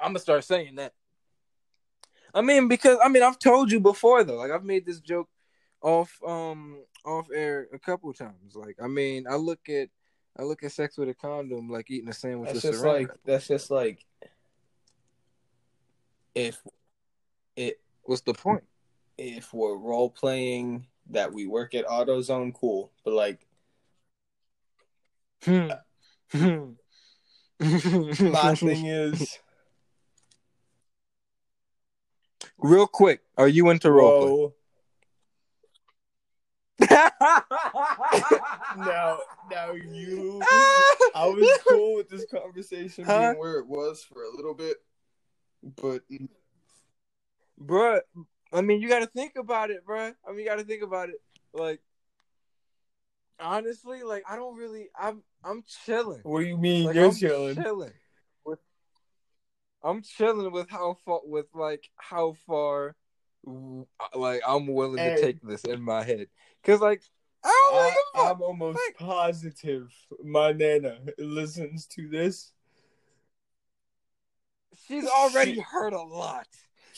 I'm 0.00 0.08
gonna 0.08 0.18
start 0.18 0.44
saying 0.44 0.76
that. 0.76 0.92
I 2.34 2.42
mean, 2.42 2.68
because 2.68 2.98
I 3.04 3.08
mean, 3.08 3.22
I've 3.22 3.38
told 3.38 3.70
you 3.70 3.80
before 3.80 4.24
though. 4.24 4.36
Like 4.36 4.50
I've 4.50 4.64
made 4.64 4.86
this 4.86 5.00
joke 5.00 5.28
off 5.82 6.18
um 6.26 6.82
off 7.04 7.28
air 7.34 7.68
a 7.72 7.78
couple 7.78 8.12
times. 8.12 8.54
Like 8.54 8.76
I 8.82 8.86
mean, 8.86 9.26
I 9.28 9.36
look 9.36 9.68
at 9.68 9.88
I 10.38 10.42
look 10.42 10.62
at 10.62 10.72
sex 10.72 10.96
with 10.96 11.08
a 11.08 11.14
condom 11.14 11.68
like 11.70 11.90
eating 11.90 12.08
a 12.08 12.12
sandwich 12.12 12.52
That's 12.52 12.64
with 12.64 12.74
just 12.74 12.84
like, 12.84 13.10
that's 13.24 13.48
just 13.48 13.70
like, 13.70 14.04
if 16.34 16.62
it, 17.56 17.80
What's 18.04 18.22
the 18.22 18.34
point? 18.34 18.64
if 19.18 19.52
we're 19.52 19.76
role 19.76 20.08
playing 20.08 20.86
that 21.10 21.32
we 21.32 21.46
work 21.46 21.74
at 21.74 21.86
AutoZone, 21.86 22.54
cool. 22.54 22.90
But 23.04 23.14
like, 23.14 23.46
Hmm. 25.42 25.70
my 27.60 28.54
thing 28.54 28.86
is, 28.86 29.38
Real 32.62 32.86
quick, 32.86 33.22
are 33.38 33.48
you 33.48 33.70
into 33.70 33.90
role 33.90 34.54
now, 36.90 37.42
now 39.50 39.72
you, 39.72 40.42
I 41.14 41.26
was 41.26 41.58
cool 41.66 41.96
with 41.96 42.08
this 42.08 42.24
conversation 42.26 43.04
Huh? 43.04 43.18
being 43.18 43.38
where 43.38 43.58
it 43.58 43.66
was 43.66 44.02
for 44.02 44.22
a 44.24 44.34
little 44.34 44.54
bit, 44.54 44.78
but 45.62 46.02
Bruh, 47.62 48.00
I 48.52 48.60
mean, 48.62 48.80
you 48.80 48.88
got 48.88 49.00
to 49.00 49.06
think 49.06 49.36
about 49.36 49.70
it, 49.70 49.86
bruh. 49.86 50.14
I 50.26 50.30
mean, 50.30 50.40
you 50.40 50.46
got 50.46 50.58
to 50.58 50.64
think 50.64 50.82
about 50.82 51.10
it. 51.10 51.20
Like, 51.52 51.80
honestly, 53.38 54.02
like 54.02 54.24
I 54.28 54.36
don't 54.36 54.56
really. 54.56 54.88
I'm 54.98 55.22
I'm 55.44 55.62
chilling. 55.84 56.20
what 56.22 56.40
do 56.40 56.46
you 56.46 56.56
mean 56.56 56.86
Like, 56.86 56.96
you're 56.96 57.06
I'm 57.06 57.14
chilling? 57.14 57.56
chilling. 57.56 57.92
I'm 59.82 60.02
chilling 60.02 60.52
with 60.52 60.68
how 60.68 60.94
far, 61.04 61.20
with 61.24 61.46
like 61.54 61.88
how 61.96 62.34
far, 62.46 62.94
like 64.14 64.42
I'm 64.46 64.66
willing 64.66 64.98
Hey. 64.98 65.16
to 65.16 65.20
take 65.22 65.40
this 65.42 65.64
in 65.64 65.82
my 65.82 66.02
head. 66.04 66.28
Cause 66.64 66.80
like 66.80 67.02
I 67.42 67.48
don't 67.48 67.74
really 67.78 67.86
I, 67.86 67.90
give 67.90 67.96
a 68.14 68.18
fuck. 68.18 68.36
I'm 68.36 68.42
almost 68.42 68.78
Like- 68.86 68.96
positive 68.98 69.92
my 70.22 70.52
nana 70.52 70.98
listens 71.18 71.86
to 71.88 72.08
this. 72.08 72.52
She's 74.86 75.06
already 75.06 75.54
She- 75.54 75.60
heard 75.60 75.92
a 75.92 76.02
lot. 76.02 76.46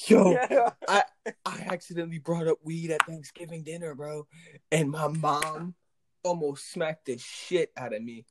Yo, 0.06 0.32
Yeah. 0.50 0.70
I 0.88 1.04
accidentally 1.46 2.18
brought 2.18 2.48
up 2.48 2.58
weed 2.64 2.90
at 2.90 3.06
Thanksgiving 3.06 3.62
dinner, 3.62 3.94
bro, 3.94 4.26
and 4.72 4.90
my 4.90 5.06
mom 5.08 5.74
almost 6.24 6.72
smacked 6.72 7.04
the 7.06 7.18
shit 7.18 7.70
out 7.76 7.92
of 7.94 8.02
me. 8.02 8.24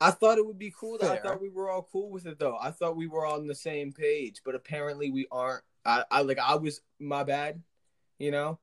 I 0.00 0.10
thought 0.10 0.38
it 0.38 0.46
would 0.46 0.58
be 0.58 0.72
cool. 0.78 0.98
That 0.98 1.10
I 1.10 1.16
thought 1.18 1.40
we 1.40 1.48
were 1.48 1.70
all 1.70 1.88
cool 1.90 2.10
with 2.10 2.26
it, 2.26 2.38
though. 2.38 2.58
I 2.60 2.70
thought 2.70 2.96
we 2.96 3.06
were 3.06 3.26
on 3.26 3.46
the 3.46 3.54
same 3.54 3.92
page, 3.92 4.42
but 4.44 4.54
apparently 4.54 5.10
we 5.10 5.26
aren't. 5.30 5.62
I, 5.84 6.04
I 6.10 6.22
like. 6.22 6.38
I 6.38 6.56
was 6.56 6.80
my 6.98 7.24
bad. 7.24 7.62
You 8.18 8.30
know. 8.30 8.58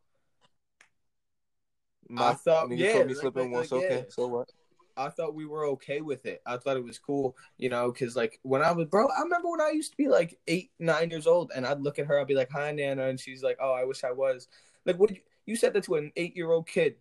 My, 2.09 2.33
thought- 2.33 2.69
nigga 2.69 2.77
yeah, 2.77 2.93
told 2.93 3.07
me 3.07 3.13
like- 3.13 3.21
slipping 3.21 3.43
like- 3.45 3.51
once. 3.51 3.71
like, 3.71 3.83
okay, 3.85 3.95
yeah. 3.97 4.03
so 4.09 4.27
what? 4.27 4.49
I 4.95 5.09
thought 5.09 5.33
we 5.33 5.47
were 5.47 5.65
okay 5.69 6.01
with 6.01 6.27
it. 6.27 6.43
I 6.45 6.57
thought 6.57 6.77
it 6.77 6.83
was 6.83 6.99
cool, 6.99 7.35
you 7.57 7.67
know, 7.67 7.91
because 7.91 8.15
like 8.15 8.39
when 8.43 8.61
I 8.61 8.71
was, 8.73 8.85
bro, 8.85 9.07
I 9.07 9.21
remember 9.21 9.49
when 9.49 9.59
I 9.61 9.71
used 9.71 9.89
to 9.89 9.97
be 9.97 10.07
like 10.07 10.37
eight, 10.47 10.69
nine 10.77 11.09
years 11.09 11.25
old, 11.25 11.51
and 11.55 11.65
I'd 11.65 11.81
look 11.81 11.97
at 11.97 12.05
her, 12.05 12.19
I'd 12.19 12.27
be 12.27 12.35
like, 12.35 12.51
"Hi, 12.51 12.71
Nana," 12.71 13.07
and 13.07 13.19
she's 13.19 13.41
like, 13.41 13.57
"Oh, 13.59 13.73
I 13.73 13.85
wish 13.85 14.03
I 14.03 14.11
was." 14.11 14.47
Like, 14.85 14.99
what? 14.99 15.09
You, 15.09 15.17
you 15.47 15.55
said 15.55 15.73
that 15.73 15.85
to 15.85 15.95
an 15.95 16.11
eight-year-old 16.15 16.67
kid, 16.67 16.97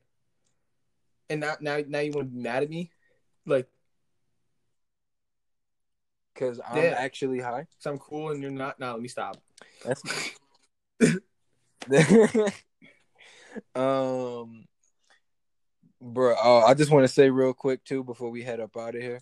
and 1.28 1.40
now, 1.42 1.56
now, 1.60 1.80
now 1.86 1.98
you 1.98 2.12
want 2.12 2.28
to 2.30 2.34
be 2.34 2.40
mad 2.40 2.62
at 2.62 2.70
me? 2.70 2.90
Like, 3.44 3.68
Cause 6.34 6.60
I'm 6.66 6.84
actually 6.84 7.40
high. 7.40 7.66
cause 7.76 7.86
I'm 7.86 7.98
cool 7.98 8.30
and 8.30 8.42
you're 8.42 8.50
not. 8.50 8.80
Now, 8.80 8.92
let 8.92 9.02
me 9.02 9.08
stop. 9.08 9.36
That's 9.84 10.02
um, 13.74 14.64
bro. 16.00 16.34
Uh, 16.34 16.64
I 16.66 16.74
just 16.74 16.90
want 16.90 17.04
to 17.04 17.12
say 17.12 17.30
real 17.30 17.52
quick 17.52 17.84
too 17.84 18.04
before 18.04 18.30
we 18.30 18.42
head 18.42 18.60
up 18.60 18.76
out 18.76 18.94
of 18.94 19.02
here, 19.02 19.20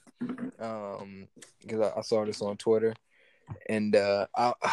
um, 0.58 1.28
because 1.60 1.80
I, 1.80 1.98
I 1.98 2.02
saw 2.02 2.24
this 2.24 2.42
on 2.42 2.56
Twitter, 2.56 2.94
and 3.68 3.96
uh, 3.96 4.26
I, 4.36 4.52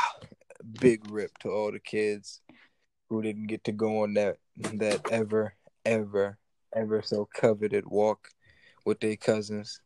big 0.79 1.09
rip 1.09 1.37
to 1.39 1.49
all 1.49 1.71
the 1.71 1.79
kids 1.79 2.41
who 3.09 3.21
didn't 3.21 3.47
get 3.47 3.63
to 3.65 3.71
go 3.71 4.03
on 4.03 4.13
that 4.15 4.37
that 4.73 5.01
ever, 5.11 5.53
ever, 5.85 6.37
ever 6.75 7.01
so 7.01 7.27
coveted 7.33 7.85
walk 7.87 8.29
with 8.85 8.99
their 8.99 9.15
cousins 9.15 9.81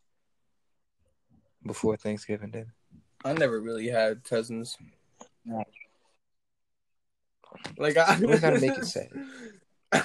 before 1.66 1.96
Thanksgiving 1.96 2.50
dinner. 2.50 2.74
I 3.24 3.32
never 3.32 3.60
really 3.60 3.88
had 3.88 4.24
cousins. 4.24 4.76
No. 5.44 5.64
Like, 7.76 7.96
I 7.96 8.18
We 8.18 8.38
gotta 8.38 8.60
make 8.60 8.76
it 8.78 8.86
sad. 8.86 9.08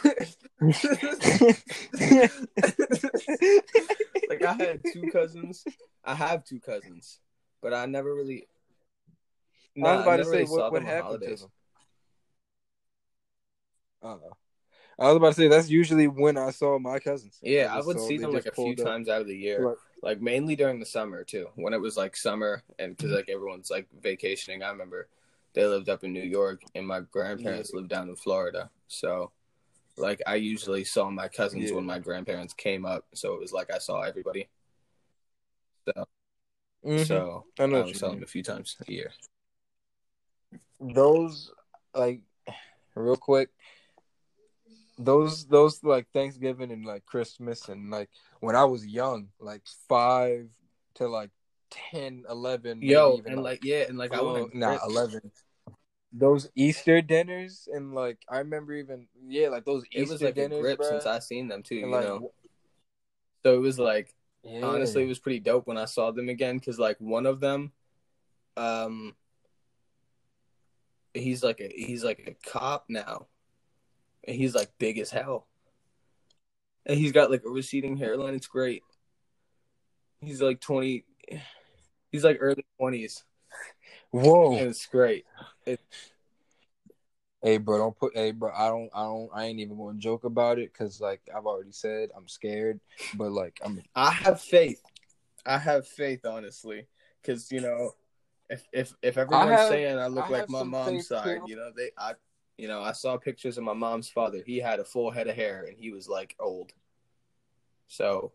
like 4.29 4.43
I 4.43 4.53
had 4.53 4.81
two 4.91 5.09
cousins. 5.11 5.63
I 6.03 6.13
have 6.13 6.43
two 6.43 6.59
cousins, 6.59 7.19
but 7.61 7.73
I 7.73 7.85
never 7.85 8.13
really. 8.13 8.47
Nah, 9.75 9.89
I 9.89 9.95
was 9.95 10.01
about 10.01 10.13
I 10.13 10.17
to 10.17 10.23
say 10.25 10.31
really 10.31 10.43
what, 10.45 10.71
what 10.71 10.79
them 10.79 10.87
on 10.87 10.89
happened 10.89 11.21
to 11.21 11.25
holidays. 11.27 11.41
them. 11.41 11.51
Uh, 14.03 14.17
I 14.99 15.07
was 15.07 15.17
about 15.17 15.27
to 15.29 15.33
say 15.35 15.47
that's 15.47 15.69
usually 15.69 16.07
when 16.07 16.37
I 16.37 16.51
saw 16.51 16.79
my 16.79 16.99
cousins. 16.99 17.37
Yeah, 17.41 17.71
I 17.71 17.77
just 17.77 17.87
would 17.87 17.99
see 17.99 18.17
them 18.17 18.31
like 18.33 18.47
a 18.47 18.51
few 18.51 18.71
up. 18.71 18.77
times 18.77 19.09
out 19.09 19.21
of 19.21 19.27
the 19.27 19.35
year, 19.37 19.63
Like, 19.63 19.77
like 20.01 20.21
mainly 20.21 20.55
during 20.55 20.79
the 20.79 20.85
summer 20.85 21.23
too, 21.23 21.47
when 21.55 21.73
it 21.73 21.81
was 21.81 21.97
like 21.97 22.15
summer 22.17 22.63
and 22.79 22.95
because 22.97 23.11
like 23.11 23.29
everyone's 23.29 23.69
like 23.69 23.87
vacationing. 24.01 24.63
I 24.63 24.69
remember 24.69 25.07
they 25.53 25.65
lived 25.65 25.89
up 25.89 26.03
in 26.03 26.13
New 26.13 26.23
York 26.23 26.61
and 26.75 26.87
my 26.87 27.01
grandparents 27.01 27.73
lived 27.73 27.89
down 27.89 28.09
in 28.09 28.15
Florida, 28.15 28.69
so 28.87 29.31
like 29.97 30.21
I 30.27 30.35
usually 30.35 30.83
saw 30.83 31.09
my 31.09 31.27
cousins 31.27 31.69
Yeah. 31.69 31.75
when 31.75 31.85
my 31.85 31.99
grandparents 31.99 32.53
came 32.53 32.85
up, 32.85 33.05
so 33.13 33.33
it 33.33 33.39
was 33.39 33.53
like 33.53 33.71
I 33.71 33.77
saw 33.79 34.01
everybody. 34.01 34.47
So, 35.85 36.05
mhm. 36.85 37.07
so 37.07 37.45
I 37.59 37.63
I, 37.63 37.65
know 37.67 37.83
would 37.83 37.95
saw 37.95 38.09
them 38.11 38.23
a 38.23 38.27
few 38.27 38.43
times 38.43 38.75
a 38.87 38.91
year. 38.91 39.11
those 40.79 41.51
like 41.95 42.21
real 42.95 43.15
quick 43.15 43.49
those 44.97 45.45
those 45.45 45.83
like 45.83 46.07
thanksgiving 46.13 46.71
and 46.71 46.85
like 46.85 47.05
christmas 47.05 47.69
and 47.69 47.91
like 47.91 48.09
when 48.39 48.55
i 48.55 48.63
was 48.63 48.85
young 48.85 49.27
like 49.39 49.61
five 49.87 50.49
to 50.95 51.07
like 51.07 51.29
10 51.91 52.23
11 52.29 52.79
maybe 52.79 52.91
Yo, 52.91 53.17
even 53.17 53.33
and 53.33 53.43
like 53.43 53.63
yeah, 53.63 53.83
and 53.87 53.97
like 53.97 54.13
I 54.13 54.19
oh, 54.19 54.25
wanted 54.25 54.55
nah 54.55 54.79
11 54.87 55.31
those 56.13 56.49
easter 56.55 57.01
dinners 57.01 57.67
and 57.71 57.93
like 57.93 58.17
i 58.29 58.37
remember 58.37 58.73
even 58.73 59.07
yeah 59.27 59.49
like 59.49 59.65
those 59.65 59.83
it 59.91 60.01
easter 60.01 60.13
was 60.13 60.21
like 60.21 60.37
a 60.37 60.41
dinners 60.41 60.61
grip 60.61 60.79
bruh, 60.79 60.89
since 60.89 61.05
I 61.05 61.19
seen 61.19 61.47
them 61.47 61.63
too. 61.63 61.79
and 61.79 61.89
You 61.89 61.95
like 61.95 62.05
know, 62.05 62.31
so 63.43 63.53
it 63.53 63.59
was 63.59 63.77
like 63.77 64.13
yeah. 64.43 64.65
honestly 64.65 65.03
it 65.03 65.07
was 65.07 65.19
pretty 65.19 65.41
dope 65.41 65.67
when 65.67 65.77
i 65.77 65.85
saw 65.85 66.11
them 66.11 66.29
again 66.29 66.57
because 66.57 66.79
like 66.79 66.95
one 66.99 67.25
of 67.25 67.41
them 67.41 67.73
um 68.55 69.15
he's 71.13 71.43
like 71.43 71.59
a 71.59 71.67
he's 71.67 72.03
like 72.05 72.23
a 72.25 72.49
cop 72.49 72.85
now 72.87 73.27
and 74.27 74.35
he's 74.35 74.53
like 74.55 74.69
big 74.77 74.97
as 74.97 75.09
hell 75.09 75.47
and 76.85 76.97
he's 76.97 77.11
got 77.11 77.31
like 77.31 77.43
a 77.45 77.49
receding 77.49 77.97
hairline 77.97 78.33
it's 78.33 78.47
great 78.47 78.83
he's 80.21 80.41
like 80.41 80.59
20 80.59 81.05
he's 82.11 82.23
like 82.23 82.37
early 82.39 82.65
20s 82.79 83.23
whoa 84.11 84.57
and 84.57 84.69
it's 84.69 84.85
great 84.85 85.25
Hey, 87.43 87.59
bro, 87.59 87.77
don't 87.77 87.95
put. 87.95 88.15
Hey, 88.15 88.31
bro, 88.31 88.51
I 88.51 88.67
don't, 88.67 88.89
I 88.95 89.03
don't, 89.03 89.29
I 89.33 89.45
ain't 89.45 89.59
even 89.59 89.77
gonna 89.77 89.99
joke 89.99 90.23
about 90.23 90.57
it 90.57 90.73
because, 90.73 90.99
like, 90.99 91.21
I've 91.33 91.45
already 91.45 91.71
said 91.71 92.09
I'm 92.17 92.27
scared. 92.27 92.79
But 93.13 93.31
like, 93.31 93.59
I'm 93.63 93.81
i 93.95 94.09
have 94.11 94.41
faith 94.41 94.81
i 95.45 95.57
have 95.57 95.87
faith 95.87 96.25
honestly 96.25 96.87
because 97.21 97.51
you 97.51 97.61
know 97.61 97.91
if 98.49 98.63
if 98.73 98.93
if 99.01 99.17
everyone's 99.17 99.51
have- 99.51 99.69
saying 99.69 99.97
i 99.97 100.07
look 100.07 100.25
I 100.29 100.33
like 100.33 100.49
my 100.49 100.63
mom's 100.63 101.07
side 101.07 101.39
too. 101.39 101.49
you 101.49 101.55
know 101.55 101.71
they 101.75 101.91
i 101.97 102.13
you 102.57 102.67
know 102.67 102.81
i 102.81 102.91
saw 102.91 103.17
pictures 103.17 103.57
of 103.57 103.63
my 103.63 103.73
mom's 103.73 104.09
father 104.09 104.41
he 104.45 104.57
had 104.57 104.79
a 104.79 104.83
full 104.83 105.11
head 105.11 105.27
of 105.27 105.35
hair 105.35 105.65
and 105.67 105.77
he 105.77 105.91
was 105.91 106.07
like 106.09 106.35
old 106.39 106.73
so 107.87 108.31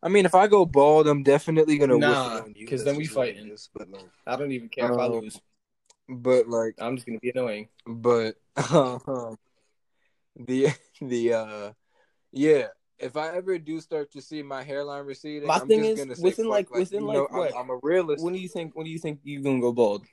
I 0.00 0.08
mean, 0.08 0.26
if 0.26 0.34
I 0.34 0.46
go 0.46 0.64
bald, 0.64 1.08
I'm 1.08 1.24
definitely 1.24 1.76
gonna 1.76 1.98
Nah, 1.98 2.08
wish 2.08 2.26
it 2.40 2.44
on 2.44 2.54
you. 2.54 2.66
'cause 2.68 2.84
That's 2.84 2.90
then 2.92 2.96
we 2.96 3.06
fighting. 3.06 3.50
is, 3.50 3.68
But 3.74 3.90
like, 3.90 4.04
i 4.28 4.36
don't 4.36 4.52
even 4.52 4.68
care 4.68 4.92
if 4.92 4.98
i 4.98 5.04
Um, 5.06 5.12
lose 5.12 5.40
but 6.08 6.48
like, 6.48 6.76
i'm 6.78 6.96
just 6.96 7.04
gonna 7.06 7.18
be 7.18 7.30
annoying 7.30 7.68
but 7.84 8.36
um, 8.72 9.36
the 10.36 10.68
the 11.00 11.32
uh, 11.32 11.72
yeah. 12.30 12.68
If 13.00 13.16
I 13.16 13.34
ever 13.36 13.58
do 13.58 13.80
start 13.80 14.10
to 14.12 14.20
see 14.20 14.42
my 14.42 14.62
hairline 14.62 15.04
receding, 15.04 15.48
My 15.48 15.58
I'm 15.58 15.68
thing 15.68 15.84
just 15.84 16.10
is, 16.10 16.20
within, 16.20 16.46
fuck, 16.46 16.50
like- 16.50 16.70
within, 16.70 17.02
you 17.02 17.06
like, 17.08 17.16
know, 17.16 17.28
what? 17.38 17.54
I'm, 17.54 17.62
I'm 17.62 17.70
a 17.70 17.78
realist. 17.82 18.22
when 18.24 18.34
do 18.34 18.40
you 18.40 18.48
think 18.48 18.74
when 18.76 18.84
do 18.86 18.90
you 18.90 18.98
think 18.98 19.20
you're 19.24 19.42
gonna 19.42 19.60
go 19.60 19.72
bald 19.72 20.04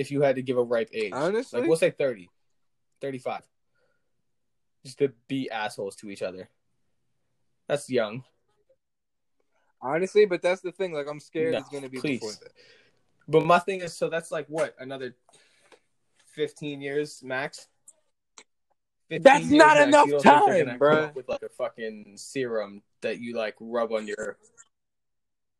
if 0.00 0.10
you 0.10 0.22
had 0.22 0.36
to 0.36 0.42
give 0.42 0.58
a 0.58 0.62
ripe 0.62 0.90
age 0.92 1.12
Honestly, 1.12 1.60
like 1.60 1.68
we'll 1.68 1.76
say 1.76 1.90
30 1.90 2.28
35 3.00 3.42
just 4.84 4.98
to 4.98 5.12
be 5.28 5.50
assholes 5.50 5.94
to 5.96 6.10
each 6.10 6.22
other 6.22 6.48
that's 7.68 7.88
young 7.90 8.24
honestly, 9.82 10.26
but 10.26 10.42
that's 10.42 10.60
the 10.60 10.72
thing. 10.72 10.92
Like, 10.92 11.06
I'm 11.08 11.20
scared 11.20 11.52
No, 11.52 11.58
it's 11.58 11.68
gonna 11.70 11.88
be 11.88 12.00
please. 12.00 12.20
before 12.20 12.32
that. 12.32 12.52
But 13.28 13.46
my 13.46 13.58
thing 13.58 13.80
is, 13.80 13.96
so 13.96 14.08
that's 14.08 14.30
like 14.30 14.46
what 14.48 14.74
another 14.78 15.16
fifteen 16.34 16.80
years 16.80 17.22
max. 17.22 17.68
15 19.08 19.22
That's 19.24 19.44
years 19.46 19.58
not 19.58 19.76
max. 19.76 19.88
enough 19.88 20.06
You 20.06 20.12
don't 20.12 20.22
think 20.22 20.44
they're 20.46 20.58
time, 20.58 20.66
gonna 20.66 20.78
come 20.78 20.88
bruh. 20.88 21.08
up 21.08 21.16
With 21.16 21.28
like 21.28 21.42
a 21.42 21.48
fucking 21.48 22.12
serum 22.16 22.82
that 23.00 23.18
you 23.20 23.34
like 23.36 23.56
rub 23.58 23.92
on 23.92 24.06
your. 24.06 24.36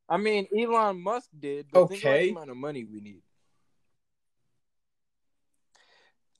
I 0.09 0.16
mean, 0.16 0.47
Elon 0.57 1.01
Musk 1.01 1.30
did. 1.38 1.66
But 1.72 1.88
Think 1.88 2.03
about 2.03 2.11
Okay. 2.11 2.26
the 2.26 2.30
amount 2.32 2.51
of 2.51 2.57
money 2.57 2.84
we 2.84 3.01
need. 3.01 3.22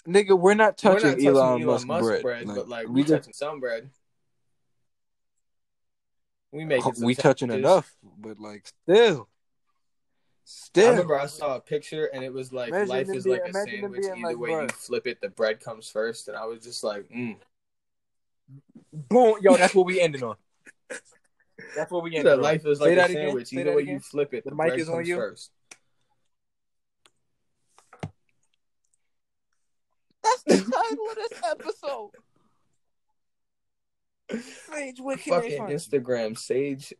Nigga, 0.07 0.39
we're 0.39 0.55
not 0.55 0.79
touching, 0.79 1.03
We're 1.03 1.09
not 1.11 1.15
touching 1.17 1.27
Elon, 1.29 1.63
Elon, 1.63 1.87
Musk, 1.87 2.23
bread. 2.23 2.47
but 2.47 2.69
like 2.69 2.87
we 2.89 2.95
we 2.95 3.01
just 3.03 3.13
touching 3.13 3.33
some 3.35 3.61
bread. 3.61 3.91
We 6.53 6.65
making 6.65 6.95
some 6.95 7.05
we 7.07 7.15
touching 7.15 7.51
sandwiches. 7.51 7.71
enough, 7.71 7.97
but 8.19 8.41
like 8.41 8.67
still, 8.67 9.29
still. 10.45 10.87
I 10.87 10.91
remember 10.91 11.19
I 11.19 11.27
saw 11.27 11.57
a 11.57 11.61
picture 11.61 12.07
and 12.07 12.25
it 12.25 12.33
was 12.33 12.53
like 12.53 12.69
Imagine 12.71 12.89
life 12.89 13.09
is 13.11 13.25
being- 13.25 13.41
like 13.41 13.49
a 13.51 13.53
sandwich. 13.53 14.05
Either 14.05 14.17
like, 14.23 14.39
way 14.39 14.51
you 14.51 14.69
flip 14.69 15.07
it, 15.07 15.21
the 15.21 15.29
bread 15.29 15.61
comes 15.61 15.89
first, 15.91 16.29
and 16.29 16.37
I 16.37 16.47
was 16.47 16.63
just 16.65 16.83
like, 16.83 17.09
mm. 17.11 17.37
Boom, 18.93 19.37
yo, 19.43 19.57
that's 19.57 19.75
what 19.75 19.87
we 19.87 20.01
ending 20.03 20.25
on. 20.25 20.35
That's 21.77 21.91
what 21.93 22.03
we 22.03 22.17
ending 22.17 22.33
on. 22.33 22.41
life 22.41 22.67
is 22.67 22.79
Say 22.79 22.85
like 22.85 22.93
a 22.93 22.97
that 22.97 23.11
again. 23.11 23.27
sandwich. 23.27 23.49
Say 23.49 23.61
Either 23.61 23.77
way 23.77 23.83
again. 23.83 23.95
you 23.95 24.01
flip 24.01 24.35
it, 24.35 24.43
The 24.45 24.51
the, 24.51 24.57
mic 24.57 24.69
bread 24.69 24.81
is 24.81 24.89
on 24.89 24.97
comes 24.97 25.09
you? 25.09 25.17
first. 25.17 25.51
That's 30.47 30.65
the 30.65 30.73
title 30.73 31.07
of 31.11 31.17
this 31.17 31.41
episode. 31.51 32.11
Sage, 34.73 35.01
where 35.01 35.17
can 35.17 35.33
they 35.33 35.41
Fucking 35.41 35.59
find 35.59 35.71
you? 35.71 35.77
Instagram 35.77 36.39
sage 36.39 36.95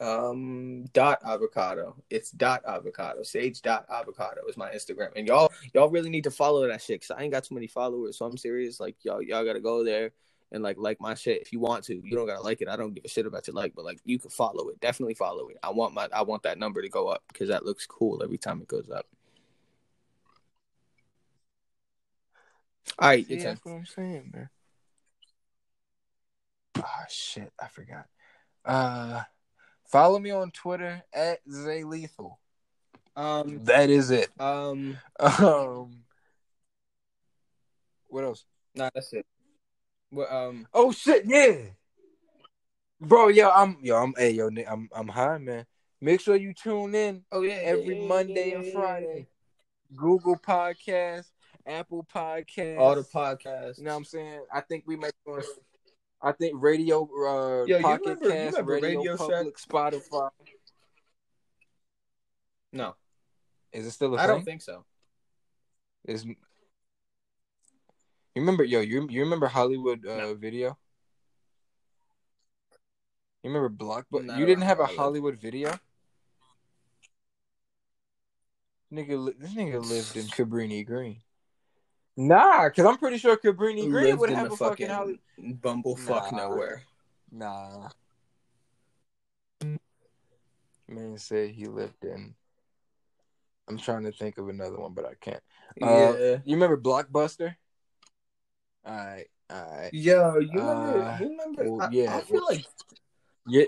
um 0.00 0.84
dot 0.92 1.20
avocado. 1.24 1.94
It's 2.10 2.30
dot 2.32 2.62
avocado. 2.66 3.22
Sage 3.22 3.62
dot 3.62 3.86
avocado 3.88 4.40
is 4.48 4.56
my 4.56 4.70
Instagram. 4.70 5.10
And 5.14 5.28
y'all 5.28 5.52
y'all 5.72 5.88
really 5.88 6.10
need 6.10 6.24
to 6.24 6.30
follow 6.30 6.66
that 6.66 6.82
shit 6.82 7.00
because 7.00 7.16
I 7.16 7.22
ain't 7.22 7.32
got 7.32 7.44
too 7.44 7.54
many 7.54 7.68
followers. 7.68 8.18
So 8.18 8.26
I'm 8.26 8.36
serious. 8.36 8.80
Like 8.80 8.96
y'all 9.04 9.22
y'all 9.22 9.44
gotta 9.44 9.60
go 9.60 9.84
there 9.84 10.10
and 10.50 10.62
like 10.62 10.76
like 10.78 11.00
my 11.00 11.14
shit 11.14 11.40
if 11.40 11.52
you 11.52 11.60
want 11.60 11.84
to. 11.84 11.94
You 11.94 12.16
don't 12.16 12.26
gotta 12.26 12.42
like 12.42 12.60
it. 12.60 12.68
I 12.68 12.76
don't 12.76 12.92
give 12.92 13.04
a 13.04 13.08
shit 13.08 13.26
about 13.26 13.46
your 13.46 13.54
like, 13.54 13.74
but 13.76 13.84
like 13.84 14.00
you 14.04 14.18
can 14.18 14.30
follow 14.30 14.68
it. 14.70 14.80
Definitely 14.80 15.14
follow 15.14 15.48
it. 15.48 15.58
I 15.62 15.70
want 15.70 15.94
my 15.94 16.08
I 16.12 16.22
want 16.22 16.42
that 16.42 16.58
number 16.58 16.82
to 16.82 16.88
go 16.88 17.06
up 17.06 17.22
because 17.28 17.48
that 17.48 17.64
looks 17.64 17.86
cool 17.86 18.22
every 18.24 18.38
time 18.38 18.60
it 18.60 18.68
goes 18.68 18.90
up. 18.90 19.06
All 22.98 23.08
right, 23.08 23.26
See, 23.26 23.36
that's 23.36 23.64
what 23.64 23.72
I'm 23.72 23.86
saying, 23.86 24.30
man. 24.32 24.48
Ah, 26.78 27.04
shit, 27.08 27.52
I 27.60 27.68
forgot. 27.68 28.06
Uh, 28.64 29.22
follow 29.90 30.18
me 30.18 30.30
on 30.30 30.50
Twitter 30.50 31.02
at 31.12 31.40
Zay 31.50 31.84
Lethal. 31.84 32.38
Um 33.14 33.64
That 33.64 33.90
is 33.90 34.10
it. 34.10 34.30
um 34.40 34.96
Um, 35.20 36.04
what 38.08 38.24
else? 38.24 38.44
nah 38.74 38.88
that's 38.94 39.12
it. 39.12 39.26
Well, 40.10 40.32
um 40.34 40.66
Oh 40.72 40.92
shit, 40.92 41.24
yeah, 41.26 41.56
bro. 43.00 43.28
Yo, 43.28 43.50
I'm 43.50 43.76
yo, 43.82 43.96
I'm 43.96 44.14
hey 44.16 44.30
yo, 44.30 44.48
Nick, 44.48 44.66
I'm 44.70 44.88
I'm 44.94 45.08
high, 45.08 45.38
man. 45.38 45.66
Make 46.00 46.20
sure 46.20 46.36
you 46.36 46.54
tune 46.54 46.94
in 46.94 47.24
oh 47.32 47.42
yeah 47.42 47.58
every 47.62 47.96
yeah, 47.96 48.02
yeah, 48.02 48.08
Monday 48.08 48.50
yeah, 48.50 48.56
and 48.56 48.66
yeah, 48.66 48.72
Friday. 48.72 49.26
Google 49.94 50.36
Podcast, 50.38 51.26
Apple 51.66 52.06
Podcast, 52.12 52.78
All 52.78 52.94
the 52.94 53.02
podcasts. 53.02 53.78
You 53.78 53.84
know 53.84 53.90
what 53.92 53.96
I'm 53.98 54.04
saying? 54.04 54.44
I 54.52 54.60
think 54.60 54.84
we 54.86 54.96
might. 54.96 55.12
go- 55.26 55.40
I 56.24 56.32
think 56.32 56.54
radio, 56.62 57.02
uh, 57.02 57.64
Yo, 57.66 57.80
Pocket 57.80 58.18
remember- 58.20 58.30
Cast, 58.30 58.58
Radio, 58.62 58.88
Radio 59.00 59.16
Public, 59.16 59.56
Spotify. 59.58 60.30
No, 62.72 62.94
Is 63.72 63.86
it 63.86 63.90
still 63.90 64.14
a 64.14 64.18
I 64.18 64.20
thing? 64.22 64.24
I 64.30 64.34
don't 64.34 64.44
think 64.44 64.62
so. 64.62 64.84
Is 66.04 66.24
you 66.24 66.36
remember? 68.36 68.64
Yo, 68.64 68.80
you 68.80 69.06
you 69.10 69.20
remember 69.22 69.46
Hollywood 69.46 70.06
uh, 70.06 70.16
No. 70.16 70.34
Video? 70.34 70.78
You 73.42 73.50
remember 73.50 73.68
Blockbuster? 73.68 74.24
Not 74.24 74.38
You 74.38 74.46
didn't 74.46 74.62
have 74.62 74.78
a 74.78 74.82
where 74.82 74.88
I 74.88 74.90
live. 74.92 74.98
Hollywood 74.98 75.36
Video. 75.40 75.72
Nigga, 78.92 79.32
this 79.38 79.52
nigga 79.54 79.84
lived 79.84 80.16
in 80.16 80.26
Cabrini 80.26 80.84
Green. 80.86 81.20
Nah, 82.16 82.68
cause 82.70 82.84
I'm 82.84 82.98
pretty 82.98 83.16
sure 83.18 83.36
Cabrini 83.36 83.88
Green 83.88 84.18
would 84.18 84.30
have 84.30 84.52
a 84.52 84.56
fucking 84.56 84.88
Hollywood. 84.88 85.20
bumblefuck 85.40 86.32
Nah. 86.32 86.48
nowhere. 86.48 86.82
Nah. 87.30 87.88
Man 90.88 91.16
said 91.16 91.50
he 91.50 91.66
lived 91.66 92.04
in. 92.04 92.34
I'm 93.68 93.78
trying 93.78 94.04
to 94.04 94.12
think 94.12 94.36
of 94.38 94.48
another 94.48 94.78
one, 94.78 94.92
but 94.92 95.06
I 95.06 95.14
can't. 95.20 95.42
Uh, 95.82 96.14
yeah. 96.18 96.38
You 96.44 96.54
remember 96.56 96.76
Blockbuster? 96.76 97.56
All 98.84 98.94
right, 98.94 99.26
all 99.48 99.76
right. 99.78 99.90
Yo, 99.94 100.38
you 100.38 100.58
remember? 100.58 101.02
uh, 101.02 101.18
you 101.20 101.28
remember? 101.30 101.70
well, 101.70 101.82
I, 101.82 101.88
yeah. 101.92 102.16
I 102.16 102.20
feel 102.22 102.44
like 102.44 102.66
Yeah, 103.46 103.64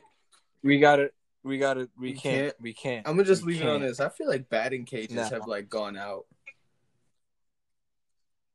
we 0.62 0.80
got 0.80 0.98
it. 0.98 1.14
We 1.44 1.58
gotta. 1.58 1.88
We, 1.98 2.08
We 2.08 2.12
can't, 2.14 2.22
can't? 2.46 2.54
We 2.60 2.72
can't. 2.74 3.08
I'm 3.08 3.14
gonna 3.14 3.24
just 3.26 3.44
leave 3.44 3.62
it 3.62 3.68
on 3.68 3.80
this. 3.80 4.00
I 4.00 4.08
feel 4.08 4.28
like 4.28 4.48
batting 4.50 4.84
cages 4.84 5.16
Nah. 5.16 5.28
have 5.30 5.46
like 5.46 5.68
gone 5.68 5.96
out. 5.96 6.26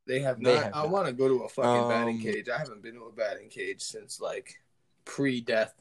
They 0.06 0.20
have 0.20 0.40
They 0.40 0.54
not. 0.54 0.64
have 0.64 0.74
I 0.74 0.86
want 0.86 1.06
to 1.06 1.12
go 1.12 1.28
to 1.28 1.44
a 1.44 1.48
fucking 1.48 1.88
batting 1.88 2.16
Um, 2.16 2.20
cage. 2.20 2.48
I 2.48 2.58
haven't 2.58 2.82
been 2.82 2.94
to 2.94 3.04
a 3.04 3.12
batting 3.12 3.48
cage 3.48 3.80
since 3.82 4.20
like 4.20 4.60
pre-death. 5.04 5.74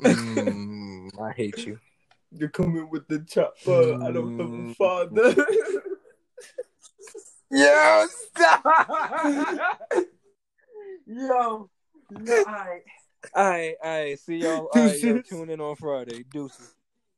Mm, 0.00 1.08
I 1.20 1.32
hate 1.32 1.66
you. 1.66 1.78
You're 2.32 2.48
coming 2.50 2.90
with 2.90 3.06
the 3.08 3.20
chopper. 3.20 3.98
I 4.02 4.10
don't 4.10 4.38
have 4.38 4.52
a 4.52 4.58
Mm. 4.58 4.76
father. 4.76 5.34
Yo, 7.50 8.06
stop! 8.34 8.64
Yo, 11.06 11.26
all 11.26 11.68
right, 12.20 12.82
all 13.34 13.44
right, 13.50 13.74
all 13.82 13.90
right. 13.90 14.18
See 14.18 14.36
y'all. 14.36 14.68
All 14.72 14.86
right, 14.86 15.00
yo, 15.00 15.14
Deuces. 15.14 15.28
tune 15.28 15.50
in 15.50 15.60
on 15.60 15.76
Friday. 15.76 16.24
Deuces. 16.30 16.75